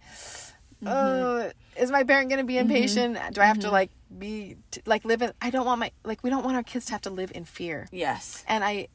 mm-hmm. 0.83 0.87
oh 0.87 1.51
is 1.77 1.91
my 1.91 2.03
parent 2.03 2.29
going 2.29 2.39
to 2.39 2.45
be 2.45 2.55
mm-hmm. 2.55 2.69
impatient 2.69 3.15
mm-hmm. 3.15 3.31
do 3.31 3.41
i 3.41 3.45
have 3.45 3.57
mm-hmm. 3.57 3.67
to 3.67 3.71
like 3.71 3.91
be 4.17 4.57
like 4.85 5.05
live 5.05 5.21
in 5.21 5.31
i 5.41 5.49
don't 5.49 5.65
want 5.65 5.79
my 5.79 5.91
like 6.03 6.23
we 6.23 6.29
don't 6.29 6.43
want 6.43 6.55
our 6.55 6.63
kids 6.63 6.85
to 6.85 6.91
have 6.91 7.01
to 7.01 7.09
live 7.09 7.31
in 7.33 7.45
fear 7.45 7.87
yes 7.91 8.43
and 8.47 8.63
i 8.63 8.87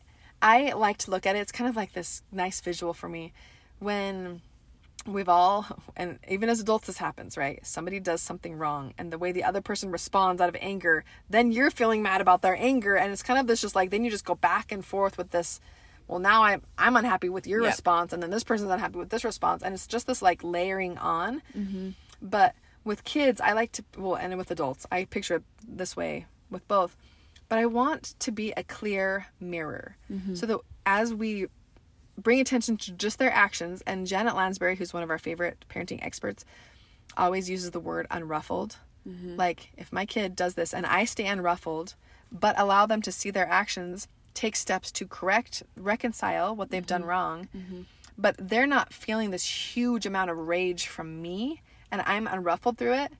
i 0.42 0.72
like 0.72 0.98
to 0.98 1.10
look 1.10 1.26
at 1.26 1.36
it 1.36 1.40
it's 1.40 1.52
kind 1.52 1.68
of 1.68 1.76
like 1.76 1.92
this 1.92 2.22
nice 2.30 2.60
visual 2.60 2.92
for 2.92 3.08
me 3.08 3.32
when 3.78 4.40
we've 5.06 5.28
all 5.28 5.66
and 5.96 6.18
even 6.28 6.48
as 6.48 6.60
adults 6.60 6.86
this 6.86 6.98
happens 6.98 7.36
right 7.36 7.64
somebody 7.64 8.00
does 8.00 8.20
something 8.20 8.56
wrong 8.56 8.92
and 8.98 9.12
the 9.12 9.18
way 9.18 9.32
the 9.32 9.44
other 9.44 9.60
person 9.60 9.90
responds 9.90 10.40
out 10.40 10.48
of 10.48 10.56
anger 10.60 11.04
then 11.30 11.52
you're 11.52 11.70
feeling 11.70 12.02
mad 12.02 12.20
about 12.20 12.42
their 12.42 12.56
anger 12.56 12.96
and 12.96 13.12
it's 13.12 13.22
kind 13.22 13.38
of 13.38 13.46
this 13.46 13.60
just 13.60 13.74
like 13.74 13.90
then 13.90 14.04
you 14.04 14.10
just 14.10 14.24
go 14.24 14.34
back 14.34 14.72
and 14.72 14.84
forth 14.84 15.16
with 15.16 15.30
this 15.30 15.60
well 16.08 16.18
now 16.18 16.42
i'm 16.42 16.62
i'm 16.78 16.96
unhappy 16.96 17.28
with 17.28 17.46
your 17.46 17.62
yep. 17.62 17.70
response 17.70 18.12
and 18.12 18.22
then 18.22 18.30
this 18.30 18.44
person's 18.44 18.70
unhappy 18.70 18.98
with 18.98 19.10
this 19.10 19.24
response 19.24 19.62
and 19.62 19.74
it's 19.74 19.86
just 19.86 20.06
this 20.06 20.22
like 20.22 20.42
layering 20.42 20.98
on 20.98 21.42
mm-hmm. 21.56 21.90
but 22.20 22.54
with 22.84 23.04
kids 23.04 23.40
i 23.40 23.52
like 23.52 23.72
to 23.72 23.84
well 23.96 24.16
and 24.16 24.36
with 24.36 24.50
adults 24.50 24.86
i 24.90 25.04
picture 25.04 25.36
it 25.36 25.42
this 25.66 25.96
way 25.96 26.26
with 26.50 26.66
both 26.68 26.96
but 27.48 27.58
i 27.58 27.66
want 27.66 28.14
to 28.18 28.32
be 28.32 28.52
a 28.56 28.64
clear 28.64 29.26
mirror 29.40 29.96
mm-hmm. 30.10 30.34
so 30.34 30.46
that 30.46 30.58
as 30.84 31.12
we 31.12 31.46
bring 32.18 32.40
attention 32.40 32.76
to 32.76 32.92
just 32.92 33.18
their 33.18 33.32
actions 33.32 33.82
and 33.86 34.06
janet 34.06 34.34
lansbury 34.34 34.76
who's 34.76 34.94
one 34.94 35.02
of 35.02 35.10
our 35.10 35.18
favorite 35.18 35.64
parenting 35.68 36.04
experts 36.04 36.44
always 37.16 37.48
uses 37.48 37.70
the 37.70 37.80
word 37.80 38.06
unruffled 38.10 38.76
mm-hmm. 39.08 39.36
like 39.36 39.70
if 39.76 39.92
my 39.92 40.04
kid 40.04 40.34
does 40.36 40.54
this 40.54 40.74
and 40.74 40.86
i 40.86 41.04
stay 41.04 41.24
unruffled 41.24 41.94
but 42.32 42.58
allow 42.58 42.86
them 42.86 43.02
to 43.02 43.12
see 43.12 43.30
their 43.30 43.48
actions 43.48 44.08
take 44.36 44.54
steps 44.54 44.92
to 44.92 45.06
correct, 45.06 45.64
reconcile 45.76 46.54
what 46.54 46.70
they've 46.70 46.82
mm-hmm. 46.82 47.02
done 47.02 47.04
wrong, 47.04 47.48
mm-hmm. 47.56 47.82
but 48.16 48.36
they're 48.38 48.66
not 48.66 48.92
feeling 48.92 49.30
this 49.30 49.74
huge 49.74 50.06
amount 50.06 50.30
of 50.30 50.36
rage 50.36 50.86
from 50.86 51.20
me 51.20 51.62
and 51.90 52.02
I'm 52.02 52.26
unruffled 52.26 52.78
through 52.78 52.94
it. 52.94 53.12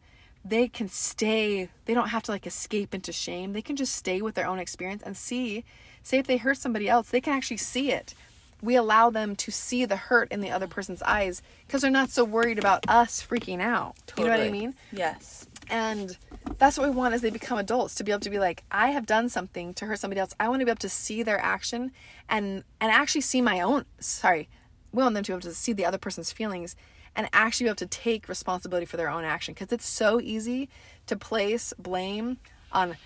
They 0.45 0.69
can 0.69 0.89
stay, 0.89 1.71
they 1.87 1.95
don't 1.95 2.11
have 2.11 2.23
to 2.25 2.31
like 2.31 2.47
escape 2.47 2.95
into 2.95 3.11
shame. 3.11 3.53
They 3.53 3.63
can 3.63 3.75
just 3.75 3.95
stay 3.95 4.21
with 4.21 4.37
their 4.37 4.47
own 4.47 4.61
experience 4.61 5.03
and 5.03 5.17
see, 5.17 5.65
say 6.03 6.19
if 6.19 6.27
they 6.27 6.37
hurt 6.37 6.59
somebody 6.59 6.89
else, 6.89 7.11
they 7.11 7.21
can 7.21 7.33
actually 7.33 7.57
see 7.57 7.91
it. 7.91 8.15
We 8.63 8.77
allow 8.77 9.11
them 9.11 9.37
to 9.37 9.51
see 9.51 9.85
the 9.85 9.97
hurt 9.97 10.31
in 10.33 10.41
the 10.41 10.51
other 10.51 10.67
person's 10.67 11.03
eyes 11.03 11.43
because 11.67 11.83
they're 11.83 11.91
not 11.91 12.11
so 12.11 12.25
worried 12.25 12.59
about 12.59 12.89
us 12.89 13.25
freaking 13.25 13.61
out. 13.61 13.97
Totally. 14.07 14.29
You 14.29 14.33
know 14.33 14.39
what 14.39 14.49
I 14.49 14.51
mean? 14.51 14.75
Yes. 14.93 15.47
And 15.69 16.17
that's 16.59 16.79
what 16.79 16.89
we 16.89 16.95
want 16.95 17.15
as 17.15 17.21
they 17.21 17.31
become 17.31 17.59
adults 17.59 17.95
to 17.97 18.05
be 18.05 18.13
able 18.13 18.21
to 18.21 18.31
be 18.31 18.39
like 18.39 18.65
i 18.71 18.89
have 18.89 19.07
done 19.07 19.29
something 19.29 19.75
to 19.75 19.87
hurt 19.87 19.99
somebody 19.99 20.21
else 20.21 20.35
i 20.41 20.49
want 20.49 20.61
to 20.61 20.65
be 20.65 20.71
able 20.71 20.79
to 20.79 20.89
see 20.89 21.23
their 21.23 21.41
action 21.41 21.93
and 22.29 22.65
and 22.81 22.91
actually 22.91 23.21
see 23.21 23.41
my 23.41 23.61
own 23.61 23.85
sorry 23.99 24.49
we 24.93 25.03
want 25.03 25.15
them 25.15 25.23
to 25.23 25.33
be 25.33 25.35
able 25.35 25.41
to 25.41 25.55
see 25.55 25.73
the 25.73 25.85
other 25.85 25.99
person's 25.99 26.33
feelings 26.33 26.77
and 27.15 27.29
actually 27.33 27.65
be 27.65 27.69
able 27.69 27.77
to 27.77 27.87
take 27.87 28.29
responsibility 28.29 28.87
for 28.87 28.97
their 28.97 29.09
own 29.09 29.25
action 29.25 29.55
because 29.55 29.73
it's 29.73 29.87
so 29.87 30.21
easy 30.21 30.69
to 31.07 31.17
place 31.17 31.73
blame 31.79 32.39
on 32.73 32.97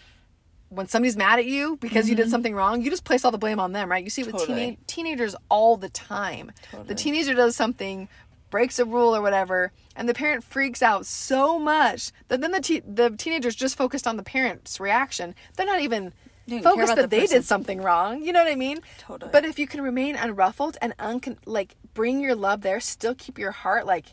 when 0.71 0.87
somebody's 0.87 1.17
mad 1.17 1.39
at 1.39 1.47
you 1.47 1.77
because 1.77 2.05
mm-hmm. 2.05 2.11
you 2.11 2.17
did 2.17 2.23
mm-hmm. 2.23 2.31
something 2.31 2.55
wrong, 2.55 2.81
you 2.81 2.91
just 2.91 3.05
place 3.05 3.25
all 3.25 3.31
the 3.31 3.39
blame 3.39 3.61
on 3.61 3.73
them, 3.73 3.91
right? 3.91 4.03
You 4.03 4.09
see 4.09 4.23
it 4.23 4.27
with 4.27 4.37
totally. 4.37 4.79
teenagers 4.87 5.37
all 5.49 5.77
the 5.77 5.89
time. 5.89 6.53
Totally. 6.71 6.89
The 6.89 6.95
teenager 6.95 7.35
does 7.35 7.55
something 7.55 8.09
breaks 8.51 8.79
a 8.79 8.85
rule 8.85 9.15
or 9.15 9.23
whatever, 9.23 9.73
and 9.95 10.09
the 10.09 10.15
parent 10.15 10.43
freaks 10.43 10.83
out 10.83 11.07
so 11.07 11.59
much 11.59 12.13
that 12.29 12.41
then 12.41 12.53
the 12.53 12.61
te- 12.61 12.81
the 12.81 13.11
teenagers 13.11 13.55
just 13.55 13.77
focused 13.77 14.07
on 14.07 14.17
the 14.17 14.23
parent's 14.23 14.81
reaction. 14.81 15.35
They're 15.57 15.67
not 15.67 15.81
even 15.81 16.13
focused 16.63 16.97
that 16.97 17.11
the 17.11 17.17
they 17.17 17.27
did 17.27 17.45
something 17.45 17.81
wrong. 17.81 18.23
You 18.23 18.33
know 18.33 18.43
what 18.43 18.51
I 18.51 18.57
mean? 18.57 18.81
Totally. 18.99 19.31
But 19.33 19.45
if 19.45 19.59
you 19.59 19.67
can 19.67 19.83
remain 19.83 20.17
unruffled 20.17 20.77
and 20.81 20.97
uncon- 20.99 21.39
like 21.47 21.77
bring 21.95 22.21
your 22.21 22.35
love 22.35 22.63
there, 22.63 22.81
still 22.81 23.15
keep 23.15 23.39
your 23.39 23.53
heart 23.53 23.87
like 23.87 24.07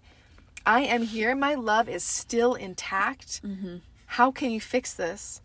I 0.66 0.82
am 0.82 1.04
here. 1.04 1.36
My 1.36 1.56
love 1.56 1.88
is 1.88 2.04
still 2.04 2.54
intact. 2.54 3.42
Mm-hmm. 3.44 3.78
How 4.06 4.32
can 4.32 4.52
you 4.52 4.62
fix 4.62 4.94
this? 4.94 5.42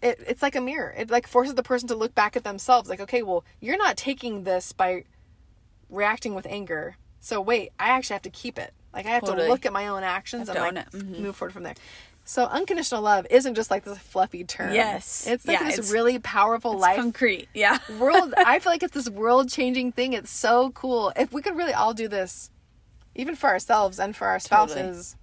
It, 0.00 0.22
it's 0.26 0.42
like 0.42 0.54
a 0.54 0.60
mirror. 0.60 0.94
It 0.96 1.10
like 1.10 1.26
forces 1.26 1.54
the 1.54 1.62
person 1.62 1.88
to 1.88 1.94
look 1.94 2.14
back 2.14 2.36
at 2.36 2.44
themselves. 2.44 2.88
Like, 2.88 3.00
okay, 3.00 3.22
well, 3.22 3.44
you're 3.60 3.78
not 3.78 3.96
taking 3.96 4.44
this 4.44 4.72
by 4.72 5.04
reacting 5.88 6.34
with 6.34 6.46
anger 6.46 6.96
so 7.20 7.40
wait, 7.40 7.72
I 7.78 7.88
actually 7.88 8.14
have 8.14 8.22
to 8.22 8.30
keep 8.30 8.58
it. 8.58 8.72
Like 8.92 9.06
I 9.06 9.10
have 9.10 9.22
totally. 9.22 9.46
to 9.46 9.52
look 9.52 9.66
at 9.66 9.72
my 9.72 9.88
own 9.88 10.02
actions 10.02 10.48
and 10.48 10.58
like 10.58 10.90
mm-hmm. 10.90 11.22
move 11.22 11.36
forward 11.36 11.52
from 11.52 11.62
there. 11.62 11.74
So 12.24 12.44
unconditional 12.44 13.02
love 13.02 13.26
isn't 13.30 13.54
just 13.54 13.70
like 13.70 13.84
this 13.84 13.98
fluffy 13.98 14.44
term. 14.44 14.74
Yes, 14.74 15.26
it's 15.26 15.46
like 15.46 15.60
yeah, 15.60 15.66
this 15.66 15.78
it's, 15.78 15.92
really 15.92 16.18
powerful 16.18 16.76
life 16.76 16.96
concrete. 16.96 17.48
Yeah, 17.54 17.78
world. 17.98 18.34
I 18.36 18.58
feel 18.58 18.72
like 18.72 18.82
it's 18.82 18.94
this 18.94 19.08
world 19.08 19.48
changing 19.48 19.92
thing. 19.92 20.12
It's 20.12 20.30
so 20.30 20.70
cool. 20.70 21.12
If 21.16 21.32
we 21.32 21.42
could 21.42 21.56
really 21.56 21.72
all 21.72 21.94
do 21.94 22.06
this, 22.06 22.50
even 23.14 23.34
for 23.34 23.48
ourselves 23.48 23.98
and 23.98 24.14
for 24.14 24.26
our 24.26 24.38
spouses, 24.38 25.16
totally. 25.16 25.18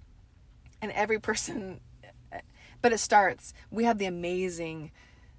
and 0.82 0.92
every 0.92 1.20
person. 1.20 1.80
But 2.82 2.92
it 2.92 2.98
starts. 2.98 3.52
We 3.70 3.84
have 3.84 3.98
the 3.98 4.06
amazing 4.06 4.90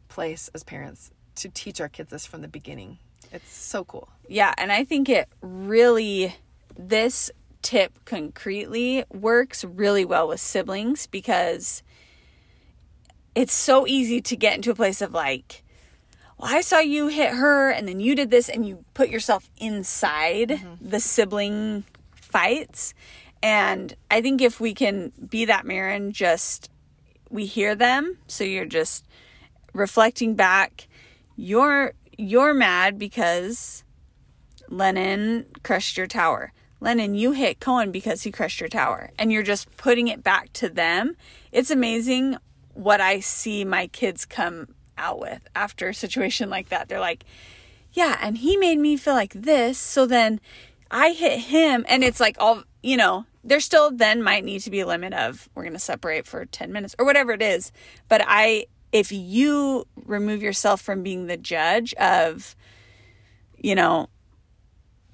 place 0.08 0.50
as 0.54 0.63
parents 0.63 1.12
to 1.36 1.50
teach 1.50 1.80
our 1.80 1.89
kids 1.89 2.12
this 2.12 2.26
from 2.26 2.41
the 2.41 2.47
beginning. 2.47 2.97
It's 3.32 3.52
so 3.54 3.84
cool. 3.84 4.10
Yeah, 4.28 4.54
and 4.58 4.71
I 4.71 4.84
think 4.84 5.10
it 5.10 5.28
really 5.41 6.36
this 6.78 7.32
tip 7.62 8.06
concretely 8.06 9.04
works 9.12 9.63
really 9.63 10.06
well 10.06 10.28
with 10.28 10.39
siblings 10.39 11.08
because 11.08 11.84
it's 13.36 13.54
so 13.54 13.86
easy 13.86 14.21
to 14.21 14.36
get 14.36 14.56
into 14.56 14.71
a 14.71 14.76
place 14.76 15.02
of 15.02 15.13
like, 15.13 15.63
well, 16.38 16.54
I 16.54 16.62
saw 16.62 16.80
you 16.80 17.08
hit 17.08 17.32
her 17.32 17.69
and 17.69 17.88
then 17.88 18.00
you 18.00 18.15
did 18.15 18.32
this 18.32 18.50
and 18.50 18.65
you 18.65 18.86
put 18.93 19.10
yourself 19.10 19.50
inside 19.58 20.50
mm-hmm. 20.50 20.89
the 20.89 21.00
sibling 21.00 21.84
fights. 22.15 22.93
And 23.43 23.95
I 24.10 24.21
think 24.21 24.41
if 24.41 24.60
we 24.60 24.73
can 24.73 25.12
be 25.30 25.45
that 25.45 25.65
mirror 25.65 25.89
and 25.89 26.13
just 26.13 26.71
we 27.30 27.46
hear 27.46 27.76
them, 27.76 28.18
so 28.28 28.44
you're 28.44 28.66
just 28.66 29.06
reflecting 29.74 30.36
back, 30.36 30.88
you're 31.36 31.94
you're 32.18 32.54
mad 32.54 32.98
because 32.98 33.84
Lennon 34.70 35.46
crushed 35.63 35.98
your 35.98 36.08
tower. 36.08 36.52
Lennon, 36.80 37.16
you 37.16 37.32
hit 37.32 37.60
Cohen 37.60 37.92
because 37.92 38.24
he 38.24 38.32
crushed 38.32 38.60
your 38.60 38.70
tower. 38.70 39.12
And 39.18 39.32
you're 39.32 39.44
just 39.44 39.76
putting 39.78 40.08
it 40.08 40.24
back 40.24 40.54
to 40.54 40.70
them. 40.70 41.16
It's 41.52 41.72
amazing 41.72 42.38
what 42.74 43.02
I 43.02 43.20
see 43.20 43.66
my 43.66 43.88
kids 43.88 44.26
come 44.26 44.76
out 44.98 45.20
with 45.20 45.48
after 45.56 45.90
a 45.90 45.94
situation 45.94 46.50
like 46.50 46.70
that. 46.70 46.88
They're 46.90 47.00
like, 47.00 47.24
yeah, 47.94 48.18
and 48.22 48.38
he 48.38 48.58
made 48.58 48.78
me 48.78 48.98
feel 48.98 49.16
like 49.16 49.34
this. 49.34 49.78
So 49.78 50.06
then 50.06 50.40
I 50.91 51.12
hit 51.12 51.39
him. 51.39 51.86
And 51.88 52.04
it's 52.04 52.19
like 52.19 52.38
all, 52.39 52.63
you 52.82 52.97
know, 52.97 53.26
there 53.43 53.60
still 53.60 53.91
then 53.91 54.21
might 54.21 54.43
need 54.43 54.60
to 54.62 54.71
be 54.71 54.80
a 54.82 54.88
limit 54.88 55.13
of 55.13 55.50
we're 55.56 55.63
going 55.63 55.73
to 55.73 55.80
separate 55.80 56.28
for 56.28 56.45
10 56.45 56.71
minutes 56.71 56.95
or 57.00 57.06
whatever 57.06 57.32
it 57.32 57.41
is. 57.41 57.71
But 58.10 58.21
I, 58.26 58.65
if 58.91 59.12
you 59.12 59.86
remove 60.06 60.41
yourself 60.41 60.82
from 60.82 61.04
being 61.04 61.28
the 61.28 61.38
judge 61.38 61.93
of, 61.95 62.56
you 63.58 63.76
know, 63.76 64.10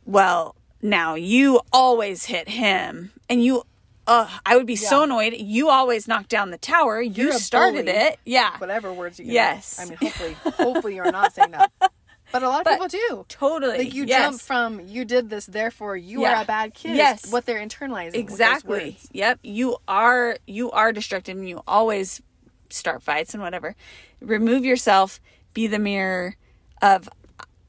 well, 0.05 0.55
now 0.81 1.15
you 1.15 1.62
always 1.71 2.25
hit 2.25 2.49
him 2.49 3.12
and 3.29 3.43
you 3.43 3.63
uh, 4.05 4.27
I 4.45 4.57
would 4.57 4.65
be 4.65 4.73
yeah. 4.73 4.89
so 4.89 5.03
annoyed. 5.03 5.33
You 5.33 5.69
always 5.69 6.07
knock 6.07 6.27
down 6.27 6.51
the 6.51 6.57
tower. 6.57 7.01
You 7.01 7.31
started 7.33 7.86
bully. 7.86 7.97
it. 7.97 8.19
Yeah. 8.25 8.57
Whatever 8.57 8.91
words 8.91 9.19
you 9.19 9.25
Yes. 9.27 9.79
I 9.79 9.86
mean, 9.86 9.97
hopefully, 9.97 10.33
hopefully 10.33 10.95
you're 10.95 11.12
not 11.12 11.33
saying 11.33 11.51
that. 11.51 11.71
But 12.34 12.41
a 12.41 12.50
lot 12.50 12.62
of 12.62 12.63
but 12.63 12.72
people 12.72 12.88
do. 12.88 13.26
Totally. 13.30 13.78
Like 13.78 13.93
you 13.93 14.06
yes. 14.06 14.24
jump 14.24 14.41
from 14.41 14.88
you 14.88 15.06
did 15.06 15.29
this, 15.29 15.46
therefore 15.46 15.96
you 15.96 16.23
yeah. 16.23 16.40
are 16.40 16.42
a 16.42 16.46
bad 16.46 16.73
kid. 16.73 16.96
Yes. 16.96 17.31
What 17.31 17.46
they're 17.46 17.63
internalizing. 17.63 18.15
Exactly. 18.15 18.98
Yep. 19.12 19.40
You 19.44 19.77
are 19.88 20.38
you 20.48 20.71
are 20.71 20.92
destructive 20.92 21.38
and 21.38 21.48
you 21.48 21.62
always 21.67 22.23
start 22.71 23.04
fights 23.04 23.36
and 23.36 23.44
whatever. 23.44 23.75
Remove 24.19 24.65
yourself. 24.65 25.21
Be 25.54 25.67
the 25.67 25.77
mirror 25.77 26.36
of 26.81 27.08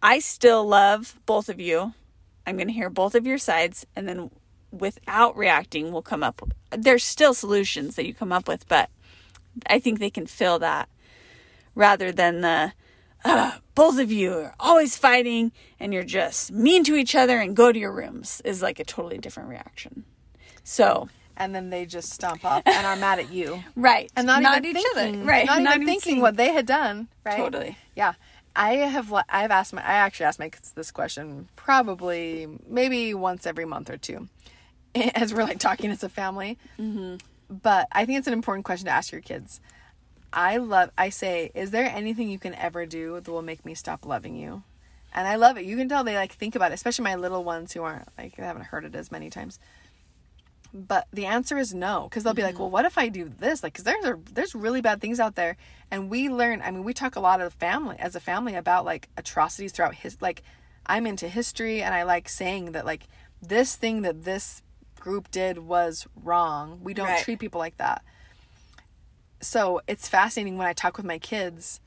I 0.03 0.19
still 0.19 0.67
love 0.67 1.21
both 1.27 1.51
of 1.51 1.61
you. 1.61 1.93
I'm 2.47 2.57
going 2.57 2.69
to 2.69 2.75
hear 2.75 2.89
both 2.89 3.15
of 3.15 3.27
your 3.27 3.39
sides 3.39 3.87
and 3.95 4.09
then 4.09 4.31
without 4.71 5.37
reacting 5.37 5.93
we'll 5.93 6.03
come 6.03 6.25
up 6.25 6.43
there's 6.71 7.05
still 7.05 7.33
solutions 7.33 7.95
that 7.95 8.07
you 8.07 8.13
come 8.13 8.33
up 8.33 8.49
with 8.49 8.67
but 8.67 8.91
I 9.67 9.79
think 9.79 10.01
they 10.01 10.11
can 10.11 10.27
fill 10.27 10.59
that 10.59 10.89
rather 11.77 12.11
than 12.11 12.41
the 12.41 12.73
uh, 13.25 13.53
both 13.75 13.99
of 13.99 14.13
you 14.13 14.33
are 14.35 14.55
always 14.61 14.97
fighting 14.97 15.53
and 15.81 15.93
you're 15.93 16.05
just 16.05 16.53
mean 16.53 16.85
to 16.85 16.95
each 16.95 17.15
other 17.15 17.39
and 17.39 17.57
go 17.57 17.73
to 17.73 17.79
your 17.79 17.93
rooms 17.93 18.41
is 18.45 18.63
like 18.63 18.79
a 18.79 18.85
totally 18.85 19.19
different 19.19 19.49
reaction. 19.49 20.05
So 20.63 21.09
and 21.37 21.55
then 21.55 21.71
they 21.71 21.87
just 21.87 22.13
stomp 22.13 22.45
off 22.45 22.63
and 22.67 22.87
are 22.87 22.97
mad 22.97 23.19
at 23.19 23.33
you. 23.33 23.63
right. 23.77 24.11
And 24.17 24.27
not, 24.27 24.43
not 24.43 24.59
even 24.59 24.77
each 24.77 24.83
thinking, 24.83 25.21
other. 25.23 25.29
Right. 25.29 25.47
Not, 25.47 25.63
not 25.63 25.77
even, 25.77 25.89
even 25.89 26.01
thinking 26.01 26.21
what 26.21 26.37
they 26.37 26.53
had 26.53 26.67
done. 26.67 27.09
Right. 27.25 27.37
Totally. 27.37 27.77
Yeah. 27.97 28.15
I 28.57 28.75
have 28.75 29.13
I've 29.29 29.51
asked 29.51 29.73
my 29.73 29.83
I 29.83 29.95
actually 29.95 30.27
asked 30.27 30.39
my 30.39 30.49
kids 30.49 30.71
this 30.73 30.93
question 30.93 31.49
probably 31.57 32.47
maybe 32.69 33.13
once 33.13 33.47
every 33.47 33.65
month 33.65 33.91
or 33.91 33.97
two, 33.97 34.29
as 34.95 35.35
we're 35.35 35.43
like 35.43 35.59
talking 35.59 35.91
as 35.91 36.05
a 36.05 36.09
family. 36.09 36.57
Mm-hmm. 36.79 37.17
But 37.51 37.89
I 37.93 38.05
think 38.05 38.19
it's 38.19 38.27
an 38.29 38.33
important 38.33 38.65
question 38.65 38.87
to 38.87 38.93
ask 38.93 39.13
your 39.13 39.21
kids. 39.21 39.61
I 40.35 40.57
love. 40.57 40.91
I 40.99 41.09
say, 41.11 41.53
is 41.55 41.71
there 41.71 41.87
anything 41.87 42.29
you 42.29 42.39
can 42.39 42.55
ever 42.57 42.85
do 42.85 43.21
that 43.21 43.31
will 43.31 43.41
make 43.41 43.65
me 43.65 43.75
stop 43.75 44.05
loving 44.05 44.35
you? 44.35 44.65
And 45.15 45.29
I 45.29 45.37
love 45.37 45.57
it. 45.57 45.65
You 45.65 45.77
can 45.77 45.89
tell 45.89 46.03
they 46.03 46.17
like 46.17 46.33
think 46.33 46.57
about 46.57 46.73
it, 46.73 46.75
especially 46.75 47.05
my 47.05 47.15
little 47.15 47.45
ones 47.45 47.73
who 47.73 47.83
aren't 47.83 48.09
like 48.19 48.37
they 48.37 48.43
haven't 48.43 48.67
heard 48.67 48.85
it 48.85 48.97
as 48.97 49.13
many 49.13 49.31
times. 49.31 49.61
But 50.75 51.07
the 51.13 51.27
answer 51.27 51.57
is 51.57 51.73
no, 51.73 52.09
because 52.11 52.25
they'll 52.25 52.33
mm-hmm. 52.33 52.39
be 52.39 52.43
like, 52.43 52.55
mm-hmm. 52.55 52.63
well, 52.63 52.71
what 52.71 52.85
if 52.85 52.99
I 52.99 53.07
do 53.09 53.29
this? 53.29 53.63
Like, 53.63 53.75
because 53.75 53.85
there's 53.85 54.05
a, 54.05 54.19
there's 54.33 54.57
really 54.57 54.81
bad 54.81 55.01
things 55.01 55.21
out 55.21 55.37
there, 55.37 55.57
and 55.89 56.11
we 56.11 56.29
learn. 56.29 56.63
I 56.63 56.73
mean, 56.73 56.83
we 56.83 56.93
talk 56.93 57.15
a 57.15 57.21
lot 57.21 57.41
of 57.41 57.55
family 57.55 57.97
as 58.01 58.17
a 58.17 58.21
family 58.21 58.57
about 58.57 58.85
like 58.85 59.09
atrocities 59.17 59.71
throughout 59.71 59.95
his. 59.95 60.21
Like, 60.21 60.43
I'm 60.85 61.07
into 61.07 61.29
history, 61.29 61.81
and 61.81 61.95
I 61.95 62.03
like 62.03 62.29
saying 62.29 62.73
that 62.73 62.85
like 62.85 63.07
this 63.41 63.77
thing 63.77 64.03
that 64.03 64.25
this 64.25 64.63
group 64.99 65.31
did 65.31 65.59
was 65.59 66.09
wrong. 66.21 66.81
We 66.83 66.93
don't 66.93 67.07
right. 67.07 67.23
treat 67.23 67.39
people 67.39 67.61
like 67.61 67.77
that. 67.77 68.03
So 69.45 69.81
it's 69.87 70.09
fascinating 70.09 70.57
when 70.59 70.67
I 70.67 70.73
talk 70.73 70.97
with 70.97 71.07
my 71.07 71.19
kids 71.19 71.81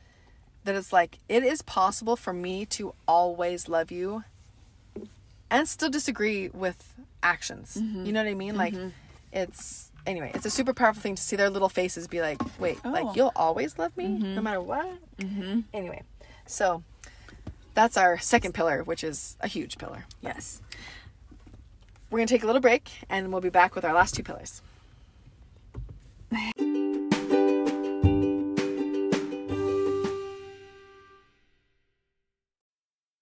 that 0.63 0.75
it's 0.75 0.93
like 0.93 1.19
it 1.27 1.43
is 1.43 1.61
possible 1.61 2.15
for 2.15 2.33
me 2.33 2.65
to 2.67 2.93
always 3.07 3.67
love 3.67 3.91
you 3.91 4.23
and 5.49 5.67
still 5.67 5.89
disagree 5.89 6.49
with 6.49 6.93
actions. 7.23 7.77
Mm-hmm. 7.79 8.05
You 8.05 8.13
know 8.13 8.23
what 8.23 8.29
I 8.29 8.33
mean? 8.35 8.55
Mm-hmm. 8.55 8.57
Like 8.83 8.93
it's 9.31 9.91
anyway, 10.05 10.31
it's 10.35 10.45
a 10.45 10.49
super 10.49 10.73
powerful 10.73 11.01
thing 11.01 11.15
to 11.15 11.21
see 11.21 11.35
their 11.35 11.49
little 11.49 11.69
faces 11.69 12.07
be 12.07 12.21
like, 12.21 12.39
"Wait, 12.59 12.79
oh. 12.85 12.89
like 12.89 13.15
you'll 13.15 13.33
always 13.35 13.77
love 13.77 13.95
me 13.97 14.05
mm-hmm. 14.05 14.35
no 14.35 14.41
matter 14.41 14.61
what?" 14.61 14.87
Mm-hmm. 15.17 15.61
Anyway, 15.73 16.03
so 16.45 16.83
that's 17.73 17.97
our 17.97 18.17
second 18.17 18.53
pillar, 18.53 18.83
which 18.83 19.03
is 19.03 19.37
a 19.41 19.47
huge 19.47 19.77
pillar. 19.77 20.05
Yes. 20.21 20.61
We're 22.09 22.19
going 22.19 22.27
to 22.27 22.33
take 22.33 22.43
a 22.43 22.45
little 22.45 22.61
break 22.61 22.89
and 23.09 23.31
we'll 23.31 23.41
be 23.41 23.49
back 23.49 23.75
with 23.75 23.83
our 23.83 23.93
last 23.93 24.15
two 24.15 24.23
pillars. 24.23 24.61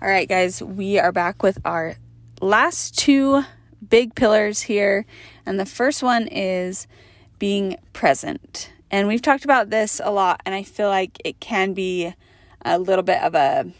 All 0.00 0.08
right, 0.08 0.28
guys, 0.28 0.62
we 0.62 1.00
are 1.00 1.10
back 1.10 1.42
with 1.42 1.58
our 1.64 1.96
last 2.40 2.96
two 2.96 3.42
big 3.90 4.14
pillars 4.14 4.62
here. 4.62 5.04
And 5.44 5.58
the 5.58 5.66
first 5.66 6.04
one 6.04 6.28
is 6.28 6.86
being 7.40 7.76
present. 7.94 8.70
And 8.92 9.08
we've 9.08 9.20
talked 9.20 9.44
about 9.44 9.70
this 9.70 10.00
a 10.02 10.12
lot, 10.12 10.40
and 10.46 10.54
I 10.54 10.62
feel 10.62 10.88
like 10.88 11.20
it 11.24 11.40
can 11.40 11.72
be 11.72 12.14
a 12.64 12.78
little 12.78 13.02
bit 13.02 13.20
of 13.20 13.34
a 13.34 13.72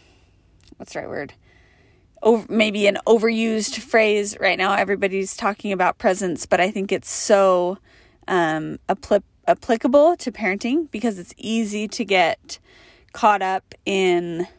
what's 0.75 0.91
the 0.91 0.99
right 0.99 1.07
word? 1.07 1.35
Over, 2.21 2.45
maybe 2.51 2.85
an 2.87 2.97
overused 3.07 3.79
phrase 3.79 4.37
right 4.41 4.57
now. 4.57 4.73
Everybody's 4.73 5.37
talking 5.37 5.71
about 5.71 5.99
presence, 5.99 6.45
but 6.45 6.59
I 6.59 6.69
think 6.69 6.91
it's 6.91 7.09
so 7.09 7.77
um, 8.27 8.77
apl- 8.89 9.23
applicable 9.47 10.17
to 10.17 10.33
parenting 10.33 10.91
because 10.91 11.17
it's 11.17 11.33
easy 11.37 11.87
to 11.87 12.03
get 12.03 12.59
caught 13.13 13.41
up 13.41 13.73
in 13.85 14.49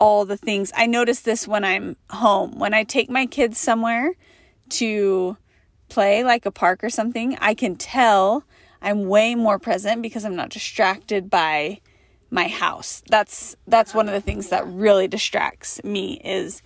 all 0.00 0.24
the 0.24 0.36
things. 0.36 0.72
I 0.74 0.86
notice 0.86 1.20
this 1.20 1.46
when 1.46 1.64
I'm 1.64 1.96
home. 2.08 2.58
When 2.58 2.74
I 2.74 2.82
take 2.82 3.08
my 3.08 3.26
kids 3.26 3.58
somewhere 3.58 4.14
to 4.70 5.36
play, 5.88 6.24
like 6.24 6.46
a 6.46 6.50
park 6.50 6.82
or 6.82 6.90
something, 6.90 7.36
I 7.40 7.54
can 7.54 7.76
tell 7.76 8.44
I'm 8.82 9.06
way 9.06 9.34
more 9.34 9.58
present 9.58 10.02
because 10.02 10.24
I'm 10.24 10.34
not 10.34 10.48
distracted 10.48 11.30
by 11.30 11.80
my 12.30 12.48
house. 12.48 13.02
That's 13.08 13.56
that's 13.66 13.94
one 13.94 14.08
of 14.08 14.14
the 14.14 14.20
things 14.20 14.48
that 14.48 14.66
really 14.66 15.06
distracts 15.06 15.82
me 15.84 16.20
is 16.24 16.62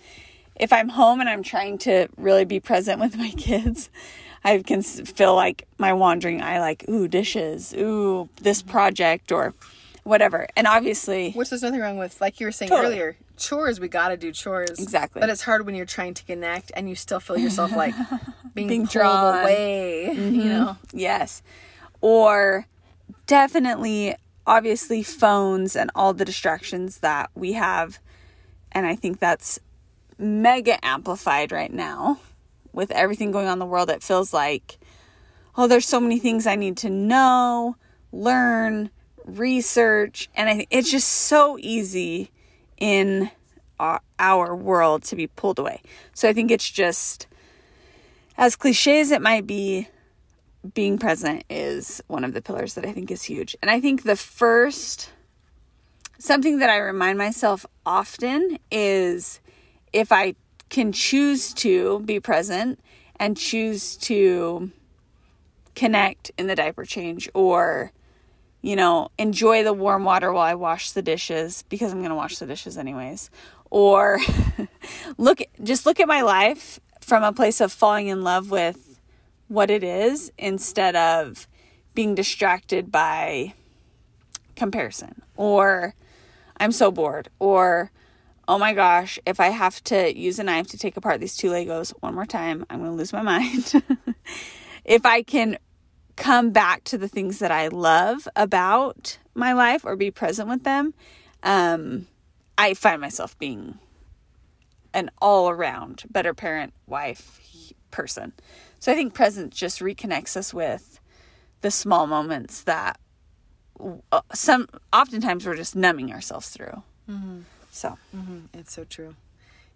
if 0.55 0.71
I'm 0.71 0.89
home 0.89 1.19
and 1.19 1.29
I'm 1.29 1.43
trying 1.43 1.77
to 1.79 2.07
really 2.17 2.45
be 2.45 2.59
present 2.59 3.01
with 3.01 3.17
my 3.17 3.31
kids, 3.31 3.89
I 4.43 4.59
can 4.59 4.81
feel 4.81 5.35
like 5.35 5.67
my 5.77 5.91
wandering 5.91 6.41
eye 6.41 6.59
like, 6.59 6.87
ooh, 6.87 7.07
dishes, 7.07 7.73
ooh, 7.73 8.29
this 8.41 8.61
project 8.61 9.31
or 9.31 9.53
whatever. 10.03 10.47
And 10.55 10.67
obviously, 10.67 11.31
which 11.31 11.49
there's 11.49 11.63
nothing 11.63 11.81
wrong 11.81 11.97
with, 11.97 12.21
like 12.21 12.39
you 12.39 12.45
were 12.45 12.51
saying 12.51 12.69
totally. 12.69 12.93
earlier, 12.93 13.17
chores. 13.37 13.79
We 13.79 13.87
got 13.87 14.09
to 14.09 14.17
do 14.17 14.31
chores. 14.31 14.79
Exactly. 14.79 15.19
But 15.19 15.29
it's 15.29 15.41
hard 15.41 15.65
when 15.65 15.75
you're 15.75 15.85
trying 15.85 16.13
to 16.15 16.23
connect 16.23 16.71
and 16.75 16.89
you 16.89 16.95
still 16.95 17.19
feel 17.19 17.37
yourself 17.37 17.71
like 17.75 17.95
being, 18.53 18.67
being 18.67 18.85
drawn 18.85 19.41
away. 19.41 20.09
Mm-hmm. 20.11 20.35
You 20.35 20.43
know. 20.45 20.77
Yes. 20.93 21.41
Or 22.01 22.67
definitely, 23.27 24.15
obviously, 24.45 25.03
phones 25.03 25.75
and 25.75 25.91
all 25.95 26.13
the 26.13 26.25
distractions 26.25 26.99
that 26.99 27.29
we 27.35 27.53
have, 27.53 27.99
and 28.71 28.85
I 28.85 28.95
think 28.95 29.19
that's 29.19 29.59
mega 30.17 30.83
amplified 30.85 31.51
right 31.51 31.73
now 31.73 32.19
with 32.71 32.91
everything 32.91 33.31
going 33.31 33.47
on 33.47 33.53
in 33.53 33.59
the 33.59 33.65
world. 33.65 33.89
It 33.89 34.03
feels 34.03 34.33
like, 34.33 34.77
oh, 35.57 35.67
there's 35.67 35.87
so 35.87 35.99
many 35.99 36.19
things 36.19 36.45
I 36.45 36.55
need 36.55 36.77
to 36.77 36.89
know, 36.89 37.77
learn 38.11 38.89
research, 39.25 40.29
and 40.35 40.49
I 40.49 40.55
think 40.55 40.67
it's 40.69 40.91
just 40.91 41.09
so 41.09 41.57
easy 41.59 42.31
in 42.77 43.31
our 44.19 44.55
world 44.55 45.03
to 45.03 45.15
be 45.15 45.27
pulled 45.27 45.59
away. 45.59 45.81
So 46.13 46.29
I 46.29 46.33
think 46.33 46.51
it's 46.51 46.69
just 46.69 47.27
as 48.37 48.55
cliche 48.55 48.99
as 48.99 49.11
it 49.11 49.21
might 49.21 49.45
be, 49.45 49.87
being 50.73 50.97
present 50.97 51.43
is 51.49 52.01
one 52.07 52.23
of 52.23 52.33
the 52.33 52.41
pillars 52.41 52.73
that 52.73 52.85
I 52.85 52.91
think 52.91 53.11
is 53.11 53.23
huge. 53.23 53.55
And 53.61 53.69
I 53.69 53.79
think 53.79 54.03
the 54.03 54.15
first 54.15 55.11
something 56.17 56.59
that 56.59 56.69
I 56.69 56.77
remind 56.77 57.17
myself 57.17 57.65
often 57.85 58.57
is 58.71 59.39
if 59.93 60.11
I 60.11 60.35
can 60.69 60.91
choose 60.91 61.53
to 61.55 61.99
be 61.99 62.19
present 62.19 62.79
and 63.17 63.37
choose 63.37 63.95
to 63.97 64.71
connect 65.75 66.31
in 66.37 66.47
the 66.47 66.55
diaper 66.55 66.85
change 66.85 67.29
or 67.33 67.91
you 68.65 68.75
know, 68.75 69.09
enjoy 69.19 69.63
the 69.63 69.73
warm 69.73 70.05
water 70.05 70.33
while 70.33 70.41
I 70.41 70.55
wash 70.55 70.89
the 70.89 71.03
dishes 71.03 71.63
because 71.69 71.91
I'm 71.91 71.99
going 71.99 72.09
to 72.09 72.15
wash 72.15 72.39
the 72.39 72.47
dishes 72.47 72.79
anyways. 72.79 73.29
Or 73.69 74.19
look 75.19 75.43
just 75.61 75.85
look 75.85 75.99
at 75.99 76.07
my 76.07 76.23
life 76.23 76.79
from 76.99 77.21
a 77.21 77.31
place 77.31 77.61
of 77.61 77.71
falling 77.71 78.07
in 78.07 78.23
love 78.23 78.49
with 78.49 78.99
what 79.49 79.69
it 79.69 79.83
is 79.83 80.31
instead 80.39 80.95
of 80.95 81.47
being 81.93 82.15
distracted 82.15 82.91
by 82.91 83.53
comparison 84.55 85.21
or 85.35 85.93
I'm 86.57 86.71
so 86.71 86.89
bored 86.89 87.29
or 87.37 87.91
oh 88.47 88.57
my 88.57 88.73
gosh, 88.73 89.19
if 89.27 89.39
I 89.39 89.49
have 89.49 89.83
to 89.85 90.17
use 90.17 90.39
a 90.39 90.43
knife 90.43 90.69
to 90.69 90.77
take 90.79 90.97
apart 90.97 91.19
these 91.19 91.37
two 91.37 91.51
Legos 91.51 91.91
one 91.99 92.15
more 92.15 92.25
time, 92.25 92.65
I'm 92.71 92.79
going 92.79 92.91
to 92.91 92.97
lose 92.97 93.13
my 93.13 93.21
mind. 93.21 93.83
if 94.85 95.05
I 95.05 95.21
can 95.21 95.59
come 96.15 96.51
back 96.51 96.83
to 96.85 96.97
the 96.97 97.07
things 97.07 97.39
that 97.39 97.51
I 97.51 97.67
love 97.67 98.27
about 98.35 99.17
my 99.33 99.53
life 99.53 99.83
or 99.85 99.95
be 99.95 100.11
present 100.11 100.49
with 100.49 100.63
them, 100.63 100.93
um, 101.43 102.07
I 102.57 102.73
find 102.73 103.01
myself 103.01 103.37
being 103.37 103.79
an 104.93 105.11
all 105.21 105.49
around 105.49 106.03
better 106.09 106.33
parent, 106.33 106.73
wife, 106.87 107.39
person. 107.95 108.33
So 108.79 108.91
I 108.91 108.95
think 108.95 109.13
presence 109.13 109.55
just 109.55 109.79
reconnects 109.79 110.35
us 110.35 110.53
with 110.53 110.99
the 111.61 111.71
small 111.71 112.07
moments 112.07 112.61
that 112.63 112.99
uh, 114.11 114.21
some 114.33 114.67
oftentimes 114.93 115.45
we're 115.45 115.55
just 115.55 115.75
numbing 115.75 116.11
ourselves 116.11 116.49
through. 116.49 116.83
Mm-hmm. 117.09 117.39
So 117.71 117.97
mm-hmm. 118.15 118.39
it's 118.53 118.73
so 118.73 118.83
true. 118.83 119.15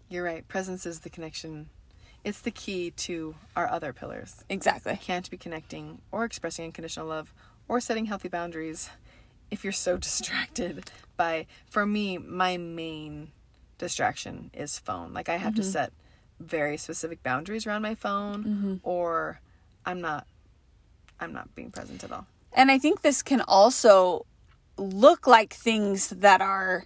You're 0.09 0.23
right. 0.23 0.47
Presence 0.47 0.85
is 0.85 0.99
the 0.99 1.09
connection 1.09 1.69
it's 2.23 2.41
the 2.41 2.51
key 2.51 2.91
to 2.91 3.35
our 3.55 3.67
other 3.67 3.93
pillars. 3.93 4.43
Exactly. 4.49 4.93
You 4.93 4.97
can't 4.97 5.29
be 5.29 5.37
connecting 5.37 6.01
or 6.11 6.25
expressing 6.25 6.65
unconditional 6.65 7.07
love 7.07 7.33
or 7.67 7.79
setting 7.79 8.05
healthy 8.05 8.27
boundaries 8.27 8.89
if 9.51 9.63
you're 9.63 9.73
so 9.73 9.97
distracted 10.09 10.91
by 11.17 11.45
for 11.69 11.85
me 11.85 12.17
my 12.17 12.57
main 12.57 13.31
distraction 13.77 14.51
is 14.53 14.79
phone. 14.79 15.13
Like 15.13 15.29
I 15.29 15.37
have 15.37 15.53
mm-hmm. 15.53 15.61
to 15.61 15.67
set 15.67 15.93
very 16.39 16.77
specific 16.77 17.21
boundaries 17.23 17.67
around 17.67 17.81
my 17.81 17.95
phone 17.95 18.43
mm-hmm. 18.43 18.75
or 18.83 19.41
I'm 19.85 20.01
not 20.01 20.27
I'm 21.19 21.33
not 21.33 21.53
being 21.55 21.71
present 21.71 22.03
at 22.03 22.11
all. 22.11 22.25
And 22.53 22.71
I 22.71 22.77
think 22.77 23.01
this 23.01 23.21
can 23.21 23.41
also 23.41 24.25
look 24.77 25.27
like 25.27 25.53
things 25.53 26.09
that 26.09 26.41
are 26.41 26.85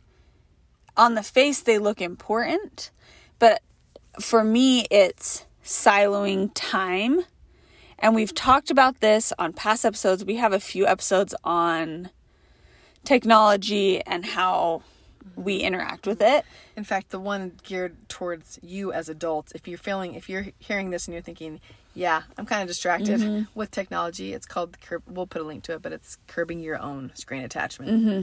on 0.98 1.16
the 1.16 1.24
face 1.24 1.62
they 1.62 1.78
look 1.78 2.02
important, 2.02 2.92
but 3.40 3.62
for 4.20 4.44
me 4.44 4.86
it's 4.92 5.46
siloing 5.64 6.52
time. 6.54 7.22
And 8.00 8.14
we've 8.14 8.36
talked 8.36 8.70
about 8.70 9.00
this 9.00 9.32
on 9.40 9.54
past 9.54 9.86
episodes. 9.86 10.26
We 10.26 10.36
have 10.36 10.52
a 10.52 10.60
few 10.60 10.86
episodes 10.86 11.34
on 11.44 12.10
technology 13.06 14.02
and 14.02 14.26
how 14.26 14.84
we 15.36 15.58
interact 15.58 16.06
with 16.06 16.22
it. 16.22 16.46
In 16.76 16.84
fact, 16.84 17.12
the 17.12 17.20
one 17.20 17.54
geared 17.64 18.10
towards 18.10 18.60
you 18.62 18.92
as 18.92 19.10
adults, 19.10 19.52
if 19.54 19.68
you're 19.68 19.78
feeling, 19.78 20.16
if 20.16 20.30
you're 20.30 20.48
hearing 20.60 20.92
this 20.92 21.08
and 21.08 21.14
you're 21.14 21.24
thinking, 21.24 21.62
yeah, 21.94 22.24
I'm 22.38 22.46
kind 22.46 22.62
of 22.62 22.68
distracted 22.68 23.20
mm-hmm. 23.20 23.44
with 23.56 23.72
technology, 23.72 24.34
it's 24.34 24.46
called, 24.46 24.80
curb, 24.82 25.04
we'll 25.08 25.28
put 25.28 25.42
a 25.42 25.46
link 25.46 25.64
to 25.64 25.74
it, 25.74 25.82
but 25.82 25.94
it's 25.94 26.18
curbing 26.28 26.60
your 26.60 26.80
own 26.82 27.12
screen 27.16 27.44
attachment. 27.44 27.92
Mm-hmm. 27.92 28.22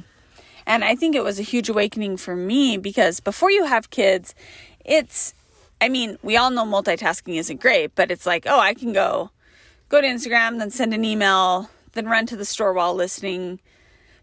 And 0.66 0.84
I 0.84 0.94
think 0.94 1.14
it 1.14 1.24
was 1.24 1.38
a 1.38 1.42
huge 1.42 1.68
awakening 1.68 2.16
for 2.16 2.36
me 2.36 2.76
because 2.76 3.20
before 3.20 3.50
you 3.50 3.64
have 3.64 3.90
kids, 3.90 4.34
it's, 4.84 5.34
I 5.80 5.88
mean, 5.88 6.18
we 6.22 6.36
all 6.36 6.50
know 6.50 6.64
multitasking 6.64 7.36
isn't 7.36 7.60
great, 7.60 7.94
but 7.94 8.10
it's 8.10 8.26
like, 8.26 8.44
oh, 8.46 8.60
I 8.60 8.74
can 8.74 8.92
go, 8.92 9.30
go 9.88 10.00
to 10.00 10.06
Instagram, 10.06 10.58
then 10.58 10.70
send 10.70 10.92
an 10.92 11.04
email, 11.04 11.70
then 11.92 12.06
run 12.06 12.26
to 12.26 12.36
the 12.36 12.44
store 12.44 12.72
while 12.72 12.94
listening 12.94 13.60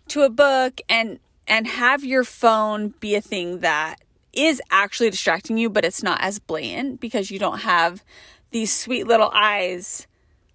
to 0.10 0.22
a 0.22 0.30
book 0.30 0.82
and 0.88 1.20
and 1.50 1.66
have 1.66 2.04
your 2.04 2.26
phone 2.26 2.90
be 3.00 3.16
a 3.16 3.22
thing 3.22 3.60
that 3.60 3.96
is 4.34 4.62
actually 4.70 5.10
distracting 5.10 5.58
you, 5.58 5.70
but 5.70 5.86
it's 5.86 6.04
not 6.04 6.22
as 6.22 6.40
blatant 6.40 7.00
because 7.00 7.32
you 7.32 7.40
don't 7.40 7.60
have 7.60 8.04
these 8.52 8.76
sweet 8.76 9.08
little 9.08 9.32
eyes 9.34 10.08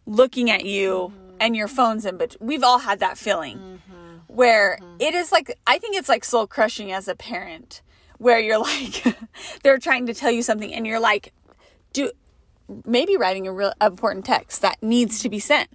looking 0.07 0.51
at 0.51 0.65
you 0.65 1.13
mm-hmm. 1.15 1.37
and 1.41 1.57
your 1.57 1.69
phone's 1.69 2.05
in 2.05 2.17
but 2.17 2.37
we've 2.41 2.63
all 2.63 2.81
had 2.81 3.01
that 3.01 3.17
feeling 3.17 3.59
mm-hmm. 3.59 4.17
where 4.27 4.79
mm-hmm. 4.81 4.97
It 4.99 5.15
is 5.15 5.33
like 5.33 5.57
i 5.67 5.79
think 5.79 5.97
it's 5.97 6.09
like 6.09 6.25
soul 6.25 6.47
crushing 6.47 6.93
as 6.93 7.09
a 7.09 7.15
parent 7.15 7.83
where 8.23 8.39
you're 8.39 8.59
like 8.59 9.05
they're 9.63 9.79
trying 9.79 10.07
to 10.07 10.15
tell 10.15 10.31
you 10.31 10.43
something 10.43 10.73
and 10.73 10.87
you're 10.87 11.01
like 11.01 11.33
do 11.93 12.11
maybe 12.85 13.17
writing 13.17 13.47
a 13.47 13.53
real 13.53 13.73
important 13.81 14.25
text 14.25 14.63
that 14.63 14.83
needs 14.83 15.21
to 15.21 15.29
be 15.29 15.39
sent 15.39 15.69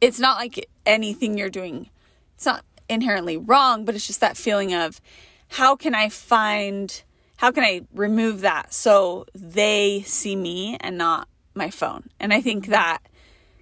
it's 0.00 0.18
not 0.18 0.36
like 0.36 0.68
anything 0.86 1.36
you're 1.36 1.50
doing 1.50 1.90
it's 2.34 2.46
not 2.46 2.64
inherently 2.88 3.36
wrong 3.36 3.84
but 3.84 3.94
it's 3.94 4.06
just 4.06 4.20
that 4.20 4.36
feeling 4.36 4.72
of 4.72 5.00
how 5.48 5.76
can 5.76 5.94
i 5.94 6.08
find 6.08 7.02
how 7.38 7.50
can 7.50 7.64
i 7.64 7.82
remove 7.92 8.40
that 8.40 8.72
so 8.72 9.26
they 9.34 10.02
see 10.06 10.36
me 10.36 10.76
and 10.80 10.96
not 10.96 11.28
my 11.58 11.68
phone. 11.68 12.08
And 12.18 12.32
I 12.32 12.40
think 12.40 12.68
that 12.68 13.00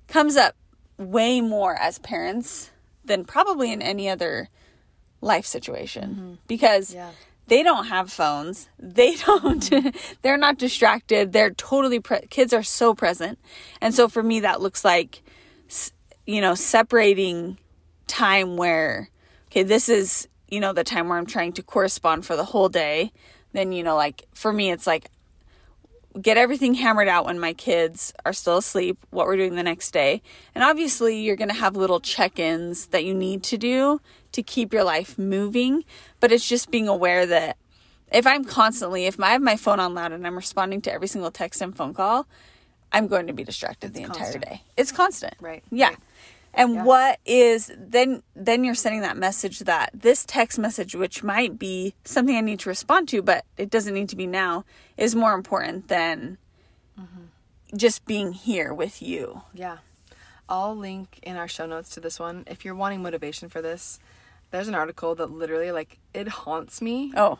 comes 0.07 0.37
up 0.37 0.55
way 0.97 1.41
more 1.41 1.75
as 1.75 1.99
parents 1.99 2.71
than 3.05 3.25
probably 3.25 3.73
in 3.73 3.83
any 3.83 4.09
other 4.09 4.49
life 5.21 5.47
situation 5.47 6.11
mm-hmm. 6.11 6.35
because 6.47 6.95
yeah. 6.95 7.11
They 7.47 7.63
don't 7.63 7.87
have 7.87 8.11
phones. 8.11 8.69
They 8.79 9.15
don't, 9.27 9.71
they're 10.23 10.37
not 10.37 10.59
distracted. 10.59 11.33
They're 11.33 11.51
totally, 11.51 12.01
pre- 12.01 12.27
kids 12.29 12.53
are 12.53 12.63
so 12.63 12.95
present. 12.95 13.39
And 13.81 13.95
so 13.95 14.09
for 14.09 14.23
me, 14.23 14.41
that 14.41 14.61
looks 14.61 14.85
like, 14.85 15.23
you 16.27 16.41
know, 16.41 16.55
separating 16.55 17.59
time 18.07 18.57
where, 18.57 19.11
okay, 19.49 19.63
this 19.63 19.89
is, 19.89 20.29
you 20.49 20.61
know, 20.61 20.73
the 20.73 20.85
time 20.85 21.09
where 21.09 21.19
I'm 21.19 21.27
trying 21.27 21.53
to 21.55 21.63
correspond 21.63 22.27
for 22.27 22.37
the 22.37 22.45
whole 22.45 22.69
day. 22.69 23.13
Then, 23.53 23.73
you 23.73 23.83
know, 23.83 23.97
like 23.97 24.27
for 24.35 24.53
me, 24.53 24.71
it's 24.71 24.87
like 24.87 25.11
get 26.21 26.37
everything 26.37 26.75
hammered 26.75 27.09
out 27.09 27.27
when 27.27 27.39
my 27.39 27.53
kids 27.53 28.13
are 28.25 28.33
still 28.33 28.59
asleep, 28.59 28.99
what 29.11 29.27
we're 29.27 29.37
doing 29.37 29.55
the 29.55 29.63
next 29.63 29.93
day. 29.93 30.23
And 30.55 30.65
obviously, 30.65 31.21
you're 31.21 31.37
going 31.37 31.49
to 31.49 31.55
have 31.55 31.77
little 31.77 32.01
check 32.01 32.39
ins 32.39 32.87
that 32.89 33.05
you 33.05 33.15
need 33.15 33.43
to 33.45 33.59
do 33.59 34.01
to 34.37 34.43
keep 34.43 34.73
your 34.73 34.85
life 34.85 35.19
moving. 35.19 35.85
But 36.21 36.33
it's 36.33 36.49
just 36.49 36.71
being 36.71 36.89
aware 36.89 37.27
that 37.27 37.57
if 38.13 38.27
I'm 38.27 38.45
constantly, 38.45 39.07
if 39.07 39.21
I 39.21 39.31
have 39.31 39.43
my 39.43 39.57
phone 39.57 39.81
on 39.81 39.95
loud 39.95 40.13
and 40.13 40.27
I'm 40.27 40.37
responding 40.37 40.81
to 40.83 40.93
every 40.93 41.09
single 41.09 41.31
text 41.31 41.61
and 41.61 41.77
phone 41.77 41.93
call, 41.93 42.27
I'm 42.93 43.09
going 43.09 43.27
to 43.27 43.33
be 43.33 43.45
distracted 43.45 43.91
it's 43.91 43.99
the 43.99 44.07
constant. 44.07 44.37
entire 44.37 44.57
day. 44.57 44.63
It's 44.77 44.93
constant. 44.93 45.35
Right. 45.41 45.63
Yeah. 45.71 45.89
Right. 45.89 45.99
And 46.55 46.75
yeah. 46.75 46.85
what 46.85 47.21
is 47.27 47.71
then 47.77 48.23
then 48.35 48.65
you're 48.65 48.75
sending 48.75 49.03
that 49.03 49.19
message 49.19 49.59
that 49.61 49.91
this 49.93 50.25
text 50.25 50.59
message 50.59 50.95
which 50.95 51.23
might 51.23 51.59
be 51.59 51.95
something 52.05 52.35
I 52.35 52.41
need 52.41 52.61
to 52.61 52.71
respond 52.71 53.09
to 53.11 53.21
but 53.21 53.45
it 53.59 53.69
doesn't 53.69 53.93
need 53.93 54.09
to 54.09 54.17
be 54.17 54.27
now 54.27 54.65
is 54.97 55.15
more 55.15 55.35
important 55.35 55.89
than 55.89 56.39
mm-hmm. 56.99 57.77
just 57.77 58.07
being 58.07 58.33
here 58.33 58.73
with 58.73 59.03
you. 59.03 59.43
Yeah. 59.53 59.79
I'll 60.49 60.77
link 60.77 61.19
in 61.23 61.37
our 61.37 61.49
show 61.49 61.67
notes 61.67 61.91
to 61.91 62.01
this 62.01 62.19
one 62.19 62.45
if 62.47 62.65
you're 62.65 62.75
wanting 62.75 63.03
motivation 63.03 63.51
for 63.51 63.61
this. 63.61 63.99
There's 64.51 64.69
an 64.69 64.75
article 64.75 65.15
that 65.17 65.31
literally 65.31 65.73
like 65.73 65.99
it 66.15 66.29
haunts 66.29 66.81
me. 66.81 67.13
Oh. 67.17 67.39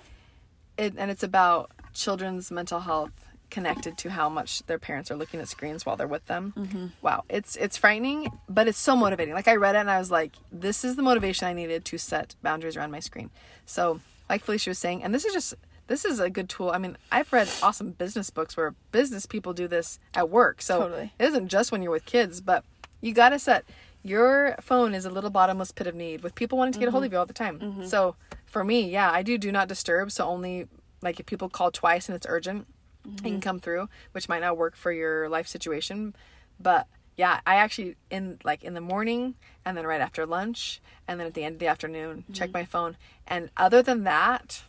It 0.77 0.95
and 0.97 1.11
it's 1.11 1.23
about 1.23 1.71
children's 1.95 2.51
mental 2.51 2.81
health 2.81 3.13
connected 3.51 3.97
to 3.97 4.11
how 4.11 4.29
much 4.29 4.65
their 4.67 4.79
parents 4.79 5.11
are 5.11 5.17
looking 5.17 5.41
at 5.41 5.49
screens 5.49 5.87
while 5.87 5.97
they're 5.97 6.07
with 6.07 6.27
them. 6.27 6.53
Mm-hmm. 6.57 6.87
Wow, 7.03 7.25
it's 7.29 7.57
it's 7.57 7.77
frightening, 7.77 8.31
but 8.49 8.69
it's 8.69 8.79
so 8.79 8.97
motivating. 8.97 9.35
Like 9.35 9.49
I 9.49 9.57
read 9.57 9.77
it 9.77 9.81
and 9.81 9.91
I 9.91 9.99
was 9.99 10.11
like, 10.11 10.33
this 10.53 10.85
is 10.85 10.97
the 10.97 11.03
motivation 11.03 11.47
I 11.47 11.53
needed 11.53 11.85
to 11.87 11.99
set 11.99 12.35
boundaries 12.43 12.77
around 12.77 12.91
my 12.91 13.01
screen. 13.01 13.31
So, 13.65 14.01
like 14.29 14.45
Felicia 14.45 14.71
was 14.71 14.79
saying, 14.79 15.03
and 15.03 15.15
this 15.15 15.25
is 15.25 15.33
just 15.33 15.55
this 15.87 16.05
is 16.05 16.19
a 16.19 16.31
good 16.31 16.49
tool. 16.49 16.71
I 16.71 16.79
mean, 16.79 16.97
I've 17.13 17.33
read 17.33 17.49
awesome 17.63 17.93
business 17.93 18.31
books 18.31 18.57
where 18.57 18.75
business 18.91 19.27
people 19.27 19.53
do 19.53 19.69
this 19.69 19.99
at 20.15 20.29
work. 20.29 20.61
So 20.61 20.81
totally. 20.81 21.13
it 21.19 21.25
isn't 21.27 21.49
just 21.49 21.71
when 21.71 21.83
you're 21.83 21.93
with 21.93 22.07
kids, 22.07 22.41
but 22.41 22.65
you 23.01 23.13
got 23.13 23.29
to 23.31 23.39
set 23.39 23.65
your 24.09 24.57
phone 24.61 24.95
is 24.95 25.05
a 25.05 25.11
little 25.11 25.31
bottomless 25.31 25.73
pit 25.73 25.87
of 25.87 25.95
need 25.95 26.23
with 26.23 26.35
people 26.35 26.59
wanting 26.59 26.73
to 26.75 26.79
get 26.79 26.87
mm-hmm. 26.87 26.89
a 26.89 26.93
hold 26.93 27.05
of 27.05 27.09
mm-hmm. 27.09 27.15
you 27.15 27.19
all 27.19 27.27
the 27.27 27.33
time. 27.33 27.59
Mm-hmm. 27.59 27.87
So 27.87 28.17
for 28.47 28.65
me, 28.65 28.91
yeah, 28.91 29.11
I 29.11 29.23
do 29.23 29.39
do 29.39 29.53
not 29.53 29.69
disturb. 29.69 30.11
So 30.11 30.25
only 30.25 30.69
like 31.03 31.21
if 31.21 31.27
people 31.27 31.49
call 31.49 31.71
twice 31.71 32.09
and 32.09 32.17
it's 32.17 32.27
urgent, 32.29 32.67
mm-hmm. 33.07 33.25
can 33.25 33.41
come 33.41 33.61
through, 33.61 33.89
which 34.13 34.29
might 34.29 34.41
not 34.41 34.57
work 34.57 34.77
for 34.77 34.93
your 34.93 35.29
life 35.29 35.47
situation. 35.47 36.15
But 36.61 36.87
yeah, 37.17 37.41
I 37.47 37.57
actually 37.57 37.97
in 38.11 38.39
like 38.45 38.63
in 38.63 38.75
the 38.75 38.81
morning 38.81 39.35
and 39.65 39.77
then 39.77 39.87
right 39.87 40.01
after 40.01 40.27
lunch 40.27 40.81
and 41.09 41.19
then 41.19 41.27
at 41.27 41.35
the 41.35 41.45
end 41.45 41.55
of 41.55 41.59
the 41.61 41.67
afternoon 41.67 42.19
mm-hmm. 42.19 42.33
check 42.33 42.53
my 42.53 42.65
phone. 42.65 42.97
And 43.27 43.51
other 43.57 43.83
than 43.83 44.05
that, 44.05 44.65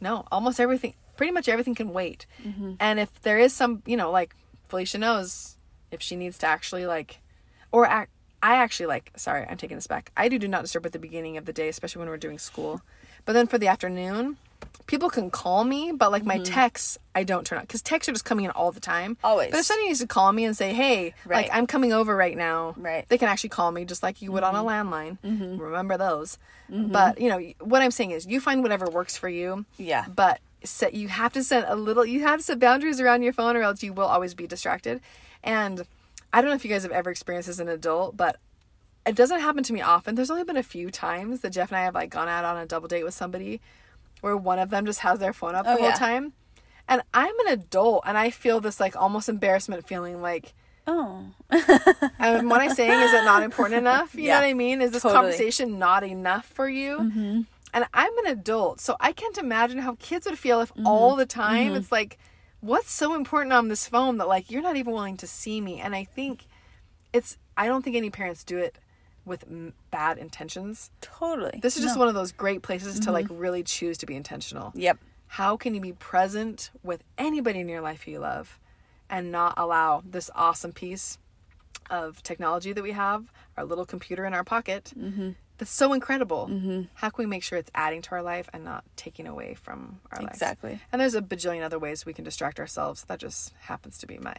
no, 0.00 0.26
almost 0.30 0.60
everything, 0.60 0.94
pretty 1.16 1.32
much 1.32 1.48
everything 1.48 1.74
can 1.74 1.92
wait. 1.92 2.26
Mm-hmm. 2.44 2.74
And 2.80 2.98
if 2.98 3.20
there 3.22 3.38
is 3.38 3.52
some, 3.52 3.82
you 3.86 3.96
know, 3.96 4.10
like 4.10 4.34
Felicia 4.68 4.98
knows 4.98 5.56
if 5.90 6.02
she 6.02 6.16
needs 6.16 6.38
to 6.38 6.46
actually 6.46 6.86
like, 6.86 7.20
or 7.72 7.86
act, 7.86 8.10
I 8.42 8.56
actually 8.56 8.86
like, 8.86 9.12
sorry, 9.16 9.46
I'm 9.48 9.56
taking 9.56 9.76
this 9.76 9.86
back. 9.86 10.12
I 10.16 10.28
do 10.28 10.38
do 10.38 10.48
not 10.48 10.62
disturb 10.62 10.86
at 10.86 10.92
the 10.92 10.98
beginning 10.98 11.36
of 11.36 11.46
the 11.46 11.52
day, 11.52 11.68
especially 11.68 12.00
when 12.00 12.08
we're 12.08 12.16
doing 12.16 12.38
school. 12.38 12.80
But 13.24 13.32
then 13.32 13.46
for 13.46 13.58
the 13.58 13.66
afternoon, 13.66 14.36
people 14.86 15.10
can 15.10 15.30
call 15.30 15.64
me, 15.64 15.92
but 15.92 16.10
like 16.10 16.24
my 16.24 16.36
mm-hmm. 16.36 16.44
texts, 16.44 16.98
I 17.14 17.24
don't 17.24 17.44
turn 17.44 17.58
on 17.58 17.64
because 17.64 17.82
texts 17.82 18.08
are 18.08 18.12
just 18.12 18.24
coming 18.24 18.44
in 18.44 18.50
all 18.52 18.72
the 18.72 18.80
time. 18.80 19.16
Always. 19.22 19.50
But 19.50 19.60
if 19.60 19.66
somebody 19.66 19.88
needs 19.88 20.00
to 20.00 20.06
call 20.06 20.32
me 20.32 20.44
and 20.44 20.56
say, 20.56 20.72
"Hey, 20.72 21.14
right. 21.24 21.44
like 21.44 21.50
I'm 21.52 21.66
coming 21.66 21.92
over 21.92 22.16
right 22.16 22.36
now," 22.36 22.74
right? 22.76 23.08
They 23.08 23.18
can 23.18 23.28
actually 23.28 23.50
call 23.50 23.72
me 23.72 23.84
just 23.84 24.02
like 24.02 24.22
you 24.22 24.32
would 24.32 24.42
mm-hmm. 24.42 24.56
on 24.56 24.66
a 24.66 24.68
mm-hmm. 24.68 24.92
landline. 24.92 25.18
Mm-hmm. 25.24 25.60
Remember 25.60 25.96
those. 25.96 26.38
Mm-hmm. 26.70 26.92
But 26.92 27.20
you 27.20 27.28
know 27.28 27.40
what 27.60 27.82
I'm 27.82 27.90
saying 27.90 28.12
is, 28.12 28.26
you 28.26 28.40
find 28.40 28.62
whatever 28.62 28.86
works 28.88 29.16
for 29.16 29.28
you. 29.28 29.64
Yeah. 29.76 30.06
But 30.08 30.40
set 30.64 30.94
you 30.94 31.08
have 31.08 31.32
to 31.34 31.44
set 31.44 31.68
a 31.68 31.74
little. 31.74 32.04
You 32.04 32.22
have 32.22 32.40
to 32.40 32.44
set 32.44 32.58
boundaries 32.58 33.00
around 33.00 33.22
your 33.22 33.32
phone, 33.32 33.56
or 33.56 33.62
else 33.62 33.82
you 33.82 33.92
will 33.92 34.06
always 34.06 34.34
be 34.34 34.46
distracted. 34.46 35.00
And 35.42 35.86
I 36.32 36.40
don't 36.40 36.50
know 36.50 36.56
if 36.56 36.64
you 36.64 36.70
guys 36.70 36.82
have 36.82 36.92
ever 36.92 37.10
experienced 37.10 37.48
as 37.48 37.60
an 37.60 37.68
adult, 37.68 38.16
but 38.16 38.38
it 39.06 39.14
doesn't 39.14 39.40
happen 39.40 39.62
to 39.64 39.72
me 39.72 39.80
often. 39.80 40.14
There's 40.14 40.30
only 40.30 40.44
been 40.44 40.56
a 40.56 40.62
few 40.62 40.90
times 40.90 41.40
that 41.40 41.50
Jeff 41.50 41.70
and 41.70 41.78
I 41.78 41.84
have 41.84 41.94
like 41.94 42.10
gone 42.10 42.28
out 42.28 42.44
on 42.44 42.56
a 42.56 42.66
double 42.66 42.88
date 42.88 43.04
with 43.04 43.14
somebody 43.14 43.60
where 44.20 44.36
one 44.36 44.58
of 44.58 44.70
them 44.70 44.86
just 44.86 45.00
has 45.00 45.18
their 45.18 45.32
phone 45.32 45.54
up 45.54 45.66
oh, 45.66 45.74
the 45.74 45.80
whole 45.80 45.90
yeah. 45.90 45.96
time. 45.96 46.32
And 46.88 47.02
I'm 47.14 47.38
an 47.40 47.52
adult 47.52 48.02
and 48.06 48.16
I 48.18 48.30
feel 48.30 48.60
this 48.60 48.80
like 48.80 48.96
almost 48.96 49.28
embarrassment 49.28 49.86
feeling 49.86 50.20
like 50.20 50.54
Oh. 50.86 51.24
and 51.50 52.48
what 52.48 52.60
I'm 52.60 52.74
saying 52.74 53.00
is 53.00 53.12
it 53.12 53.24
not 53.24 53.42
important 53.42 53.78
enough? 53.78 54.14
You 54.14 54.24
yeah, 54.24 54.34
know 54.34 54.46
what 54.46 54.50
I 54.50 54.54
mean? 54.54 54.80
Is 54.80 54.92
this 54.92 55.02
totally. 55.02 55.20
conversation 55.20 55.78
not 55.78 56.04
enough 56.04 56.46
for 56.46 56.68
you? 56.68 56.98
Mm-hmm. 56.98 57.40
And 57.74 57.84
I'm 57.92 58.18
an 58.18 58.26
adult, 58.26 58.80
so 58.80 58.96
I 59.00 59.12
can't 59.12 59.36
imagine 59.36 59.78
how 59.78 59.96
kids 59.98 60.26
would 60.26 60.38
feel 60.38 60.60
if 60.60 60.72
mm-hmm. 60.72 60.86
all 60.86 61.16
the 61.16 61.26
time 61.26 61.68
mm-hmm. 61.68 61.76
it's 61.76 61.90
like, 61.90 62.18
what's 62.60 62.90
so 62.90 63.14
important 63.14 63.52
on 63.52 63.68
this 63.68 63.86
phone 63.88 64.18
that 64.18 64.28
like 64.28 64.50
you're 64.50 64.62
not 64.62 64.76
even 64.76 64.92
willing 64.92 65.16
to 65.18 65.26
see 65.26 65.60
me? 65.60 65.80
And 65.80 65.94
I 65.94 66.04
think 66.04 66.46
it's, 67.12 67.36
I 67.56 67.66
don't 67.66 67.82
think 67.82 67.96
any 67.96 68.10
parents 68.10 68.44
do 68.44 68.58
it 68.58 68.78
with 69.24 69.44
m- 69.44 69.74
bad 69.90 70.18
intentions. 70.18 70.90
Totally. 71.00 71.58
This 71.62 71.76
is 71.76 71.82
just 71.82 71.96
no. 71.96 72.00
one 72.00 72.08
of 72.08 72.14
those 72.14 72.32
great 72.32 72.62
places 72.62 72.94
mm-hmm. 72.94 73.04
to 73.04 73.12
like 73.12 73.26
mm-hmm. 73.26 73.38
really 73.38 73.62
choose 73.62 73.98
to 73.98 74.06
be 74.06 74.14
intentional. 74.14 74.72
Yep. 74.74 74.98
How 75.28 75.56
can 75.56 75.74
you 75.74 75.80
be 75.80 75.92
present 75.92 76.70
with 76.82 77.02
anybody 77.18 77.60
in 77.60 77.68
your 77.68 77.80
life 77.80 78.02
who 78.04 78.12
you 78.12 78.20
love 78.20 78.60
and 79.10 79.32
not 79.32 79.54
allow 79.56 80.02
this 80.04 80.30
awesome 80.34 80.72
piece 80.72 81.18
of 81.90 82.22
technology 82.22 82.72
that 82.72 82.82
we 82.82 82.92
have, 82.92 83.32
our 83.56 83.64
little 83.64 83.84
computer 83.86 84.24
in 84.24 84.34
our 84.34 84.44
pocket, 84.44 84.92
mm-hmm. 84.98 85.30
That's 85.58 85.70
so 85.70 85.92
incredible. 85.92 86.48
Mm-hmm. 86.50 86.82
How 86.94 87.10
can 87.10 87.24
we 87.24 87.26
make 87.26 87.42
sure 87.42 87.58
it's 87.58 87.70
adding 87.74 88.02
to 88.02 88.12
our 88.12 88.22
life 88.22 88.48
and 88.52 88.64
not 88.64 88.84
taking 88.96 89.26
away 89.26 89.54
from 89.54 90.00
our 90.12 90.22
life? 90.22 90.32
Exactly. 90.32 90.80
And 90.92 91.00
there's 91.00 91.14
a 91.14 91.22
bajillion 91.22 91.62
other 91.62 91.78
ways 91.78 92.04
we 92.04 92.12
can 92.12 92.24
distract 92.24 92.60
ourselves. 92.60 93.04
That 93.04 93.18
just 93.18 93.52
happens 93.60 93.98
to 93.98 94.06
be 94.06 94.18
my 94.18 94.36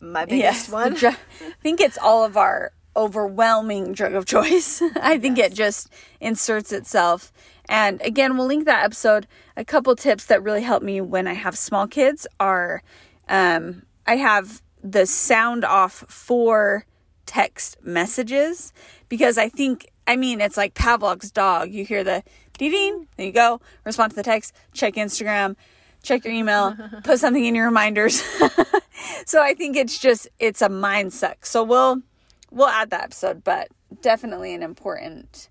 my 0.00 0.24
biggest 0.24 0.68
yes, 0.68 0.68
one. 0.68 0.96
I 0.96 1.16
think 1.62 1.80
it's 1.80 1.98
all 1.98 2.24
of 2.24 2.36
our 2.36 2.72
overwhelming 2.96 3.92
drug 3.92 4.14
of 4.14 4.26
choice. 4.26 4.82
I 4.96 5.18
think 5.18 5.38
yes. 5.38 5.52
it 5.52 5.54
just 5.54 5.88
inserts 6.20 6.72
itself. 6.72 7.32
And 7.68 8.02
again, 8.02 8.36
we'll 8.36 8.46
link 8.46 8.64
that 8.66 8.84
episode. 8.84 9.26
A 9.56 9.64
couple 9.64 9.94
tips 9.96 10.26
that 10.26 10.42
really 10.42 10.62
help 10.62 10.82
me 10.82 11.00
when 11.00 11.26
I 11.26 11.34
have 11.34 11.56
small 11.56 11.86
kids 11.86 12.26
are 12.40 12.82
um, 13.28 13.82
I 14.06 14.16
have 14.16 14.60
the 14.82 15.06
sound 15.06 15.64
off 15.64 16.04
for 16.08 16.84
text 17.26 17.82
messages 17.82 18.72
because 19.08 19.38
I 19.38 19.48
think, 19.48 19.90
I 20.06 20.16
mean, 20.16 20.40
it's 20.40 20.56
like 20.56 20.74
Pavlov's 20.74 21.30
dog. 21.30 21.70
You 21.70 21.84
hear 21.84 22.04
the 22.04 22.22
ding 22.58 22.70
ding, 22.70 23.08
there 23.16 23.26
you 23.26 23.32
go, 23.32 23.60
respond 23.84 24.10
to 24.10 24.16
the 24.16 24.22
text, 24.22 24.54
check 24.72 24.94
Instagram, 24.94 25.56
check 26.02 26.24
your 26.24 26.34
email, 26.34 26.76
put 27.04 27.18
something 27.18 27.44
in 27.44 27.54
your 27.54 27.66
reminders. 27.66 28.22
so 29.26 29.42
I 29.42 29.54
think 29.54 29.76
it's 29.76 29.98
just, 29.98 30.28
it's 30.38 30.62
a 30.62 30.68
mindset. 30.68 31.36
So 31.42 31.62
we'll, 31.62 32.02
we'll 32.50 32.68
add 32.68 32.90
that 32.90 33.04
episode, 33.04 33.44
but 33.44 33.68
definitely 34.00 34.54
an 34.54 34.62
important 34.62 35.48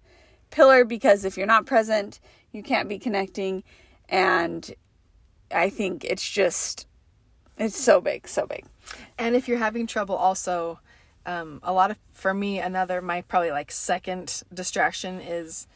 pillar 0.49 0.85
because 0.85 1.25
if 1.25 1.37
you're 1.37 1.47
not 1.47 1.65
present, 1.65 2.19
you 2.51 2.63
can't 2.63 2.89
be 2.89 2.99
connecting. 2.99 3.63
And 4.09 4.73
I 5.51 5.69
think 5.69 6.03
it's 6.03 6.29
just, 6.29 6.87
it's 7.57 7.77
so 7.77 8.01
big, 8.01 8.27
so 8.27 8.45
big. 8.45 8.65
And 9.17 9.35
if 9.35 9.47
you're 9.47 9.57
having 9.57 9.87
trouble, 9.87 10.15
also, 10.15 10.79
um, 11.25 11.59
a 11.63 11.73
lot 11.73 11.91
of, 11.91 11.97
for 12.13 12.33
me, 12.33 12.59
another, 12.59 13.01
my 13.01 13.21
probably 13.21 13.51
like 13.51 13.71
second 13.71 14.43
distraction 14.53 15.21
is 15.21 15.67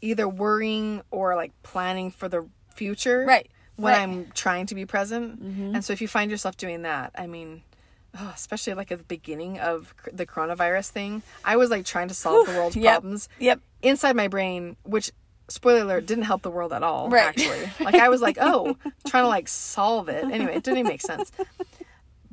either 0.00 0.28
worrying 0.28 1.02
or 1.10 1.36
like 1.36 1.52
planning 1.62 2.10
for 2.10 2.28
the 2.28 2.46
future. 2.74 3.24
Right. 3.26 3.48
When 3.76 3.92
right. 3.92 4.02
I'm 4.02 4.30
trying 4.34 4.66
to 4.66 4.74
be 4.74 4.84
present. 4.84 5.42
Mm-hmm. 5.42 5.76
And 5.76 5.84
so 5.84 5.92
if 5.92 6.00
you 6.00 6.08
find 6.08 6.30
yourself 6.30 6.56
doing 6.56 6.82
that, 6.82 7.12
I 7.16 7.26
mean, 7.26 7.62
oh, 8.18 8.32
especially 8.34 8.74
like 8.74 8.92
at 8.92 8.98
the 8.98 9.04
beginning 9.04 9.58
of 9.58 9.94
the 10.12 10.26
coronavirus 10.26 10.90
thing, 10.90 11.22
I 11.44 11.56
was 11.56 11.70
like 11.70 11.84
trying 11.84 12.08
to 12.08 12.14
solve 12.14 12.46
the 12.46 12.52
world's 12.52 12.76
yep. 12.76 13.00
problems. 13.00 13.28
Yep. 13.38 13.60
Inside 13.82 14.16
my 14.16 14.28
brain, 14.28 14.76
which 14.84 15.10
spoiler 15.48 15.82
alert 15.82 16.06
didn't 16.06 16.24
help 16.24 16.42
the 16.42 16.50
world 16.50 16.72
at 16.72 16.82
all 16.82 17.10
right. 17.10 17.24
actually 17.24 17.70
like 17.84 17.94
i 17.94 18.08
was 18.08 18.22
like 18.22 18.38
oh 18.40 18.76
trying 19.06 19.24
to 19.24 19.28
like 19.28 19.48
solve 19.48 20.08
it 20.08 20.24
anyway 20.24 20.54
it 20.54 20.62
didn't 20.62 20.78
even 20.78 20.88
make 20.88 21.02
sense 21.02 21.30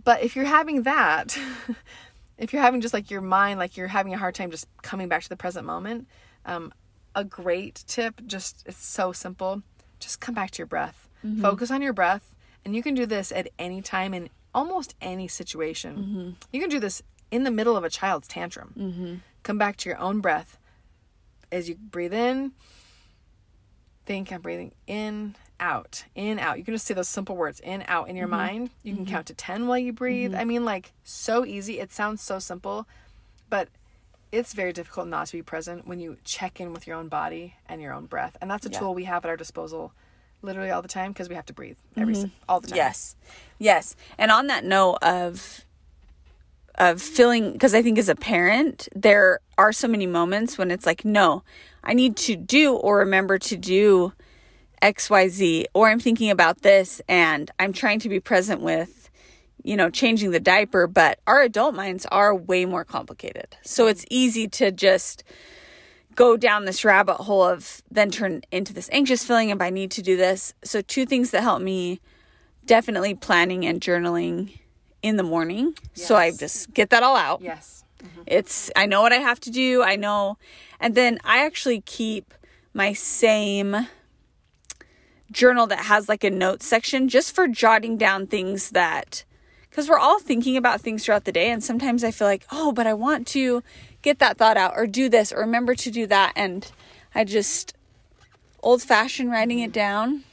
but 0.04 0.24
if 0.24 0.36
you're 0.36 0.46
having 0.46 0.84
that 0.84 1.38
if 2.40 2.54
you're 2.54 2.62
having 2.62 2.82
just 2.82 2.94
like 2.94 3.12
your 3.12 3.22
mind 3.22 3.60
like 3.60 3.78
you're 3.78 3.88
having 3.88 4.14
a 4.14 4.18
hard 4.18 4.34
time 4.34 4.50
just 4.50 4.68
coming 4.82 5.08
back 5.08 5.22
to 5.22 5.30
the 5.30 5.36
present 5.36 5.66
moment 5.66 6.08
um, 6.46 6.74
a 7.16 7.24
great 7.24 7.84
tip 7.88 8.22
just 8.26 8.64
it's 8.66 8.84
so 8.84 9.12
simple 9.12 9.62
just 10.00 10.20
come 10.20 10.34
back 10.34 10.52
to 10.52 10.60
your 10.60 10.68
breath 10.68 11.08
mm-hmm. 11.24 11.42
focus 11.42 11.70
on 11.70 11.82
your 11.82 11.94
breath 11.94 12.36
and 12.66 12.76
you 12.76 12.84
can 12.84 12.96
do 12.96 13.06
this 13.06 13.32
at 13.32 13.48
any 13.60 13.82
time 13.82 14.14
in 14.14 14.30
almost 14.54 14.96
any 15.02 15.28
situation 15.28 15.96
mm-hmm. 15.96 16.30
you 16.52 16.60
can 16.60 16.70
do 16.70 16.80
this 16.80 17.02
in 17.30 17.44
the 17.44 17.52
middle 17.52 17.78
of 17.78 17.84
a 17.84 17.90
child's 17.90 18.28
tantrum 18.28 18.74
mm-hmm. 18.78 19.16
come 19.44 19.58
back 19.58 19.78
to 19.78 19.90
your 19.90 20.00
own 20.00 20.20
breath 20.20 20.58
as 21.52 21.70
you 21.70 21.76
breathe 21.76 22.14
in 22.14 22.52
think 24.10 24.32
I'm 24.32 24.42
breathing 24.42 24.72
in, 24.88 25.36
out, 25.60 26.06
in, 26.16 26.40
out. 26.40 26.58
You 26.58 26.64
can 26.64 26.74
just 26.74 26.86
say 26.86 26.94
those 26.94 27.08
simple 27.08 27.36
words 27.36 27.60
in, 27.60 27.84
out 27.88 28.10
in 28.10 28.16
your 28.16 28.28
mm-hmm. 28.28 28.38
mind. 28.38 28.70
You 28.84 28.96
can 28.96 29.06
mm-hmm. 29.06 29.14
count 29.14 29.28
to 29.28 29.34
10 29.34 29.68
while 29.68 29.78
you 29.78 29.94
breathe. 29.94 30.32
Mm-hmm. 30.32 30.42
I 30.42 30.46
mean, 30.46 30.66
like, 30.66 30.92
so 31.04 31.46
easy. 31.46 31.80
It 31.80 31.92
sounds 31.92 32.22
so 32.22 32.40
simple, 32.40 32.88
but 33.50 33.70
it's 34.32 34.54
very 34.54 34.74
difficult 34.74 35.08
not 35.08 35.28
to 35.28 35.34
be 35.34 35.42
present 35.42 35.88
when 35.88 36.00
you 36.00 36.18
check 36.24 36.60
in 36.60 36.74
with 36.74 36.86
your 36.88 36.98
own 36.98 37.08
body 37.08 37.56
and 37.68 37.82
your 37.82 37.94
own 37.94 38.06
breath. 38.06 38.38
And 38.42 38.50
that's 38.50 38.66
a 38.66 38.70
yeah. 38.70 38.80
tool 38.80 38.94
we 38.94 39.06
have 39.06 39.26
at 39.26 39.30
our 39.30 39.38
disposal 39.38 39.94
literally 40.42 40.70
all 40.70 40.82
the 40.82 40.88
time 40.88 41.12
because 41.12 41.30
we 41.30 41.36
have 41.36 41.46
to 41.48 41.54
breathe 41.54 41.78
every 41.98 42.16
mm-hmm. 42.16 42.28
all 42.48 42.60
the 42.60 42.68
time. 42.68 42.78
Yes. 42.78 43.16
Yes. 43.58 43.96
And 44.18 44.32
on 44.32 44.48
that 44.48 44.64
note 44.64 44.98
of 45.02 45.66
of 46.76 47.02
feeling 47.02 47.52
because 47.52 47.76
I 47.76 47.82
think 47.82 47.98
as 47.98 48.08
a 48.08 48.16
parent 48.16 48.88
there 48.96 49.40
are 49.58 49.74
so 49.74 49.88
many 49.88 50.08
moments 50.08 50.58
when 50.58 50.72
it's 50.72 50.86
like 50.86 51.04
no, 51.04 51.44
I 51.84 51.94
need 51.94 52.16
to 52.18 52.36
do 52.36 52.74
or 52.74 53.00
remember 53.00 53.38
to 53.40 53.58
do 53.58 54.14
XYZ, 54.82 55.66
or 55.74 55.90
I'm 55.90 56.00
thinking 56.00 56.30
about 56.30 56.62
this 56.62 57.02
and 57.08 57.50
I'm 57.60 57.74
trying 57.74 58.00
to 58.00 58.10
be 58.10 58.20
present 58.20 58.62
with, 58.62 59.10
you 59.64 59.76
know, 59.76 59.90
changing 59.90 60.32
the 60.32 60.40
diaper, 60.40 60.88
but 60.88 61.20
our 61.28 61.42
adult 61.42 61.76
minds 61.76 62.06
are 62.08 62.34
way 62.36 62.66
more 62.66 62.84
complicated. 62.84 63.58
So 63.64 63.88
it's 63.88 64.06
easy 64.10 64.48
to 64.50 64.72
just 64.72 65.24
go 66.16 66.36
down 66.38 66.66
this 66.66 66.84
rabbit 66.84 67.16
hole 67.16 67.44
of 67.44 67.82
then 67.90 68.12
turn 68.12 68.42
into 68.52 68.74
this 68.74 68.90
anxious 68.92 69.24
feeling 69.24 69.52
of 69.52 69.62
I 69.62 69.70
need 69.70 69.92
to 69.92 70.02
do 70.02 70.18
this. 70.18 70.54
So, 70.64 70.82
two 70.82 71.06
things 71.06 71.32
that 71.32 71.44
help 71.44 71.62
me 71.62 72.02
definitely 72.70 73.16
planning 73.16 73.66
and 73.66 73.82
journaling 73.82 74.60
in 75.02 75.18
the 75.18 75.24
morning. 75.24 75.74
Yes. 75.96 76.08
So 76.08 76.16
I 76.16 76.32
just 76.32 76.72
get 76.74 76.92
that 76.92 77.02
all 77.02 77.16
out. 77.16 77.42
Yes. 77.42 77.84
Mm-hmm. 78.04 78.22
It's, 78.28 78.72
I 78.76 78.86
know 78.86 79.02
what 79.02 79.12
I 79.12 79.18
have 79.18 79.40
to 79.42 79.50
do. 79.50 79.82
I 79.82 79.96
know. 79.96 80.38
And 80.80 80.94
then 80.94 81.18
I 81.24 81.46
actually 81.46 81.82
keep 81.82 82.34
my 82.74 82.94
same 82.94 83.88
journal 85.32 85.68
that 85.68 85.82
has 85.86 86.10
like 86.10 86.24
a 86.24 86.30
note 86.30 86.64
section 86.64 87.08
just 87.08 87.34
for 87.34 87.48
jotting 87.48 87.98
down 87.98 88.28
things 88.28 88.72
that, 88.72 89.24
because 89.70 89.90
we're 89.90 90.00
all 90.00 90.20
thinking 90.20 90.58
about 90.58 90.82
things 90.82 91.06
throughout 91.06 91.26
the 91.26 91.32
day. 91.32 91.50
And 91.50 91.64
sometimes 91.64 92.04
I 92.04 92.12
feel 92.12 92.28
like, 92.28 92.46
oh, 92.52 92.72
but 92.72 92.88
I 92.88 92.94
want 92.94 93.28
to 93.28 93.64
get 94.02 94.20
that 94.20 94.38
thought 94.38 94.58
out 94.58 94.74
or 94.76 94.88
do 94.88 95.10
this 95.10 95.32
or 95.32 95.40
remember 95.40 95.76
to 95.76 95.92
do 95.92 96.08
that. 96.08 96.34
And 96.36 96.72
I 97.14 97.24
just, 97.24 97.76
old 98.62 98.82
fashioned 98.82 99.32
writing 99.32 99.60
it 99.60 99.72
down 99.72 100.24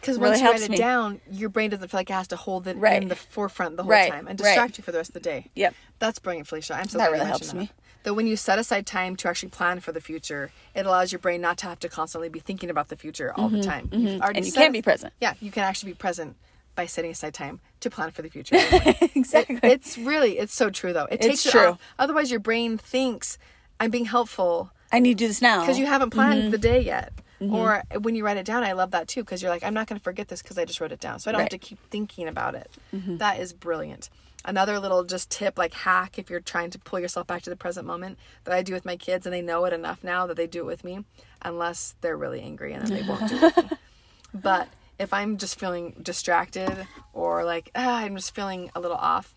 because 0.00 0.18
really 0.18 0.32
once 0.32 0.42
you 0.42 0.50
write 0.50 0.62
it 0.62 0.70
me. 0.70 0.76
down, 0.76 1.20
your 1.30 1.48
brain 1.48 1.70
doesn't 1.70 1.88
feel 1.88 1.98
like 1.98 2.10
it 2.10 2.14
has 2.14 2.28
to 2.28 2.36
hold 2.36 2.68
it 2.68 2.76
right. 2.76 3.02
in 3.02 3.08
the 3.08 3.16
forefront 3.16 3.76
the 3.76 3.82
whole 3.82 3.90
right. 3.90 4.12
time 4.12 4.26
and 4.26 4.36
distract 4.36 4.60
right. 4.60 4.78
you 4.78 4.84
for 4.84 4.92
the 4.92 4.98
rest 4.98 5.10
of 5.10 5.14
the 5.14 5.20
day. 5.20 5.50
Yep. 5.54 5.74
That's 5.98 6.18
brilliant, 6.18 6.46
Felicia. 6.46 6.74
I'm 6.74 6.88
so 6.88 6.98
that 6.98 7.08
glad 7.08 7.18
really 7.18 7.26
helps 7.26 7.54
me. 7.54 7.70
That 8.04 8.14
when 8.14 8.26
you 8.26 8.36
set 8.36 8.58
aside 8.58 8.86
time 8.86 9.16
to 9.16 9.28
actually 9.28 9.48
plan 9.48 9.80
for 9.80 9.92
the 9.92 10.00
future, 10.00 10.50
it 10.74 10.86
allows 10.86 11.10
your 11.10 11.18
brain 11.18 11.40
not 11.40 11.58
to 11.58 11.66
have 11.66 11.80
to 11.80 11.88
constantly 11.88 12.28
be 12.28 12.38
thinking 12.38 12.70
about 12.70 12.88
the 12.88 12.96
future 12.96 13.32
all 13.36 13.48
mm-hmm, 13.48 13.56
the 13.56 13.62
time. 13.62 13.88
Mm-hmm. 13.88 14.22
And 14.22 14.46
you 14.46 14.52
can 14.52 14.72
be 14.72 14.82
present. 14.82 15.12
Yeah, 15.20 15.34
you 15.40 15.50
can 15.50 15.64
actually 15.64 15.92
be 15.92 15.96
present 15.96 16.36
by 16.74 16.86
setting 16.86 17.10
aside 17.10 17.34
time 17.34 17.60
to 17.80 17.90
plan 17.90 18.10
for 18.10 18.22
the 18.22 18.30
future. 18.30 18.56
exactly. 19.14 19.56
It, 19.56 19.64
it's 19.64 19.98
really, 19.98 20.38
it's 20.38 20.54
so 20.54 20.70
true 20.70 20.92
though. 20.92 21.06
It 21.06 21.20
takes 21.20 21.44
it's 21.44 21.50
true. 21.52 21.68
Off. 21.70 21.80
Otherwise, 21.98 22.30
your 22.30 22.40
brain 22.40 22.78
thinks 22.78 23.38
I'm 23.80 23.90
being 23.90 24.06
helpful. 24.06 24.70
I 24.92 25.00
need 25.00 25.18
to 25.18 25.24
do 25.24 25.28
this 25.28 25.42
now 25.42 25.60
because 25.60 25.78
you 25.78 25.86
haven't 25.86 26.10
planned 26.10 26.42
mm-hmm. 26.42 26.50
the 26.50 26.58
day 26.58 26.80
yet. 26.80 27.12
Mm-hmm. 27.40 27.54
Or 27.54 27.82
when 28.00 28.14
you 28.14 28.24
write 28.24 28.36
it 28.36 28.46
down, 28.46 28.64
I 28.64 28.72
love 28.72 28.92
that 28.92 29.08
too 29.08 29.22
because 29.22 29.42
you're 29.42 29.50
like, 29.50 29.64
I'm 29.64 29.74
not 29.74 29.86
going 29.86 29.98
to 29.98 30.02
forget 30.02 30.28
this 30.28 30.42
because 30.42 30.56
I 30.58 30.64
just 30.64 30.80
wrote 30.80 30.92
it 30.92 31.00
down. 31.00 31.18
So 31.18 31.30
I 31.30 31.32
don't 31.32 31.40
right. 31.40 31.52
have 31.52 31.60
to 31.60 31.66
keep 31.66 31.78
thinking 31.90 32.28
about 32.28 32.54
it. 32.54 32.70
Mm-hmm. 32.94 33.18
That 33.18 33.40
is 33.40 33.52
brilliant. 33.52 34.08
Another 34.44 34.78
little 34.78 35.04
just 35.04 35.30
tip, 35.30 35.56
like 35.56 35.72
hack, 35.72 36.18
if 36.18 36.28
you're 36.28 36.40
trying 36.40 36.70
to 36.70 36.78
pull 36.78 37.00
yourself 37.00 37.26
back 37.26 37.42
to 37.42 37.50
the 37.50 37.56
present 37.56 37.86
moment, 37.86 38.18
that 38.44 38.54
I 38.54 38.62
do 38.62 38.74
with 38.74 38.84
my 38.84 38.96
kids, 38.96 39.26
and 39.26 39.32
they 39.32 39.40
know 39.40 39.64
it 39.64 39.72
enough 39.72 40.04
now 40.04 40.26
that 40.26 40.36
they 40.36 40.46
do 40.46 40.60
it 40.60 40.66
with 40.66 40.84
me, 40.84 41.04
unless 41.42 41.94
they're 42.00 42.16
really 42.16 42.40
angry 42.40 42.72
and 42.72 42.86
then 42.86 42.94
they 43.00 43.08
won't 43.08 43.28
do 43.28 43.36
it 43.36 43.56
with 43.56 43.70
me. 43.70 43.76
But 44.34 44.68
if 44.98 45.12
I'm 45.12 45.36
just 45.36 45.60
feeling 45.60 45.94
distracted 46.02 46.88
or 47.12 47.44
like 47.44 47.70
ah, 47.76 47.98
I'm 47.98 48.16
just 48.16 48.34
feeling 48.34 48.70
a 48.74 48.80
little 48.80 48.96
off, 48.96 49.32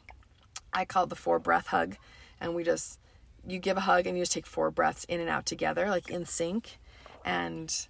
I 0.74 0.86
call 0.86 1.04
it 1.04 1.10
the 1.10 1.16
four 1.16 1.38
breath 1.38 1.68
hug, 1.68 1.98
and 2.42 2.56
we 2.56 2.64
just 2.64 3.00
you 3.46 3.60
give 3.60 3.78
a 3.78 3.82
hug 3.82 4.08
and 4.08 4.18
you 4.18 4.24
just 4.24 4.32
take 4.32 4.48
four 4.48 4.72
breaths 4.72 5.04
in 5.04 5.20
and 5.20 5.30
out 5.30 5.46
together, 5.46 5.88
like 5.88 6.10
in 6.10 6.26
sync 6.26 6.80
and 7.28 7.88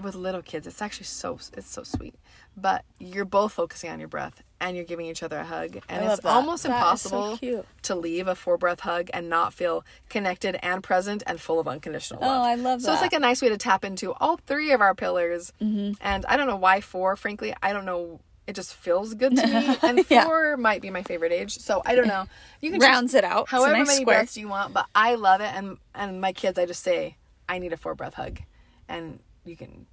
with 0.00 0.14
little 0.14 0.42
kids 0.42 0.66
it's 0.66 0.80
actually 0.80 1.04
so 1.04 1.38
it's 1.56 1.70
so 1.70 1.82
sweet 1.82 2.14
but 2.56 2.84
you're 2.98 3.24
both 3.24 3.52
focusing 3.52 3.90
on 3.90 3.98
your 3.98 4.08
breath 4.08 4.42
and 4.60 4.76
you're 4.76 4.84
giving 4.84 5.06
each 5.06 5.22
other 5.22 5.38
a 5.38 5.44
hug 5.44 5.78
and 5.88 6.04
it's 6.04 6.20
that. 6.22 6.28
almost 6.28 6.64
that 6.64 6.70
impossible 6.70 7.36
so 7.36 7.64
to 7.82 7.94
leave 7.94 8.26
a 8.26 8.34
four 8.34 8.56
breath 8.56 8.80
hug 8.80 9.08
and 9.14 9.28
not 9.28 9.54
feel 9.54 9.84
connected 10.08 10.58
and 10.62 10.82
present 10.82 11.22
and 11.26 11.40
full 11.40 11.60
of 11.60 11.68
unconditional 11.68 12.20
love. 12.20 12.40
Oh, 12.40 12.44
I 12.44 12.54
love 12.54 12.80
so 12.80 12.86
that. 12.86 12.90
So 12.90 12.92
it's 12.94 13.02
like 13.02 13.12
a 13.12 13.20
nice 13.20 13.40
way 13.40 13.48
to 13.48 13.56
tap 13.56 13.84
into 13.84 14.12
all 14.14 14.36
three 14.36 14.72
of 14.72 14.80
our 14.80 14.94
pillars. 14.94 15.52
Mm-hmm. 15.60 15.92
And 16.00 16.26
I 16.26 16.36
don't 16.36 16.46
know 16.46 16.56
why 16.56 16.80
four, 16.80 17.16
frankly. 17.16 17.54
I 17.62 17.72
don't 17.72 17.84
know. 17.84 18.20
It 18.46 18.54
just 18.54 18.74
feels 18.74 19.14
good 19.14 19.36
to 19.36 19.46
me. 19.46 19.76
And 19.82 20.06
four 20.06 20.50
yeah. 20.50 20.56
might 20.56 20.82
be 20.82 20.90
my 20.90 21.02
favorite 21.02 21.32
age. 21.32 21.58
So 21.58 21.82
I 21.84 21.94
don't 21.94 22.08
know. 22.08 22.26
You 22.60 22.70
can 22.72 22.80
rounds 22.80 23.14
it 23.14 23.24
out. 23.24 23.48
However 23.48 23.76
nice 23.76 23.86
many 23.86 24.02
square. 24.02 24.18
breaths 24.18 24.36
you 24.36 24.48
want, 24.48 24.74
but 24.74 24.86
I 24.94 25.14
love 25.14 25.40
it. 25.40 25.54
And 25.54 25.78
and 25.94 26.20
my 26.20 26.32
kids, 26.32 26.58
I 26.58 26.66
just 26.66 26.82
say, 26.82 27.16
I 27.48 27.58
need 27.58 27.72
a 27.72 27.76
four 27.76 27.94
breath 27.94 28.14
hug 28.14 28.40
and 28.88 29.20
you 29.44 29.56
can 29.56 29.86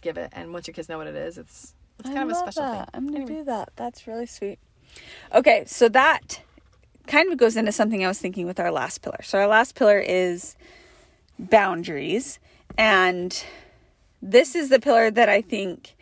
give 0.00 0.16
it. 0.16 0.30
And 0.32 0.52
once 0.52 0.66
your 0.66 0.74
kids 0.74 0.88
know 0.88 0.98
what 0.98 1.06
it 1.06 1.16
is, 1.16 1.36
it's 1.36 1.74
it's 1.98 2.10
kind 2.10 2.18
I 2.18 2.22
of 2.22 2.30
a 2.30 2.34
special 2.34 2.62
that. 2.62 2.78
thing. 2.78 2.84
I'm 2.94 3.06
gonna 3.06 3.24
anyway. 3.24 3.38
do 3.38 3.44
that. 3.44 3.70
That's 3.76 4.06
really 4.06 4.26
sweet. 4.26 4.58
Okay, 5.34 5.64
so 5.66 5.88
that 5.90 6.40
kind 7.06 7.30
of 7.32 7.38
goes 7.38 7.56
into 7.56 7.72
something 7.72 8.04
I 8.04 8.08
was 8.08 8.18
thinking 8.18 8.46
with 8.46 8.60
our 8.60 8.70
last 8.70 9.02
pillar. 9.02 9.20
So 9.22 9.38
our 9.38 9.46
last 9.48 9.74
pillar 9.74 9.98
is 9.98 10.56
boundaries, 11.38 12.38
and 12.78 13.44
this 14.22 14.54
is 14.54 14.68
the 14.70 14.80
pillar 14.80 15.10
that 15.10 15.28
I 15.28 15.42
think 15.42 15.94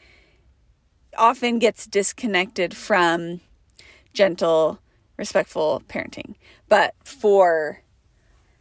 often 1.16 1.58
gets 1.58 1.86
disconnected 1.86 2.76
from 2.76 3.40
gentle, 4.12 4.78
respectful 5.16 5.82
parenting. 5.88 6.34
But 6.68 6.94
for 7.04 7.82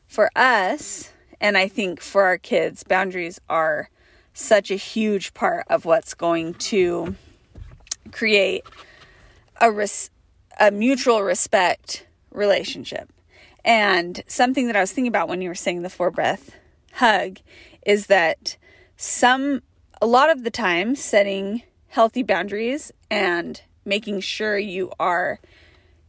for 0.07 0.29
us, 0.36 1.11
and 1.39 1.57
I 1.57 1.67
think 1.67 2.01
for 2.01 2.23
our 2.23 2.38
kids, 2.38 2.84
boundaries 2.84 3.39
are 3.49 3.89
such 4.34 4.71
a 4.71 4.75
huge 4.75 5.34
part 5.34 5.65
of 5.69 5.86
what's 5.86 6.13
going 6.13 6.53
to 6.55 7.15
create 8.11 8.63
a 9.59 9.71
res- 9.71 10.09
a 10.59 10.71
mutual 10.71 11.21
respect 11.21 12.05
relationship. 12.32 13.09
And 13.63 14.23
something 14.27 14.67
that 14.67 14.75
I 14.75 14.82
was 14.82 14.91
thinking 14.91 15.09
about 15.09 15.27
when 15.27 15.41
you 15.41 15.49
were 15.49 15.55
saying 15.55 15.82
the 15.82 15.89
four 15.89 16.11
breath 16.11 16.55
hug 16.93 17.38
is 17.86 18.07
that 18.07 18.57
some, 18.97 19.61
a 20.01 20.07
lot 20.07 20.29
of 20.29 20.43
the 20.43 20.51
time, 20.51 20.95
setting 20.95 21.63
healthy 21.89 22.23
boundaries 22.23 22.91
and 23.09 23.61
making 23.86 24.19
sure 24.21 24.57
you 24.57 24.91
are 24.99 25.39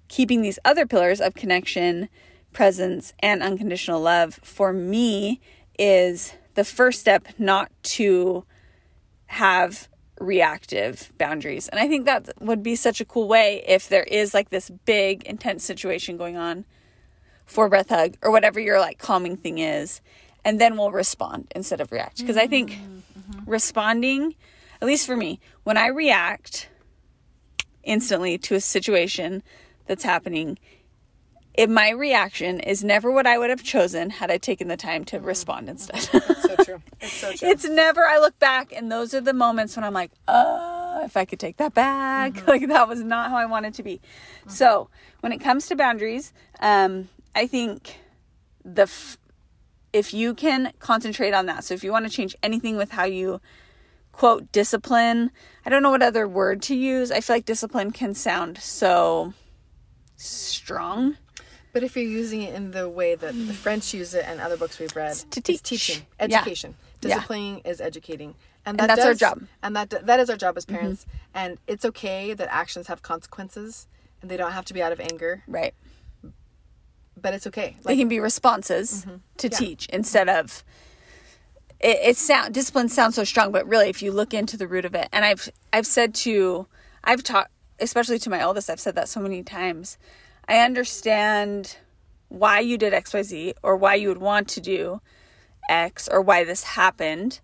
keeping 0.08 0.42
these 0.42 0.58
other 0.64 0.86
pillars 0.86 1.20
of 1.20 1.34
connection, 1.34 2.08
presence, 2.52 3.14
and 3.20 3.42
unconditional 3.42 4.00
love 4.00 4.38
for 4.42 4.72
me 4.72 5.40
is 5.78 6.34
the 6.55 6.64
first 6.64 7.00
step 7.00 7.26
not 7.38 7.70
to 7.82 8.44
have 9.26 9.88
reactive 10.20 11.12
boundaries. 11.18 11.68
And 11.68 11.80
I 11.80 11.88
think 11.88 12.07
that 12.07 12.28
would 12.40 12.62
be 12.62 12.76
such 12.76 13.00
a 13.00 13.05
cool 13.05 13.28
way 13.28 13.64
if 13.66 13.88
there 13.88 14.05
is 14.05 14.34
like 14.34 14.50
this 14.50 14.70
big, 14.84 15.24
intense 15.24 15.64
situation 15.64 16.16
going 16.16 16.36
on, 16.36 16.64
four 17.46 17.68
breath 17.68 17.88
hug, 17.88 18.16
or 18.22 18.30
whatever 18.30 18.61
your 18.61 18.78
like 18.78 18.98
calming 18.98 19.36
thing 19.36 19.59
is, 19.59 20.00
and 20.44 20.61
then 20.61 20.76
we'll 20.76 20.90
respond 20.90 21.50
instead 21.55 21.80
of 21.80 21.90
react. 21.92 22.18
Because 22.18 22.36
I 22.36 22.46
think 22.46 22.72
mm-hmm. 22.72 23.50
responding, 23.50 24.34
at 24.80 24.86
least 24.86 25.07
for 25.07 25.16
me, 25.16 25.40
when 25.64 25.76
I 25.76 25.86
react 25.86 26.68
instantly 27.82 28.38
to 28.38 28.55
a 28.55 28.61
situation 28.61 29.42
that's 29.86 30.05
happening, 30.05 30.59
if 31.55 31.68
my 31.68 31.90
reaction 31.90 32.61
is 32.61 32.82
never 32.82 33.11
what 33.11 33.26
I 33.26 33.36
would 33.36 33.50
have 33.50 33.62
chosen 33.62 34.11
had 34.11 34.30
I 34.30 34.38
taken 34.38 34.68
the 34.68 34.76
time 34.76 35.05
to 35.07 35.20
respond 35.20 35.68
instead. 35.68 36.00
That's 36.00 36.42
so 36.42 36.57
true. 36.64 36.82
It's 37.00 37.12
so 37.12 37.32
true. 37.32 37.48
It's 37.48 37.68
never, 37.68 38.07
I 38.07 38.18
look 38.18 38.38
back 38.38 38.72
and 38.72 38.90
those 38.90 39.12
are 39.12 39.20
the 39.20 39.34
moments 39.34 39.76
when 39.76 39.84
I'm 39.84 39.92
like, 39.92 40.12
oh, 40.28 41.03
if 41.05 41.16
I 41.16 41.24
could 41.24 41.38
take 41.38 41.59
that 41.59 41.74
back. 41.74 42.34
Mm-hmm. 42.34 42.46
Like 42.53 42.68
that 42.68 42.88
was 42.88 43.03
not 43.03 43.30
how 43.30 43.36
I 43.36 43.46
wanted 43.46 43.74
to 43.74 43.82
be. 43.82 43.96
Mm-hmm. 43.96 44.50
So 44.50 44.88
when 45.20 45.32
it 45.32 45.38
comes 45.38 45.66
to 45.66 45.76
boundaries, 45.76 46.32
um, 46.61 47.09
I 47.34 47.46
think 47.46 47.98
the, 48.64 48.82
f- 48.82 49.18
if 49.92 50.14
you 50.14 50.34
can 50.34 50.72
concentrate 50.78 51.34
on 51.34 51.46
that. 51.46 51.64
So 51.64 51.74
if 51.74 51.84
you 51.84 51.92
want 51.92 52.07
to 52.07 52.11
change 52.11 52.34
anything 52.42 52.76
with 52.76 52.92
how 52.92 53.05
you 53.05 53.40
quote 54.12 54.53
discipline, 54.53 55.30
I 55.66 55.70
don't 55.70 55.82
know 55.82 55.90
what 55.90 56.03
other 56.03 56.26
word 56.26 56.62
to 56.62 56.74
use. 56.74 57.11
I 57.11 57.20
feel 57.20 57.36
like 57.36 57.44
discipline 57.44 57.90
can 57.90 58.14
sound 58.14 58.59
so 58.59 59.34
strong 60.16 61.16
but 61.72 61.82
if 61.82 61.96
you're 61.96 62.04
using 62.04 62.42
it 62.42 62.54
in 62.54 62.70
the 62.70 62.88
way 62.88 63.14
that 63.14 63.32
the 63.32 63.54
French 63.54 63.94
use 63.94 64.14
it 64.14 64.24
and 64.26 64.40
other 64.40 64.56
books 64.56 64.78
we've 64.78 64.94
read, 64.94 65.16
to 65.30 65.40
teach. 65.40 65.62
teaching, 65.62 66.02
education. 66.20 66.74
Yeah. 67.00 67.16
Disciplining 67.16 67.62
yeah. 67.64 67.70
is 67.70 67.80
educating. 67.80 68.34
And, 68.64 68.78
that 68.78 68.82
and 68.82 68.90
that's 68.90 69.00
does, 69.00 69.22
our 69.22 69.34
job. 69.34 69.42
And 69.62 69.74
that 69.74 70.06
that 70.06 70.20
is 70.20 70.30
our 70.30 70.36
job 70.36 70.56
as 70.56 70.64
parents. 70.64 71.02
Mm-hmm. 71.04 71.18
And 71.34 71.58
it's 71.66 71.84
okay 71.84 72.34
that 72.34 72.48
actions 72.52 72.86
have 72.86 73.02
consequences 73.02 73.88
and 74.20 74.30
they 74.30 74.36
don't 74.36 74.52
have 74.52 74.64
to 74.66 74.74
be 74.74 74.82
out 74.82 74.92
of 74.92 75.00
anger. 75.00 75.42
Right. 75.48 75.74
But 77.20 77.34
it's 77.34 77.46
okay. 77.48 77.76
Like, 77.78 77.84
they 77.84 77.96
can 77.96 78.08
be 78.08 78.20
responses 78.20 79.04
mm-hmm. 79.04 79.16
to 79.38 79.48
yeah. 79.48 79.56
teach 79.56 79.86
instead 79.86 80.28
of 80.28 80.64
it, 81.80 81.98
it 82.02 82.16
sound 82.16 82.54
discipline 82.54 82.88
sounds 82.88 83.16
so 83.16 83.24
strong, 83.24 83.50
but 83.50 83.66
really 83.66 83.88
if 83.88 84.02
you 84.02 84.12
look 84.12 84.32
into 84.32 84.56
the 84.56 84.68
root 84.68 84.84
of 84.84 84.94
it, 84.94 85.08
and 85.12 85.24
I've 85.24 85.48
I've 85.72 85.86
said 85.86 86.14
to 86.16 86.66
I've 87.02 87.22
taught 87.22 87.50
especially 87.80 88.18
to 88.20 88.30
my 88.30 88.42
oldest, 88.42 88.70
I've 88.70 88.80
said 88.80 88.94
that 88.94 89.08
so 89.08 89.20
many 89.20 89.42
times 89.42 89.98
I 90.49 90.59
understand 90.59 91.76
why 92.28 92.61
you 92.61 92.78
did 92.78 92.93
XYZ 92.93 93.55
or 93.62 93.76
why 93.76 93.95
you 93.95 94.09
would 94.09 94.18
want 94.18 94.49
to 94.49 94.61
do 94.61 95.01
X 95.68 96.09
or 96.11 96.20
why 96.20 96.45
this 96.45 96.62
happened. 96.62 97.40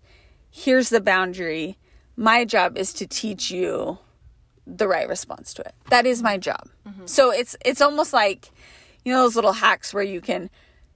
Here's 0.49 0.89
the 0.89 1.01
boundary. 1.01 1.77
My 2.15 2.43
job 2.43 2.77
is 2.77 2.91
to 2.93 3.07
teach 3.07 3.51
you 3.51 3.99
the 4.65 4.87
right 4.87 5.07
response 5.07 5.53
to 5.55 5.61
it. 5.61 5.73
That 5.89 6.05
is 6.05 6.21
my 6.21 6.37
job. 6.37 6.69
Mm-hmm. 6.87 7.05
So 7.05 7.31
it's 7.31 7.55
it's 7.65 7.81
almost 7.81 8.13
like 8.13 8.51
you 9.03 9.13
know 9.13 9.23
those 9.23 9.35
little 9.35 9.53
hacks 9.53 9.93
where 9.93 10.03
you 10.03 10.21
can 10.21 10.49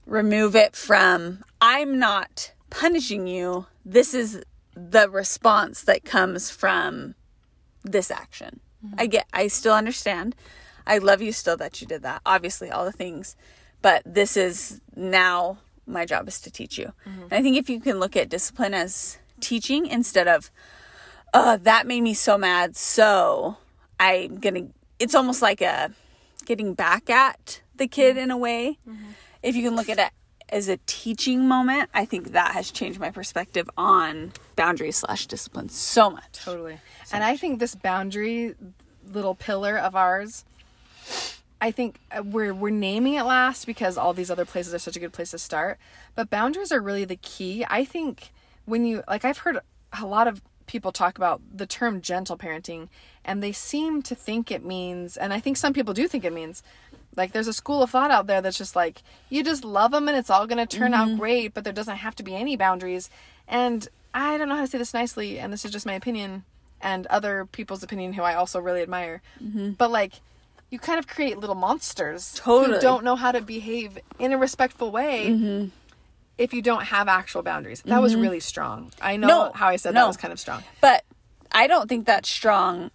remove 0.06 0.54
it 0.54 0.76
from 0.76 1.44
I'm 1.60 1.98
not 1.98 2.52
punishing 2.70 3.26
you. 3.26 3.66
This 3.84 4.14
is 4.14 4.42
the 4.74 5.08
response 5.08 5.82
that 5.82 6.04
comes 6.04 6.50
from 6.50 7.14
this 7.82 8.10
action. 8.10 8.60
Mm-hmm. 8.84 8.94
I 8.98 9.06
get 9.06 9.26
I 9.32 9.48
still 9.48 9.74
understand. 9.74 10.36
I 10.86 10.98
love 10.98 11.22
you 11.22 11.32
still 11.32 11.56
that 11.58 11.80
you 11.80 11.86
did 11.86 12.02
that. 12.02 12.22
Obviously, 12.26 12.70
all 12.70 12.84
the 12.84 12.92
things. 12.92 13.36
But 13.82 14.02
this 14.06 14.36
is 14.36 14.80
now 14.96 15.58
my 15.86 16.06
job 16.06 16.28
is 16.28 16.40
to 16.40 16.50
teach 16.50 16.78
you. 16.78 16.92
Mm-hmm. 17.06 17.22
And 17.24 17.32
I 17.32 17.42
think 17.42 17.56
if 17.56 17.68
you 17.68 17.80
can 17.80 18.00
look 18.00 18.16
at 18.16 18.28
discipline 18.28 18.74
as 18.74 19.18
teaching 19.40 19.86
instead 19.86 20.28
of, 20.28 20.50
oh, 21.32 21.58
that 21.58 21.86
made 21.86 22.00
me 22.00 22.14
so 22.14 22.38
mad. 22.38 22.76
So 22.76 23.58
I'm 24.00 24.38
going 24.38 24.54
to, 24.54 24.74
it's 24.98 25.14
almost 25.14 25.42
like 25.42 25.60
a 25.60 25.90
getting 26.46 26.74
back 26.74 27.10
at 27.10 27.60
the 27.74 27.86
kid 27.86 28.16
in 28.16 28.30
a 28.30 28.36
way. 28.38 28.78
Mm-hmm. 28.88 29.10
If 29.42 29.56
you 29.56 29.62
can 29.62 29.76
look 29.76 29.88
at 29.88 29.98
it 29.98 30.10
as 30.48 30.68
a 30.68 30.78
teaching 30.86 31.46
moment, 31.46 31.90
I 31.92 32.04
think 32.04 32.32
that 32.32 32.52
has 32.52 32.70
changed 32.70 32.98
my 32.98 33.10
perspective 33.10 33.68
on 33.76 34.32
boundaries 34.56 34.96
slash 34.96 35.26
discipline 35.26 35.68
so 35.68 36.10
much. 36.10 36.32
Totally. 36.32 36.78
So 37.04 37.16
and 37.16 37.22
much. 37.22 37.34
I 37.34 37.36
think 37.36 37.58
this 37.58 37.74
boundary 37.74 38.54
little 39.06 39.34
pillar 39.34 39.76
of 39.76 39.94
ours 39.94 40.44
I 41.60 41.70
think 41.70 41.98
uh, 42.10 42.22
we're 42.22 42.52
we're 42.52 42.70
naming 42.70 43.14
it 43.14 43.22
last 43.22 43.66
because 43.66 43.96
all 43.96 44.12
these 44.12 44.30
other 44.30 44.44
places 44.44 44.74
are 44.74 44.78
such 44.78 44.96
a 44.96 45.00
good 45.00 45.12
place 45.12 45.30
to 45.30 45.38
start. 45.38 45.78
But 46.14 46.30
boundaries 46.30 46.72
are 46.72 46.80
really 46.80 47.04
the 47.04 47.16
key. 47.16 47.64
I 47.68 47.84
think 47.84 48.32
when 48.66 48.84
you 48.84 49.02
like 49.08 49.24
I've 49.24 49.38
heard 49.38 49.58
a 49.98 50.06
lot 50.06 50.26
of 50.26 50.42
people 50.66 50.92
talk 50.92 51.16
about 51.16 51.40
the 51.54 51.66
term 51.66 52.00
gentle 52.00 52.36
parenting 52.36 52.88
and 53.24 53.42
they 53.42 53.52
seem 53.52 54.02
to 54.02 54.14
think 54.14 54.50
it 54.50 54.64
means 54.64 55.16
and 55.16 55.32
I 55.32 55.40
think 55.40 55.56
some 55.56 55.72
people 55.72 55.94
do 55.94 56.08
think 56.08 56.24
it 56.24 56.32
means 56.32 56.62
like 57.16 57.32
there's 57.32 57.48
a 57.48 57.52
school 57.52 57.82
of 57.82 57.90
thought 57.90 58.10
out 58.10 58.26
there 58.26 58.40
that's 58.40 58.58
just 58.58 58.74
like 58.74 59.02
you 59.28 59.44
just 59.44 59.64
love 59.64 59.92
them 59.92 60.08
and 60.08 60.16
it's 60.16 60.30
all 60.30 60.46
going 60.46 60.66
to 60.66 60.76
turn 60.76 60.92
mm-hmm. 60.92 61.12
out 61.12 61.18
great, 61.18 61.54
but 61.54 61.64
there 61.64 61.72
doesn't 61.72 61.98
have 61.98 62.16
to 62.16 62.22
be 62.22 62.34
any 62.34 62.56
boundaries. 62.56 63.08
And 63.46 63.88
I 64.12 64.36
don't 64.38 64.48
know 64.48 64.56
how 64.56 64.62
to 64.62 64.66
say 64.66 64.78
this 64.78 64.94
nicely 64.94 65.38
and 65.38 65.52
this 65.52 65.64
is 65.64 65.70
just 65.70 65.86
my 65.86 65.94
opinion 65.94 66.44
and 66.80 67.06
other 67.06 67.46
people's 67.46 67.82
opinion 67.82 68.14
who 68.14 68.22
I 68.22 68.34
also 68.34 68.60
really 68.60 68.82
admire. 68.82 69.22
Mm-hmm. 69.42 69.72
But 69.72 69.90
like 69.90 70.14
you 70.74 70.80
kind 70.80 70.98
of 70.98 71.06
create 71.06 71.38
little 71.38 71.54
monsters 71.54 72.34
totally. 72.34 72.74
who 72.74 72.80
don't 72.80 73.04
know 73.04 73.14
how 73.14 73.30
to 73.30 73.40
behave 73.40 73.96
in 74.18 74.32
a 74.32 74.36
respectful 74.36 74.90
way 74.90 75.28
mm-hmm. 75.28 75.68
if 76.36 76.52
you 76.52 76.60
don't 76.60 76.86
have 76.86 77.06
actual 77.06 77.44
boundaries. 77.44 77.80
That 77.82 77.92
mm-hmm. 77.92 78.02
was 78.02 78.16
really 78.16 78.40
strong. 78.40 78.90
I 79.00 79.16
know 79.16 79.28
no, 79.28 79.52
how 79.54 79.68
I 79.68 79.76
said 79.76 79.94
no. 79.94 80.00
that 80.00 80.08
was 80.08 80.16
kind 80.16 80.32
of 80.32 80.40
strong. 80.40 80.64
But 80.80 81.04
I 81.52 81.68
don't 81.68 81.88
think 81.88 82.06
that's 82.06 82.28
strong. 82.28 82.90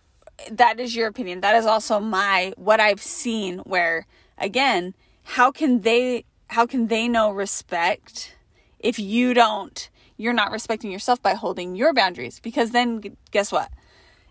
That 0.51 0.77
is 0.81 0.93
your 0.93 1.07
opinion. 1.07 1.39
That 1.39 1.55
is 1.55 1.65
also 1.65 2.01
my 2.01 2.53
what 2.57 2.81
I've 2.81 3.01
seen 3.01 3.59
where 3.59 4.05
again, 4.37 4.93
how 5.23 5.49
can 5.49 5.79
they 5.79 6.25
how 6.47 6.65
can 6.65 6.87
they 6.87 7.07
know 7.07 7.31
respect 7.31 8.35
if 8.77 8.99
you 8.99 9.33
don't 9.33 9.89
you're 10.17 10.33
not 10.33 10.51
respecting 10.51 10.91
yourself 10.91 11.21
by 11.21 11.33
holding 11.33 11.77
your 11.77 11.93
boundaries 11.93 12.41
because 12.41 12.71
then 12.71 13.15
guess 13.31 13.53
what? 13.53 13.71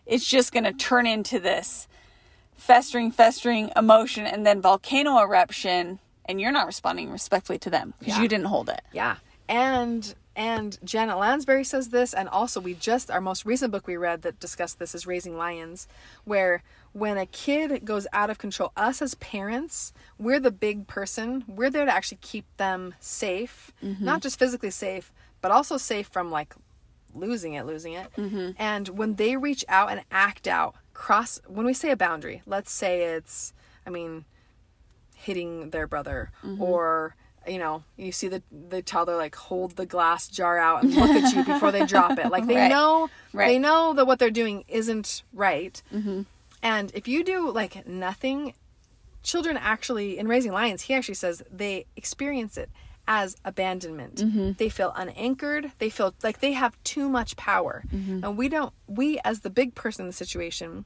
It's 0.04 0.26
just 0.26 0.52
going 0.52 0.64
to 0.64 0.72
turn 0.74 1.06
into 1.06 1.38
this 1.38 1.88
festering, 2.58 3.10
festering 3.10 3.70
emotion, 3.74 4.26
and 4.26 4.44
then 4.44 4.60
volcano 4.60 5.18
eruption, 5.18 5.98
and 6.26 6.40
you're 6.40 6.52
not 6.52 6.66
responding 6.66 7.10
respectfully 7.10 7.58
to 7.60 7.70
them 7.70 7.94
because 7.98 8.16
yeah. 8.16 8.22
you 8.22 8.28
didn't 8.28 8.46
hold 8.46 8.68
it. 8.68 8.82
Yeah. 8.92 9.16
And 9.48 10.14
and 10.36 10.78
Janet 10.84 11.18
Lansbury 11.18 11.64
says 11.64 11.88
this, 11.88 12.12
and 12.12 12.28
also 12.28 12.60
we 12.60 12.74
just 12.74 13.10
our 13.10 13.20
most 13.20 13.46
recent 13.46 13.72
book 13.72 13.86
we 13.86 13.96
read 13.96 14.22
that 14.22 14.38
discussed 14.38 14.78
this 14.78 14.94
is 14.94 15.06
Raising 15.06 15.38
Lions, 15.38 15.88
where 16.24 16.62
when 16.92 17.16
a 17.16 17.26
kid 17.26 17.84
goes 17.84 18.06
out 18.12 18.28
of 18.28 18.38
control, 18.38 18.72
us 18.76 19.00
as 19.00 19.14
parents, 19.14 19.92
we're 20.18 20.40
the 20.40 20.50
big 20.50 20.86
person. 20.86 21.44
We're 21.48 21.70
there 21.70 21.86
to 21.86 21.92
actually 21.94 22.18
keep 22.20 22.44
them 22.56 22.94
safe, 23.00 23.72
mm-hmm. 23.82 24.04
not 24.04 24.20
just 24.20 24.38
physically 24.38 24.70
safe, 24.70 25.12
but 25.40 25.50
also 25.50 25.76
safe 25.76 26.08
from 26.08 26.30
like 26.30 26.54
losing 27.14 27.54
it, 27.54 27.64
losing 27.66 27.94
it. 27.94 28.12
Mm-hmm. 28.16 28.50
And 28.58 28.88
when 28.90 29.14
they 29.14 29.36
reach 29.36 29.64
out 29.68 29.90
and 29.90 30.02
act 30.10 30.46
out, 30.46 30.74
cross 30.98 31.40
when 31.46 31.64
we 31.64 31.72
say 31.72 31.90
a 31.92 31.96
boundary 31.96 32.42
let's 32.44 32.72
say 32.72 33.04
it's 33.04 33.52
i 33.86 33.90
mean 33.90 34.24
hitting 35.14 35.70
their 35.70 35.86
brother 35.86 36.32
mm-hmm. 36.42 36.60
or 36.60 37.14
you 37.46 37.56
know 37.56 37.84
you 37.96 38.10
see 38.10 38.26
the 38.26 38.42
the 38.68 38.82
toddler 38.82 39.16
like 39.16 39.36
hold 39.36 39.76
the 39.76 39.86
glass 39.86 40.26
jar 40.26 40.58
out 40.58 40.82
and 40.82 40.92
look 40.96 41.10
at 41.10 41.32
you 41.32 41.44
before 41.52 41.70
they 41.70 41.86
drop 41.86 42.18
it 42.18 42.30
like 42.30 42.46
they 42.48 42.56
right. 42.56 42.68
know 42.68 43.08
right. 43.32 43.46
they 43.46 43.60
know 43.60 43.94
that 43.94 44.08
what 44.08 44.18
they're 44.18 44.28
doing 44.28 44.64
isn't 44.66 45.22
right 45.32 45.82
mm-hmm. 45.94 46.22
and 46.64 46.90
if 46.94 47.06
you 47.06 47.22
do 47.22 47.48
like 47.48 47.86
nothing 47.86 48.52
children 49.22 49.56
actually 49.56 50.18
in 50.18 50.26
raising 50.26 50.50
lions 50.50 50.82
he 50.82 50.94
actually 50.94 51.14
says 51.14 51.44
they 51.48 51.86
experience 51.96 52.58
it 52.58 52.70
as 53.08 53.34
abandonment. 53.42 54.16
Mm-hmm. 54.16 54.52
They 54.58 54.68
feel 54.68 54.92
unanchored. 54.94 55.72
They 55.78 55.88
feel 55.88 56.14
like 56.22 56.40
they 56.40 56.52
have 56.52 56.80
too 56.84 57.08
much 57.08 57.36
power. 57.36 57.82
Mm-hmm. 57.90 58.22
And 58.22 58.36
we 58.36 58.50
don't, 58.50 58.72
we 58.86 59.18
as 59.24 59.40
the 59.40 59.50
big 59.50 59.74
person 59.74 60.02
in 60.02 60.06
the 60.08 60.12
situation 60.12 60.84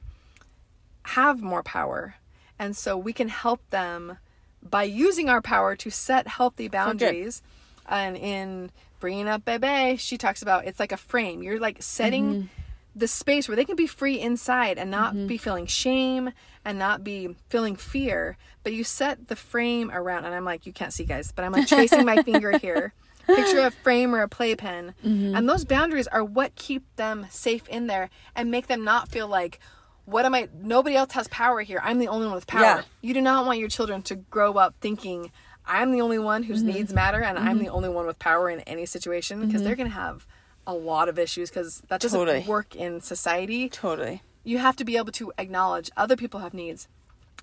have 1.03 1.41
more 1.41 1.61
power. 1.61 2.15
And 2.57 2.77
so 2.77 2.97
we 2.97 3.11
can 3.11 3.27
help 3.27 3.69
them 3.71 4.17
by 4.61 4.83
using 4.83 5.27
our 5.27 5.41
power 5.41 5.75
to 5.75 5.89
set 5.91 6.27
healthy 6.27 6.69
boundaries. 6.69 7.41
And 7.85 8.15
in 8.15 8.71
bringing 9.01 9.27
up 9.27 9.43
Bebe, 9.43 9.97
she 9.97 10.17
talks 10.17 10.41
about 10.41 10.65
it's 10.65 10.79
like 10.79 10.93
a 10.93 10.97
frame. 10.97 11.43
You're 11.43 11.59
like 11.59 11.83
setting. 11.83 12.33
Mm-hmm. 12.33 12.47
The 12.95 13.07
space 13.07 13.47
where 13.47 13.55
they 13.55 13.65
can 13.65 13.75
be 13.75 13.87
free 13.87 14.19
inside 14.19 14.77
and 14.77 14.91
not 14.91 15.13
mm-hmm. 15.13 15.27
be 15.27 15.37
feeling 15.37 15.65
shame 15.65 16.31
and 16.63 16.77
not 16.77 17.03
be 17.03 17.35
feeling 17.49 17.75
fear 17.75 18.37
but 18.63 18.73
you 18.73 18.83
set 18.83 19.27
the 19.27 19.35
frame 19.35 19.91
around 19.91 20.25
and 20.25 20.33
i'm 20.33 20.45
like 20.45 20.65
you 20.65 20.73
can't 20.73 20.93
see 20.93 21.03
guys 21.03 21.31
but 21.31 21.43
i'm 21.43 21.51
like 21.51 21.67
tracing 21.67 22.05
my 22.05 22.21
finger 22.23 22.57
here 22.59 22.93
picture 23.25 23.59
a 23.59 23.71
frame 23.71 24.13
or 24.13 24.21
a 24.21 24.27
playpen 24.27 24.93
mm-hmm. 25.03 25.35
and 25.35 25.49
those 25.49 25.65
boundaries 25.65 26.07
are 26.07 26.23
what 26.23 26.55
keep 26.55 26.83
them 26.95 27.25
safe 27.29 27.67
in 27.69 27.87
there 27.87 28.09
and 28.35 28.51
make 28.51 28.67
them 28.67 28.83
not 28.83 29.09
feel 29.09 29.27
like 29.27 29.59
what 30.05 30.25
am 30.25 30.35
i 30.35 30.47
nobody 30.61 30.95
else 30.95 31.13
has 31.13 31.27
power 31.29 31.61
here 31.61 31.79
i'm 31.83 31.99
the 31.99 32.07
only 32.07 32.25
one 32.25 32.35
with 32.35 32.47
power 32.47 32.61
yeah. 32.61 32.81
you 33.01 33.13
do 33.13 33.21
not 33.21 33.45
want 33.45 33.59
your 33.59 33.69
children 33.69 34.01
to 34.01 34.15
grow 34.15 34.53
up 34.53 34.75
thinking 34.81 35.31
i'm 35.65 35.91
the 35.91 36.01
only 36.01 36.19
one 36.19 36.43
whose 36.43 36.63
mm-hmm. 36.63 36.73
needs 36.73 36.93
matter 36.93 37.21
and 37.21 37.37
i'm 37.39 37.57
the 37.57 37.65
mm-hmm. 37.65 37.75
only 37.75 37.89
one 37.89 38.05
with 38.05 38.19
power 38.19 38.49
in 38.49 38.59
any 38.61 38.85
situation 38.85 39.39
because 39.39 39.55
mm-hmm. 39.55 39.63
they're 39.63 39.75
going 39.75 39.89
to 39.89 39.95
have 39.95 40.27
a 40.65 40.73
lot 40.73 41.09
of 41.09 41.19
issues 41.19 41.49
because 41.49 41.81
that 41.89 42.01
doesn't 42.01 42.19
totally. 42.19 42.43
work 42.43 42.75
in 42.75 43.01
society. 43.01 43.69
Totally. 43.69 44.21
You 44.43 44.57
have 44.57 44.75
to 44.77 44.85
be 44.85 44.97
able 44.97 45.11
to 45.13 45.31
acknowledge 45.37 45.89
other 45.95 46.15
people 46.15 46.39
have 46.41 46.53
needs. 46.53 46.87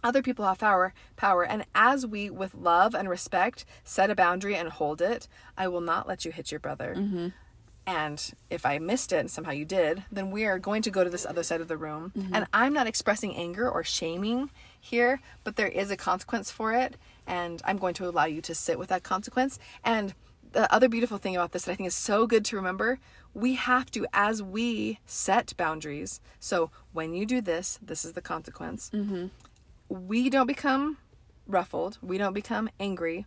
Other 0.02 0.22
people 0.22 0.46
have 0.46 0.58
power, 0.58 0.94
power, 1.16 1.44
and 1.44 1.64
as 1.74 2.06
we, 2.06 2.30
with 2.30 2.54
love 2.54 2.94
and 2.94 3.08
respect, 3.08 3.66
set 3.84 4.08
a 4.08 4.14
boundary 4.14 4.56
and 4.56 4.70
hold 4.70 5.02
it, 5.02 5.28
I 5.58 5.68
will 5.68 5.82
not 5.82 6.08
let 6.08 6.24
you 6.24 6.32
hit 6.32 6.50
your 6.50 6.60
brother. 6.60 6.94
Mm-hmm. 6.96 7.28
And 7.86 8.32
if 8.50 8.64
I 8.64 8.78
missed 8.78 9.12
it 9.12 9.18
and 9.18 9.30
somehow 9.30 9.52
you 9.52 9.64
did, 9.64 10.04
then 10.12 10.30
we 10.30 10.44
are 10.44 10.58
going 10.58 10.80
to 10.82 10.90
go 10.90 11.02
to 11.02 11.10
this 11.10 11.26
other 11.26 11.42
side 11.42 11.60
of 11.60 11.68
the 11.68 11.76
room. 11.76 12.12
Mm-hmm. 12.16 12.34
And 12.34 12.46
I'm 12.52 12.72
not 12.72 12.86
expressing 12.86 13.34
anger 13.34 13.68
or 13.68 13.82
shaming 13.82 14.50
here, 14.80 15.20
but 15.44 15.56
there 15.56 15.68
is 15.68 15.90
a 15.90 15.96
consequence 15.96 16.50
for 16.50 16.72
it. 16.72 16.96
And 17.26 17.60
I'm 17.64 17.78
going 17.78 17.94
to 17.94 18.08
allow 18.08 18.26
you 18.26 18.40
to 18.42 18.54
sit 18.54 18.78
with 18.78 18.88
that 18.90 19.02
consequence. 19.02 19.58
And 19.84 20.14
the 20.52 20.72
other 20.72 20.88
beautiful 20.88 21.18
thing 21.18 21.36
about 21.36 21.52
this 21.52 21.64
that 21.64 21.72
I 21.72 21.74
think 21.74 21.86
is 21.86 21.94
so 21.94 22.26
good 22.26 22.44
to 22.46 22.56
remember 22.56 22.98
we 23.32 23.54
have 23.54 23.90
to, 23.92 24.06
as 24.12 24.42
we 24.42 24.98
set 25.06 25.56
boundaries, 25.56 26.20
so 26.40 26.70
when 26.92 27.14
you 27.14 27.24
do 27.24 27.40
this, 27.40 27.78
this 27.80 28.04
is 28.04 28.14
the 28.14 28.20
consequence. 28.20 28.90
Mm-hmm. 28.92 29.26
We 29.88 30.30
don't 30.30 30.46
become 30.46 30.98
ruffled, 31.46 31.98
we 32.02 32.18
don't 32.18 32.32
become 32.32 32.70
angry, 32.78 33.26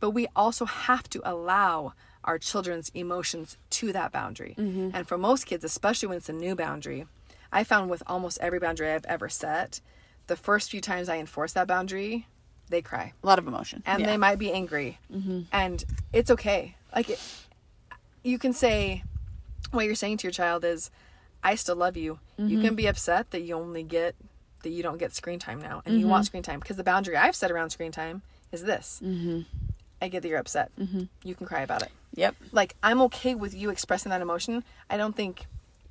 but 0.00 0.10
we 0.10 0.26
also 0.36 0.64
have 0.64 1.08
to 1.10 1.22
allow 1.24 1.94
our 2.24 2.38
children's 2.38 2.90
emotions 2.90 3.56
to 3.70 3.92
that 3.92 4.12
boundary. 4.12 4.54
Mm-hmm. 4.58 4.90
And 4.92 5.08
for 5.08 5.16
most 5.16 5.46
kids, 5.46 5.64
especially 5.64 6.08
when 6.08 6.18
it's 6.18 6.28
a 6.28 6.34
new 6.34 6.54
boundary, 6.54 7.06
I 7.50 7.64
found 7.64 7.88
with 7.88 8.02
almost 8.06 8.38
every 8.40 8.58
boundary 8.58 8.90
I've 8.90 9.06
ever 9.06 9.28
set, 9.28 9.80
the 10.26 10.36
first 10.36 10.70
few 10.70 10.82
times 10.82 11.08
I 11.08 11.16
enforce 11.16 11.54
that 11.54 11.66
boundary, 11.66 12.26
they 12.68 12.82
cry. 12.82 13.12
A 13.22 13.26
lot 13.26 13.38
of 13.38 13.46
emotion. 13.46 13.82
And 13.86 14.00
yeah. 14.00 14.06
they 14.06 14.16
might 14.16 14.38
be 14.38 14.52
angry. 14.52 14.98
Mm-hmm. 15.12 15.42
And 15.52 15.84
it's 16.12 16.30
okay. 16.30 16.76
Like, 16.94 17.10
it, 17.10 17.20
you 18.22 18.38
can 18.38 18.52
say, 18.52 19.04
what 19.70 19.84
you're 19.84 19.94
saying 19.94 20.18
to 20.18 20.26
your 20.26 20.32
child 20.32 20.64
is, 20.64 20.90
I 21.42 21.54
still 21.54 21.76
love 21.76 21.96
you. 21.96 22.18
Mm-hmm. 22.38 22.48
You 22.48 22.60
can 22.60 22.74
be 22.74 22.86
upset 22.86 23.30
that 23.30 23.42
you 23.42 23.54
only 23.54 23.82
get, 23.82 24.14
that 24.62 24.70
you 24.70 24.82
don't 24.82 24.98
get 24.98 25.14
screen 25.14 25.38
time 25.38 25.60
now 25.60 25.82
and 25.84 25.94
mm-hmm. 25.94 26.00
you 26.00 26.08
want 26.08 26.26
screen 26.26 26.42
time. 26.42 26.60
Because 26.60 26.76
the 26.76 26.84
boundary 26.84 27.16
I've 27.16 27.36
set 27.36 27.50
around 27.50 27.70
screen 27.70 27.92
time 27.92 28.22
is 28.50 28.64
this. 28.64 29.00
Mm-hmm. 29.04 29.42
I 30.00 30.08
get 30.08 30.22
that 30.22 30.28
you're 30.28 30.38
upset. 30.38 30.70
Mm-hmm. 30.78 31.04
You 31.24 31.34
can 31.34 31.46
cry 31.46 31.60
about 31.60 31.82
it. 31.82 31.90
Yep. 32.14 32.36
Like, 32.52 32.74
I'm 32.82 33.00
okay 33.02 33.34
with 33.34 33.54
you 33.54 33.70
expressing 33.70 34.10
that 34.10 34.22
emotion. 34.22 34.64
I 34.88 34.96
don't 34.96 35.14
think 35.14 35.46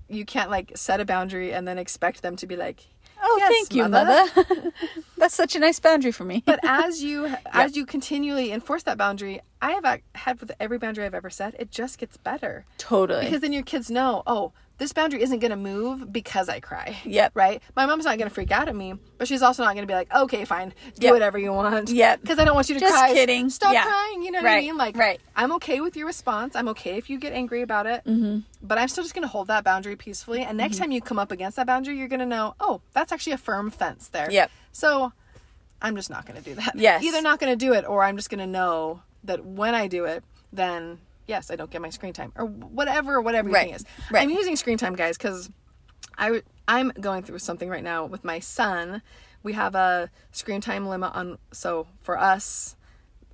you 0.09 0.25
can't 0.25 0.49
like 0.49 0.71
set 0.75 0.99
a 0.99 1.05
boundary 1.05 1.53
and 1.53 1.67
then 1.67 1.77
expect 1.77 2.21
them 2.21 2.35
to 2.37 2.47
be 2.47 2.55
like, 2.55 2.87
Oh, 3.21 3.35
yes, 3.39 3.51
thank 3.51 3.73
you, 3.73 3.87
mother. 3.87 4.25
mother. 4.35 4.71
That's 5.17 5.35
such 5.35 5.55
a 5.55 5.59
nice 5.59 5.79
boundary 5.79 6.11
for 6.11 6.23
me. 6.23 6.43
but 6.45 6.59
as 6.63 7.03
you 7.03 7.35
as 7.51 7.75
you 7.75 7.85
continually 7.85 8.51
enforce 8.51 8.83
that 8.83 8.97
boundary, 8.97 9.41
I 9.61 9.71
have 9.71 10.01
had 10.15 10.39
with 10.39 10.51
every 10.59 10.77
boundary 10.77 11.05
I've 11.05 11.13
ever 11.15 11.29
set, 11.29 11.55
it 11.59 11.71
just 11.71 11.97
gets 11.97 12.17
better. 12.17 12.65
Totally. 12.77 13.25
Because 13.25 13.41
then 13.41 13.53
your 13.53 13.63
kids 13.63 13.89
know, 13.89 14.23
oh, 14.27 14.53
this 14.77 14.93
boundary 14.93 15.21
isn't 15.21 15.39
going 15.39 15.51
to 15.51 15.57
move 15.57 16.11
because 16.11 16.49
I 16.49 16.59
cry. 16.59 16.97
Yep. 17.03 17.31
Right? 17.35 17.61
My 17.75 17.85
mom's 17.85 18.05
not 18.05 18.17
going 18.17 18.29
to 18.29 18.33
freak 18.33 18.51
out 18.51 18.67
at 18.67 18.75
me, 18.75 18.95
but 19.17 19.27
she's 19.27 19.41
also 19.41 19.63
not 19.63 19.73
going 19.73 19.83
to 19.83 19.91
be 19.91 19.95
like, 19.95 20.13
okay, 20.13 20.45
fine, 20.45 20.73
do 20.95 21.07
yep. 21.07 21.13
whatever 21.13 21.37
you 21.37 21.51
want. 21.51 21.89
Yep. 21.89 22.21
Because 22.21 22.39
I 22.39 22.45
don't 22.45 22.55
want 22.55 22.69
you 22.69 22.75
to 22.75 22.81
Just 22.81 22.93
cry. 22.93 23.13
kidding. 23.13 23.49
Stop 23.49 23.73
yeah. 23.73 23.83
crying. 23.83 24.23
You 24.23 24.31
know 24.31 24.41
what. 24.41 24.51
I 24.51 24.61
mean? 24.61 24.77
Like, 24.77 24.95
right. 24.97 25.19
I'm 25.35 25.51
okay 25.53 25.81
with 25.81 25.95
your 25.95 26.07
response. 26.07 26.55
I'm 26.55 26.67
okay 26.69 26.97
if 26.97 27.09
you 27.09 27.19
get 27.19 27.33
angry 27.33 27.61
about 27.61 27.87
it. 27.87 28.03
Mm-hmm. 28.05 28.39
But 28.61 28.77
I'm 28.77 28.87
still 28.87 29.03
just 29.03 29.13
going 29.15 29.23
to 29.23 29.29
hold 29.29 29.47
that 29.47 29.63
boundary 29.63 29.95
peacefully. 29.95 30.41
And 30.43 30.57
next 30.57 30.75
mm-hmm. 30.75 30.83
time 30.83 30.91
you 30.91 31.01
come 31.01 31.19
up 31.19 31.31
against 31.31 31.57
that 31.57 31.67
boundary, 31.67 31.97
you're 31.97 32.07
going 32.07 32.19
to 32.19 32.25
know, 32.25 32.55
oh, 32.59 32.81
that's 32.93 33.11
actually 33.11 33.33
a 33.33 33.37
firm 33.37 33.71
fence 33.71 34.09
there. 34.09 34.29
Yep. 34.31 34.51
So 34.71 35.13
I'm 35.81 35.95
just 35.95 36.09
not 36.09 36.25
going 36.25 36.41
to 36.41 36.43
do 36.43 36.55
that. 36.55 36.73
Yes. 36.75 37.03
Either 37.03 37.21
not 37.21 37.39
going 37.39 37.51
to 37.51 37.65
do 37.65 37.73
it 37.73 37.85
or 37.85 38.03
I'm 38.03 38.15
just 38.15 38.29
going 38.29 38.39
to 38.39 38.47
know 38.47 39.01
that 39.23 39.45
when 39.45 39.75
I 39.75 39.87
do 39.87 40.05
it, 40.05 40.23
then 40.51 40.99
yes, 41.27 41.51
I 41.51 41.55
don't 41.55 41.69
get 41.69 41.81
my 41.81 41.89
screen 41.89 42.13
time 42.13 42.31
or 42.35 42.45
whatever, 42.45 43.21
whatever 43.21 43.49
right. 43.49 43.65
thing 43.65 43.75
is. 43.75 43.85
Right. 44.11 44.23
I'm 44.23 44.29
using 44.29 44.55
screen 44.55 44.77
time, 44.77 44.95
guys, 44.95 45.17
because 45.17 45.49
I 46.17 46.41
I'm 46.67 46.91
going 46.99 47.23
through 47.23 47.39
something 47.39 47.69
right 47.69 47.83
now 47.83 48.05
with 48.05 48.23
my 48.23 48.39
son. 48.39 49.01
We 49.43 49.53
have 49.53 49.75
a 49.75 50.09
screen 50.31 50.61
time 50.61 50.87
limit 50.87 51.13
on. 51.13 51.37
So 51.51 51.87
for 52.01 52.17
us, 52.17 52.75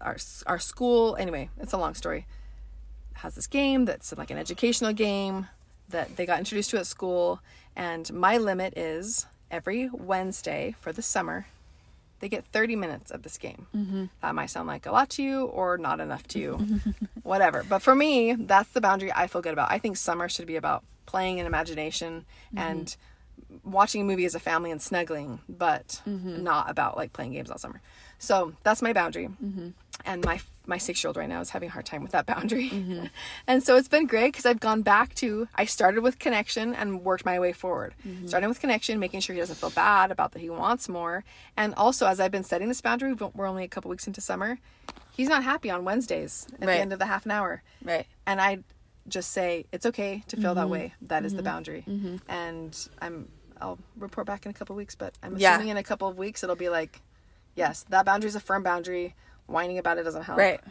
our 0.01 0.17
our 0.47 0.59
school. 0.59 1.15
Anyway, 1.17 1.49
it's 1.59 1.73
a 1.73 1.77
long 1.77 1.93
story. 1.93 2.27
Has 3.13 3.35
this 3.35 3.47
game 3.47 3.85
that's 3.85 4.15
like 4.17 4.31
an 4.31 4.37
educational 4.37 4.93
game 4.93 5.47
that 5.89 6.15
they 6.15 6.25
got 6.25 6.39
introduced 6.39 6.71
to 6.71 6.79
at 6.79 6.87
school, 6.87 7.41
and 7.75 8.11
my 8.11 8.37
limit 8.37 8.77
is 8.77 9.27
every 9.51 9.89
Wednesday 9.93 10.75
for 10.79 10.91
the 10.91 11.01
summer 11.01 11.45
they 12.23 12.29
get 12.29 12.45
30 12.45 12.77
minutes 12.77 13.11
of 13.11 13.21
this 13.21 13.37
game. 13.37 13.67
Mm-hmm. 13.75 14.05
That 14.21 14.33
might 14.33 14.45
sound 14.45 14.65
like 14.65 14.85
a 14.85 14.93
lot 14.93 15.09
to 15.09 15.21
you 15.21 15.43
or 15.43 15.77
not 15.77 15.99
enough 15.99 16.25
to 16.29 16.39
you, 16.39 16.79
whatever. 17.23 17.65
But 17.67 17.79
for 17.79 17.93
me, 17.93 18.31
that's 18.31 18.69
the 18.69 18.79
boundary 18.79 19.11
I 19.11 19.27
feel 19.27 19.41
good 19.41 19.51
about. 19.51 19.69
I 19.69 19.77
think 19.77 19.97
summer 19.97 20.29
should 20.29 20.47
be 20.47 20.55
about 20.55 20.85
playing 21.05 21.39
in 21.39 21.45
imagination 21.45 22.23
mm-hmm. 22.47 22.57
and 22.59 22.95
watching 23.65 23.99
a 23.99 24.05
movie 24.05 24.23
as 24.23 24.35
a 24.35 24.39
family 24.39 24.71
and 24.71 24.81
snuggling, 24.81 25.41
but 25.49 26.01
mm-hmm. 26.07 26.41
not 26.41 26.69
about 26.69 26.95
like 26.95 27.11
playing 27.11 27.33
games 27.33 27.51
all 27.51 27.57
summer. 27.57 27.81
So 28.19 28.53
that's 28.63 28.81
my 28.81 28.93
boundary. 28.93 29.27
Mm-hmm. 29.27 29.71
And 30.05 30.23
my 30.23 30.39
my 30.65 30.77
six 30.77 31.03
year 31.03 31.09
old 31.09 31.17
right 31.17 31.27
now 31.27 31.41
is 31.41 31.49
having 31.49 31.69
a 31.69 31.71
hard 31.71 31.85
time 31.85 32.01
with 32.01 32.11
that 32.11 32.25
boundary. 32.25 32.69
Mm-hmm. 32.69 33.05
and 33.47 33.63
so 33.63 33.75
it's 33.75 33.87
been 33.87 34.07
great 34.07 34.31
because 34.31 34.45
I've 34.45 34.59
gone 34.59 34.81
back 34.81 35.13
to, 35.15 35.47
I 35.55 35.65
started 35.65 36.01
with 36.01 36.19
connection 36.19 36.73
and 36.73 37.03
worked 37.03 37.25
my 37.25 37.39
way 37.39 37.53
forward. 37.53 37.93
Mm-hmm. 38.07 38.27
Starting 38.27 38.49
with 38.49 38.59
connection, 38.59 38.99
making 38.99 39.19
sure 39.19 39.33
he 39.33 39.39
doesn't 39.39 39.57
feel 39.57 39.71
bad 39.71 40.11
about 40.11 40.31
that 40.31 40.39
he 40.39 40.49
wants 40.49 40.87
more. 40.87 41.23
And 41.57 41.73
also, 41.75 42.07
as 42.07 42.19
I've 42.19 42.31
been 42.31 42.43
setting 42.43 42.67
this 42.67 42.81
boundary, 42.81 43.13
we're 43.13 43.47
only 43.47 43.63
a 43.63 43.67
couple 43.67 43.89
weeks 43.89 44.07
into 44.07 44.21
summer, 44.21 44.59
he's 45.11 45.29
not 45.29 45.43
happy 45.43 45.69
on 45.69 45.83
Wednesdays 45.83 46.47
at 46.53 46.67
right. 46.67 46.75
the 46.75 46.79
end 46.79 46.93
of 46.93 46.99
the 46.99 47.05
half 47.05 47.25
an 47.25 47.31
hour. 47.31 47.63
Right. 47.83 48.05
And 48.25 48.39
I 48.39 48.59
just 49.07 49.31
say, 49.31 49.65
it's 49.71 49.85
okay 49.85 50.23
to 50.27 50.37
feel 50.37 50.51
mm-hmm. 50.51 50.59
that 50.59 50.69
way. 50.69 50.93
That 51.01 51.25
is 51.25 51.33
the 51.33 51.37
mm-hmm. 51.37 51.45
boundary. 51.45 51.83
Mm-hmm. 51.87 52.15
And 52.29 52.89
I'm, 53.01 53.27
I'll 53.59 53.79
report 53.97 54.27
back 54.27 54.45
in 54.45 54.49
a 54.49 54.53
couple 54.53 54.75
weeks, 54.75 54.95
but 54.95 55.13
I'm 55.21 55.35
assuming 55.35 55.67
yeah. 55.67 55.71
in 55.71 55.77
a 55.77 55.83
couple 55.83 56.07
of 56.07 56.17
weeks 56.17 56.43
it'll 56.43 56.55
be 56.55 56.69
like, 56.69 57.01
yes, 57.55 57.85
that 57.89 58.05
boundary 58.05 58.29
is 58.29 58.35
a 58.35 58.39
firm 58.39 58.63
boundary 58.63 59.15
whining 59.47 59.77
about 59.77 59.97
it 59.97 60.03
doesn't 60.03 60.23
help. 60.23 60.37
Right. 60.37 60.61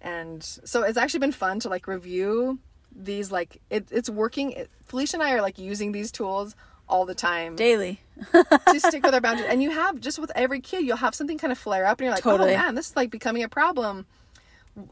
And 0.00 0.42
so 0.42 0.82
it's 0.82 0.98
actually 0.98 1.20
been 1.20 1.32
fun 1.32 1.60
to 1.60 1.68
like 1.68 1.86
review 1.86 2.58
these 2.94 3.30
like 3.30 3.60
it, 3.70 3.88
it's 3.90 4.10
working. 4.10 4.52
It, 4.52 4.70
Felicia 4.84 5.16
and 5.16 5.22
I 5.22 5.32
are 5.32 5.42
like 5.42 5.58
using 5.58 5.92
these 5.92 6.10
tools 6.10 6.54
all 6.88 7.04
the 7.04 7.14
time 7.14 7.56
daily 7.56 8.00
to 8.32 8.80
stick 8.80 9.02
with 9.02 9.14
our 9.14 9.20
boundaries. 9.20 9.48
And 9.50 9.62
you 9.62 9.70
have 9.70 10.00
just 10.00 10.18
with 10.18 10.32
every 10.34 10.60
kid, 10.60 10.84
you'll 10.84 10.96
have 10.96 11.14
something 11.14 11.38
kind 11.38 11.52
of 11.52 11.58
flare 11.58 11.86
up, 11.86 11.98
and 11.98 12.06
you're 12.06 12.14
like, 12.14 12.26
oh, 12.26 12.32
totally. 12.32 12.54
oh 12.54 12.58
man, 12.58 12.74
this 12.74 12.90
is 12.90 12.96
like 12.96 13.10
becoming 13.10 13.42
a 13.42 13.48
problem. 13.48 14.06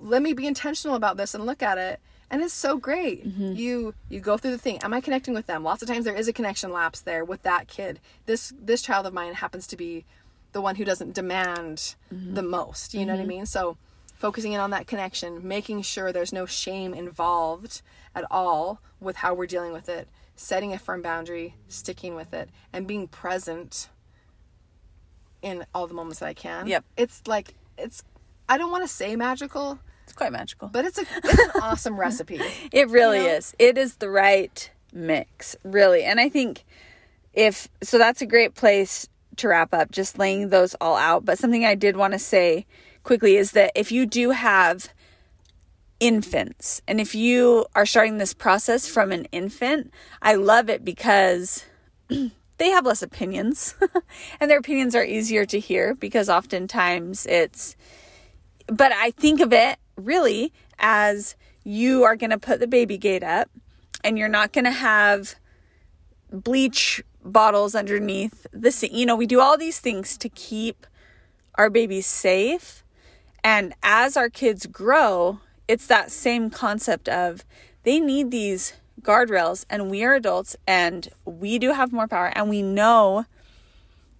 Let 0.01 0.23
me 0.23 0.33
be 0.33 0.47
intentional 0.47 0.97
about 0.97 1.17
this 1.17 1.35
and 1.35 1.47
look 1.47 1.63
at 1.63 1.79
it. 1.79 2.01
And 2.29 2.43
it's 2.43 2.55
so 2.55 2.77
great. 2.77 3.27
Mm-hmm. 3.27 3.53
You 3.53 3.95
you 4.09 4.21
go 4.21 4.37
through 4.37 4.51
the 4.51 4.59
thing. 4.59 4.79
Am 4.83 4.93
I 4.93 5.01
connecting 5.01 5.33
with 5.33 5.47
them? 5.47 5.63
Lots 5.63 5.83
of 5.83 5.89
times 5.89 6.05
there 6.05 6.17
is 6.17 6.27
a 6.27 6.33
connection 6.33 6.73
lapse 6.73 7.01
there 7.01 7.25
with 7.25 7.43
that 7.43 7.69
kid. 7.69 8.01
This 8.27 8.53
this 8.61 8.83
child 8.83 9.07
of 9.07 9.15
mine 9.15 9.35
happens 9.35 9.67
to 9.69 9.77
be 9.77 10.05
the 10.57 10.63
one 10.63 10.75
who 10.75 10.87
doesn't 10.87 11.13
demand 11.13 11.77
mm-hmm. 12.11 12.33
the 12.33 12.43
most. 12.43 12.95
You 12.95 13.01
know 13.01 13.13
mm-hmm. 13.13 13.19
what 13.19 13.19
I 13.19 13.23
mm-hmm. 13.25 13.29
mean? 13.29 13.47
So 13.47 13.77
focusing 14.15 14.53
in 14.53 14.59
on 14.59 14.71
that 14.71 14.87
connection, 14.87 15.47
making 15.47 15.83
sure 15.83 16.13
there's 16.13 16.33
no 16.33 16.47
shame 16.47 16.95
involved 16.95 17.83
at 18.15 18.25
all 18.31 18.81
with 18.99 19.17
how 19.17 19.35
we're 19.35 19.47
dealing 19.47 19.75
with 19.75 19.91
it, 19.91 20.09
setting 20.35 20.73
a 20.73 20.79
firm 20.79 21.03
boundary, 21.03 21.57
sticking 21.69 22.15
with 22.15 22.33
it, 22.33 22.49
and 22.73 22.87
being 22.87 23.07
present 23.07 23.91
in 25.43 25.67
all 25.75 25.87
the 25.87 25.93
moments 25.93 26.21
that 26.21 26.27
I 26.27 26.33
can. 26.33 26.67
Yep. 26.69 26.87
It's 26.97 27.21
like 27.27 27.53
it's 27.77 28.03
I 28.49 28.57
don't 28.57 28.71
want 28.71 28.83
to 28.83 28.89
say 28.89 29.15
magical. 29.15 29.79
It's 30.05 30.15
quite 30.15 30.33
magical. 30.33 30.69
But 30.69 30.87
it's 30.87 30.97
a 30.97 31.05
it's 31.23 31.39
an 31.39 31.51
awesome 31.63 32.01
recipe. 32.01 32.41
It 32.73 32.89
really 32.89 33.19
you 33.19 33.25
know? 33.25 33.35
is. 33.35 33.55
It 33.59 33.77
is 33.77 33.97
the 33.97 34.09
right 34.09 34.71
mix, 34.91 35.55
really. 35.65 36.03
And 36.03 36.19
I 36.19 36.31
think 36.31 36.65
if 37.35 37.69
so 37.83 37.99
that's 37.99 38.23
a 38.23 38.27
great 38.27 38.55
place 38.55 39.07
to 39.39 39.49
wrap 39.49 39.73
up, 39.75 39.91
just 39.91 40.19
laying 40.19 40.49
those 40.49 40.75
all 40.81 40.97
out. 40.97 41.25
But 41.25 41.39
something 41.39 41.65
I 41.65 41.75
did 41.75 41.97
want 41.97 42.13
to 42.13 42.19
say 42.19 42.67
quickly 43.03 43.37
is 43.37 43.53
that 43.53 43.73
if 43.75 43.93
you 43.93 44.07
do 44.07 44.31
have 44.31 44.93
infants 46.01 46.83
and 46.87 47.01
if 47.01 47.15
you 47.15 47.67
are 47.75 47.87
starting 47.87 48.19
this 48.19 48.35
process 48.35 48.87
from 48.89 49.13
an 49.13 49.27
infant, 49.33 49.93
I 50.21 50.35
love 50.35 50.69
it 50.69 50.85
because 50.85 51.65
they 52.09 52.69
have 52.71 52.85
less 52.85 53.03
opinions 53.03 53.75
and 54.41 54.51
their 54.51 54.59
opinions 54.59 54.95
are 54.95 55.05
easier 55.05 55.47
to 55.47 55.59
hear 55.59 55.95
because 55.95 56.29
oftentimes 56.29 57.27
it's, 57.27 57.77
but 58.67 58.93
I 58.93 59.13
think 59.13 59.41
of 59.41 59.53
it 59.53 59.79
really 59.97 60.53
as 60.79 61.37
you 61.65 62.05
are 62.05 62.17
going 62.17 62.31
to 62.31 62.39
put 62.39 62.61
the 62.61 62.67
baby 62.67 62.99
gate 62.99 63.23
up 63.23 63.51
and 64.05 64.19
you're 64.19 64.29
not 64.29 64.53
going 64.53 64.65
to 64.65 64.71
have 64.71 65.37
bleach 66.31 67.03
bottles 67.33 67.75
underneath 67.75 68.47
the 68.53 68.71
sink. 68.71 68.93
You 68.93 69.07
know, 69.07 69.17
we 69.17 69.27
do 69.27 69.41
all 69.41 69.57
these 69.57 69.81
things 69.81 70.17
to 70.19 70.29
keep 70.29 70.87
our 71.57 71.71
babies 71.71 72.07
safe. 72.07 72.85
And 73.43 73.75
as 73.83 74.17
our 74.17 74.29
kids 74.29 74.67
grow, 74.67 75.41
it's 75.69 75.87
that 75.87 76.11
same 76.11 76.51
concept 76.51 77.09
of 77.09 77.45
they 77.83 78.01
need 78.01 78.31
these 78.31 78.75
guardrails 79.03 79.65
and 79.71 79.91
we 79.91 80.03
are 80.03 80.15
adults 80.15 80.57
and 80.67 81.09
we 81.25 81.59
do 81.59 81.73
have 81.73 81.93
more 81.93 82.09
power 82.09 82.33
and 82.35 82.49
we 82.49 82.63
know 82.63 83.25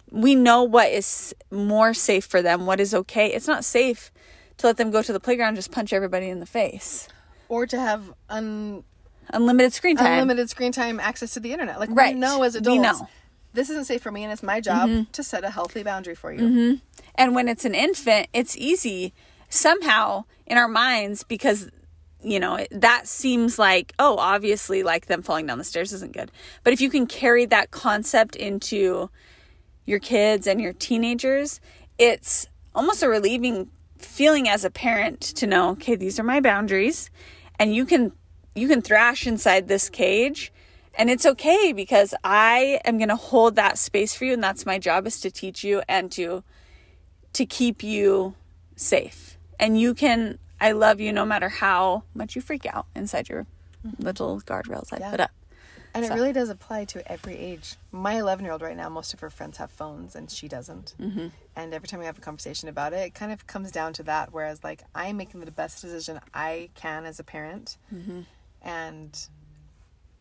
we 0.09 0.35
know 0.35 0.63
what 0.63 0.89
is 0.89 1.35
more 1.51 1.93
safe 1.93 2.23
for 2.23 2.41
them, 2.41 2.65
what 2.65 2.79
is 2.79 2.93
okay. 2.93 3.27
It's 3.27 3.47
not 3.47 3.65
safe 3.65 4.09
to 4.57 4.67
let 4.67 4.77
them 4.77 4.89
go 4.89 5.01
to 5.01 5.11
the 5.11 5.19
playground 5.19 5.55
just 5.55 5.71
punch 5.71 5.91
everybody 5.91 6.29
in 6.29 6.39
the 6.39 6.45
face 6.45 7.09
or 7.49 7.65
to 7.67 7.79
have 7.79 8.13
un 8.29 8.83
unlimited 9.29 9.73
screen 9.73 9.97
time. 9.97 10.13
Unlimited 10.13 10.49
screen 10.49 10.71
time 10.71 10.99
access 10.99 11.33
to 11.33 11.39
the 11.39 11.53
internet. 11.53 11.79
Like 11.79 11.89
right. 11.91 12.13
we 12.13 12.19
know 12.19 12.43
as 12.43 12.55
adults. 12.55 12.77
We 12.77 12.79
know. 12.79 13.09
This 13.53 13.69
isn't 13.69 13.85
safe 13.85 14.01
for 14.01 14.11
me 14.11 14.23
and 14.23 14.31
it's 14.31 14.43
my 14.43 14.61
job 14.61 14.89
mm-hmm. 14.89 15.11
to 15.11 15.23
set 15.23 15.43
a 15.43 15.49
healthy 15.49 15.83
boundary 15.83 16.15
for 16.15 16.31
you. 16.31 16.39
Mm-hmm. 16.39 16.73
And 17.15 17.33
when 17.33 17.47
it's 17.47 17.65
an 17.65 17.73
infant, 17.73 18.27
it's 18.33 18.55
easy 18.55 19.13
somehow 19.49 20.25
in 20.45 20.57
our 20.57 20.67
minds 20.67 21.23
because 21.23 21.69
you 22.23 22.39
know 22.39 22.65
that 22.71 23.07
seems 23.07 23.59
like 23.59 23.93
oh 23.99 24.17
obviously 24.17 24.83
like 24.83 25.05
them 25.05 25.21
falling 25.21 25.45
down 25.45 25.57
the 25.57 25.63
stairs 25.63 25.93
isn't 25.93 26.13
good 26.13 26.31
but 26.63 26.73
if 26.73 26.81
you 26.81 26.89
can 26.89 27.05
carry 27.05 27.45
that 27.45 27.69
concept 27.71 28.35
into 28.35 29.09
your 29.85 29.99
kids 29.99 30.47
and 30.47 30.59
your 30.59 30.73
teenagers 30.73 31.61
it's 31.97 32.47
almost 32.73 33.03
a 33.03 33.07
relieving 33.07 33.69
feeling 33.99 34.49
as 34.49 34.65
a 34.65 34.69
parent 34.69 35.21
to 35.21 35.45
know 35.45 35.69
okay 35.69 35.95
these 35.95 36.19
are 36.19 36.23
my 36.23 36.39
boundaries 36.39 37.09
and 37.59 37.73
you 37.73 37.85
can 37.85 38.11
you 38.57 38.67
can 38.67 38.81
thrash 38.81 39.27
inside 39.27 39.67
this 39.67 39.89
cage 39.89 40.51
and 40.95 41.09
it's 41.09 41.25
okay 41.25 41.73
because 41.73 42.15
I 42.23 42.81
am 42.83 42.97
going 42.97 43.09
to 43.09 43.15
hold 43.15 43.55
that 43.55 43.77
space 43.77 44.15
for 44.15 44.25
you 44.25 44.33
and 44.33 44.43
that's 44.43 44.65
my 44.65 44.79
job 44.79 45.05
is 45.05 45.19
to 45.21 45.31
teach 45.31 45.63
you 45.63 45.83
and 45.87 46.11
to 46.13 46.43
to 47.33 47.45
keep 47.45 47.83
you 47.83 48.33
safe. 48.75 49.37
And 49.59 49.79
you 49.79 49.93
can 49.93 50.39
I 50.59 50.71
love 50.71 50.99
you 50.99 51.13
no 51.13 51.23
matter 51.23 51.49
how 51.49 52.03
much 52.15 52.35
you 52.35 52.41
freak 52.41 52.65
out 52.65 52.87
inside 52.95 53.29
your 53.29 53.45
little 53.99 54.41
guardrails 54.41 54.91
I 54.91 54.97
yeah. 54.99 55.11
put 55.11 55.19
up. 55.19 55.31
And 55.93 56.05
so. 56.05 56.13
it 56.13 56.15
really 56.15 56.33
does 56.33 56.49
apply 56.49 56.85
to 56.85 57.11
every 57.11 57.35
age. 57.37 57.75
My 57.91 58.19
11 58.19 58.45
year 58.45 58.51
old 58.51 58.61
right 58.61 58.77
now, 58.77 58.89
most 58.89 59.13
of 59.13 59.19
her 59.21 59.29
friends 59.29 59.57
have 59.57 59.71
phones 59.71 60.15
and 60.15 60.29
she 60.29 60.47
doesn't. 60.47 60.93
Mm-hmm. 61.01 61.27
And 61.55 61.73
every 61.73 61.87
time 61.87 61.99
we 61.99 62.05
have 62.05 62.17
a 62.17 62.21
conversation 62.21 62.69
about 62.69 62.93
it, 62.93 62.97
it 62.97 63.13
kind 63.15 63.31
of 63.31 63.47
comes 63.47 63.71
down 63.71 63.93
to 63.93 64.03
that. 64.03 64.31
Whereas, 64.31 64.63
like, 64.63 64.83
I'm 64.93 65.17
making 65.17 65.39
the 65.39 65.49
best 65.49 65.81
decision 65.81 66.19
I 66.33 66.69
can 66.75 67.05
as 67.05 67.19
a 67.19 67.23
parent. 67.23 67.77
Mm-hmm. 67.91 68.21
And, 68.61 69.17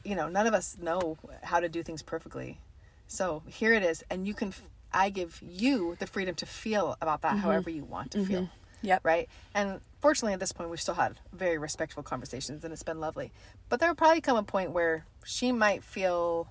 you 0.04 0.14
know, 0.14 0.28
none 0.28 0.46
of 0.46 0.54
us 0.54 0.76
know 0.80 1.18
how 1.42 1.60
to 1.60 1.68
do 1.68 1.82
things 1.82 2.02
perfectly. 2.02 2.60
So 3.06 3.42
here 3.46 3.72
it 3.72 3.82
is. 3.82 4.04
And 4.10 4.26
you 4.26 4.34
can, 4.34 4.52
I 4.92 5.10
give 5.10 5.40
you 5.42 5.96
the 5.98 6.06
freedom 6.06 6.34
to 6.36 6.46
feel 6.46 6.96
about 7.00 7.22
that 7.22 7.32
mm-hmm. 7.32 7.40
however 7.40 7.70
you 7.70 7.84
want 7.84 8.12
to 8.12 8.24
feel. 8.24 8.42
Mm-hmm. 8.42 8.86
Yep. 8.86 9.00
Right. 9.04 9.28
And 9.54 9.80
fortunately, 10.00 10.34
at 10.34 10.40
this 10.40 10.52
point, 10.52 10.70
we've 10.70 10.80
still 10.80 10.94
had 10.94 11.16
very 11.32 11.58
respectful 11.58 12.02
conversations 12.02 12.62
and 12.62 12.72
it's 12.72 12.82
been 12.82 13.00
lovely. 13.00 13.32
But 13.68 13.80
there 13.80 13.88
will 13.88 13.96
probably 13.96 14.20
come 14.20 14.36
a 14.36 14.42
point 14.42 14.70
where 14.70 15.06
she 15.24 15.50
might 15.50 15.82
feel 15.82 16.48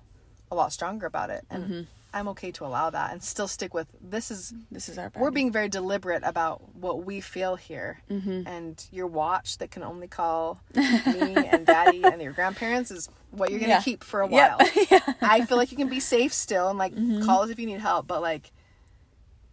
a 0.50 0.54
lot 0.54 0.72
stronger 0.72 1.06
about 1.06 1.30
it. 1.30 1.44
And 1.50 1.64
mm-hmm. 1.64 1.80
I'm 2.16 2.28
okay 2.28 2.50
to 2.52 2.64
allow 2.64 2.88
that 2.88 3.12
and 3.12 3.22
still 3.22 3.46
stick 3.46 3.74
with 3.74 3.88
this 4.00 4.30
is 4.30 4.54
this 4.70 4.88
is 4.88 4.96
our 4.96 5.12
we're 5.16 5.30
being 5.30 5.52
very 5.52 5.68
deliberate 5.68 6.22
about 6.24 6.74
what 6.74 7.04
we 7.04 7.20
feel 7.20 7.56
here 7.56 8.00
mm-hmm. 8.10 8.46
and 8.46 8.82
your 8.90 9.06
watch 9.06 9.58
that 9.58 9.70
can 9.70 9.82
only 9.82 10.08
call 10.08 10.58
me 10.74 11.34
and 11.36 11.66
and 12.04 12.20
your 12.22 12.32
grandparents 12.32 12.90
is 12.90 13.08
what 13.30 13.50
you're 13.50 13.60
gonna 13.60 13.72
yeah. 13.72 13.82
keep 13.82 14.02
for 14.02 14.20
a 14.20 14.26
while 14.26 14.56
yep. 14.60 14.90
yeah. 14.90 15.14
i 15.20 15.44
feel 15.44 15.56
like 15.56 15.70
you 15.70 15.76
can 15.76 15.88
be 15.88 16.00
safe 16.00 16.32
still 16.32 16.68
and 16.68 16.78
like 16.78 16.94
mm-hmm. 16.94 17.24
call 17.24 17.42
us 17.42 17.50
if 17.50 17.58
you 17.58 17.66
need 17.66 17.80
help 17.80 18.06
but 18.06 18.22
like 18.22 18.52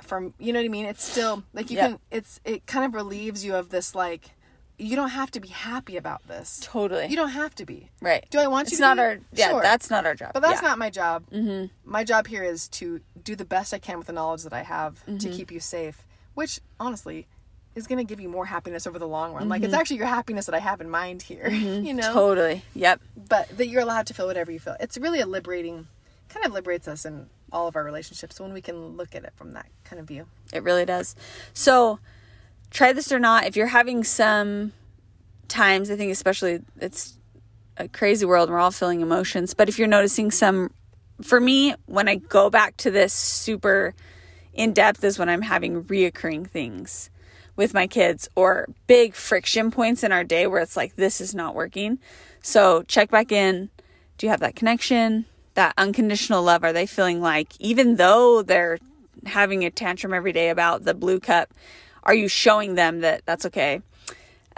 from 0.01 0.33
you 0.39 0.53
know 0.53 0.59
what 0.59 0.65
i 0.65 0.69
mean 0.69 0.85
it's 0.85 1.03
still 1.03 1.43
like 1.53 1.69
you 1.69 1.77
yep. 1.77 1.91
can 1.91 1.99
it's 2.11 2.39
it 2.45 2.65
kind 2.65 2.85
of 2.85 2.93
relieves 2.93 3.43
you 3.43 3.55
of 3.55 3.69
this 3.69 3.95
like 3.95 4.31
you 4.77 4.95
don't 4.95 5.09
have 5.09 5.31
to 5.31 5.39
be 5.39 5.47
happy 5.49 5.97
about 5.97 6.27
this. 6.27 6.59
Totally. 6.63 7.07
You 7.07 7.15
don't 7.15 7.29
have 7.29 7.53
to 7.55 7.65
be. 7.65 7.89
Right. 8.01 8.25
Do 8.29 8.39
I 8.39 8.47
want 8.47 8.69
you 8.69 8.75
it's 8.75 8.79
not 8.79 8.97
be? 8.97 9.01
our 9.01 9.19
yeah, 9.31 9.49
sure. 9.49 9.61
that's 9.61 9.89
not 9.89 10.05
our 10.05 10.15
job. 10.15 10.31
But 10.33 10.41
that's 10.41 10.61
yeah. 10.61 10.69
not 10.69 10.77
my 10.77 10.89
job. 10.89 11.25
Mm-hmm. 11.31 11.67
My 11.85 12.03
job 12.03 12.27
here 12.27 12.43
is 12.43 12.67
to 12.69 13.01
do 13.21 13.35
the 13.35 13.45
best 13.45 13.73
I 13.73 13.79
can 13.79 13.97
with 13.97 14.07
the 14.07 14.13
knowledge 14.13 14.43
that 14.43 14.53
I 14.53 14.63
have 14.63 15.03
mm-hmm. 15.05 15.17
to 15.17 15.29
keep 15.29 15.51
you 15.51 15.59
safe, 15.59 16.05
which 16.33 16.59
honestly 16.79 17.27
is 17.75 17.87
going 17.87 17.97
to 17.97 18.03
give 18.03 18.19
you 18.19 18.29
more 18.29 18.45
happiness 18.45 18.85
over 18.85 18.99
the 18.99 19.07
long 19.07 19.33
run. 19.33 19.43
Mm-hmm. 19.43 19.51
Like 19.51 19.63
it's 19.63 19.71
mm-hmm. 19.71 19.79
actually 19.79 19.97
your 19.97 20.07
happiness 20.07 20.45
that 20.45 20.55
I 20.55 20.59
have 20.59 20.81
in 20.81 20.89
mind 20.89 21.21
here, 21.21 21.45
mm-hmm. 21.49 21.85
you 21.85 21.93
know. 21.93 22.13
Totally. 22.13 22.63
Yep. 22.75 23.01
But 23.29 23.57
that 23.57 23.67
you're 23.67 23.81
allowed 23.81 24.07
to 24.07 24.13
feel 24.13 24.27
whatever 24.27 24.51
you 24.51 24.59
feel. 24.59 24.75
It's 24.79 24.97
really 24.97 25.19
a 25.19 25.25
liberating 25.25 25.87
kind 26.29 26.45
of 26.45 26.51
liberates 26.51 26.87
us 26.87 27.05
in 27.05 27.27
all 27.51 27.67
of 27.67 27.75
our 27.75 27.83
relationships 27.83 28.39
when 28.39 28.53
we 28.53 28.61
can 28.61 28.97
look 28.97 29.13
at 29.13 29.23
it 29.23 29.33
from 29.35 29.51
that 29.51 29.67
kind 29.83 29.99
of 29.99 30.07
view. 30.07 30.25
It 30.51 30.63
really 30.63 30.85
does. 30.85 31.15
So, 31.53 31.99
try 32.71 32.91
this 32.93 33.11
or 33.11 33.19
not 33.19 33.45
if 33.45 33.55
you're 33.55 33.67
having 33.67 34.03
some 34.03 34.73
times, 35.47 35.91
I 35.91 35.95
think 35.95 36.11
especially 36.11 36.61
it's 36.79 37.17
a 37.77 37.87
crazy 37.87 38.25
world 38.25 38.49
and 38.49 38.55
we're 38.55 38.59
all 38.59 38.71
feeling 38.71 39.01
emotions, 39.01 39.53
but 39.53 39.69
if 39.69 39.77
you're 39.77 39.87
noticing 39.87 40.31
some 40.31 40.71
for 41.21 41.39
me 41.39 41.75
when 41.85 42.09
I 42.09 42.15
go 42.15 42.49
back 42.49 42.75
to 42.77 42.91
this 42.91 43.13
super 43.13 43.93
in 44.53 44.73
depth 44.73 45.03
is 45.03 45.19
when 45.19 45.29
I'm 45.29 45.43
having 45.43 45.83
reoccurring 45.83 46.47
things 46.47 47.09
with 47.55 47.73
my 47.73 47.87
kids 47.87 48.29
or 48.35 48.67
big 48.87 49.13
friction 49.13 49.71
points 49.71 50.03
in 50.03 50.11
our 50.11 50.23
day 50.23 50.47
where 50.47 50.61
it's 50.61 50.77
like 50.77 50.95
this 50.95 51.21
is 51.21 51.35
not 51.35 51.55
working. 51.55 51.99
So 52.41 52.83
check 52.83 53.11
back 53.11 53.31
in. 53.31 53.69
Do 54.17 54.25
you 54.25 54.31
have 54.31 54.39
that 54.39 54.55
connection? 54.55 55.25
That 55.53 55.73
unconditional 55.77 56.43
love? 56.43 56.63
Are 56.63 56.73
they 56.73 56.85
feeling 56.85 57.21
like 57.21 57.53
even 57.59 57.95
though 57.97 58.41
they're 58.41 58.79
having 59.25 59.63
a 59.63 59.69
tantrum 59.69 60.13
every 60.13 60.33
day 60.33 60.49
about 60.49 60.83
the 60.83 60.93
blue 60.93 61.19
cup, 61.19 61.53
are 62.03 62.15
you 62.15 62.27
showing 62.27 62.75
them 62.75 63.01
that 63.01 63.25
that's 63.25 63.45
okay? 63.45 63.81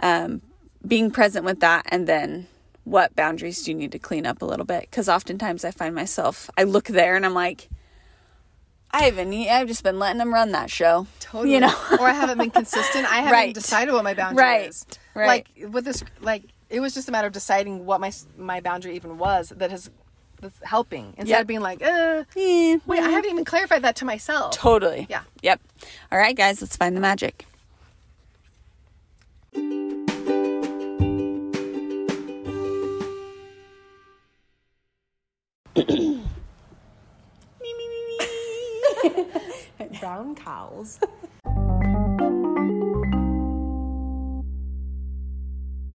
Um, 0.00 0.42
being 0.86 1.10
present 1.10 1.44
with 1.44 1.60
that 1.60 1.84
and 1.88 2.06
then 2.06 2.46
what 2.84 3.16
boundaries 3.16 3.62
do 3.62 3.72
you 3.72 3.76
need 3.76 3.92
to 3.92 3.98
clean 3.98 4.24
up 4.24 4.40
a 4.40 4.44
little 4.44 4.64
bit 4.64 4.82
because 4.82 5.08
oftentimes 5.08 5.64
i 5.64 5.70
find 5.70 5.94
myself 5.94 6.48
i 6.56 6.62
look 6.62 6.84
there 6.84 7.16
and 7.16 7.26
i'm 7.26 7.34
like 7.34 7.68
i 8.90 9.04
haven't 9.04 9.32
i've 9.32 9.68
just 9.68 9.82
been 9.82 9.98
letting 9.98 10.18
them 10.18 10.32
run 10.32 10.52
that 10.52 10.70
show 10.70 11.06
totally 11.20 11.54
you 11.54 11.60
know 11.60 11.74
or 12.00 12.06
i 12.06 12.12
haven't 12.12 12.38
been 12.38 12.50
consistent 12.50 13.04
i 13.10 13.16
haven't 13.16 13.32
right. 13.32 13.54
decided 13.54 13.92
what 13.92 14.04
my 14.04 14.14
boundary 14.14 14.42
right. 14.42 14.68
is 14.68 14.86
right 15.14 15.26
like 15.26 15.70
with 15.70 15.84
this 15.84 16.02
like 16.20 16.44
it 16.68 16.80
was 16.80 16.94
just 16.94 17.08
a 17.08 17.12
matter 17.12 17.26
of 17.26 17.32
deciding 17.32 17.86
what 17.86 18.00
my 18.00 18.12
my 18.36 18.60
boundary 18.60 18.96
even 18.96 19.18
was 19.18 19.50
that 19.56 19.70
has 19.70 19.90
that's 20.40 20.62
helping 20.62 21.14
instead 21.16 21.28
yep. 21.28 21.40
of 21.42 21.46
being 21.46 21.60
like, 21.60 21.82
uh, 21.82 22.24
eh, 22.36 22.78
wait, 22.86 23.00
I 23.00 23.08
haven't 23.08 23.30
even 23.30 23.44
clarified 23.44 23.82
that 23.82 23.96
to 23.96 24.04
myself. 24.04 24.52
Totally. 24.52 25.06
Yeah. 25.08 25.22
Yep. 25.42 25.60
All 26.12 26.18
right, 26.18 26.36
guys, 26.36 26.60
let's 26.60 26.76
find 26.76 26.96
the 26.96 27.00
magic. 27.00 27.46
Brown 40.00 40.34
cows. 40.34 40.98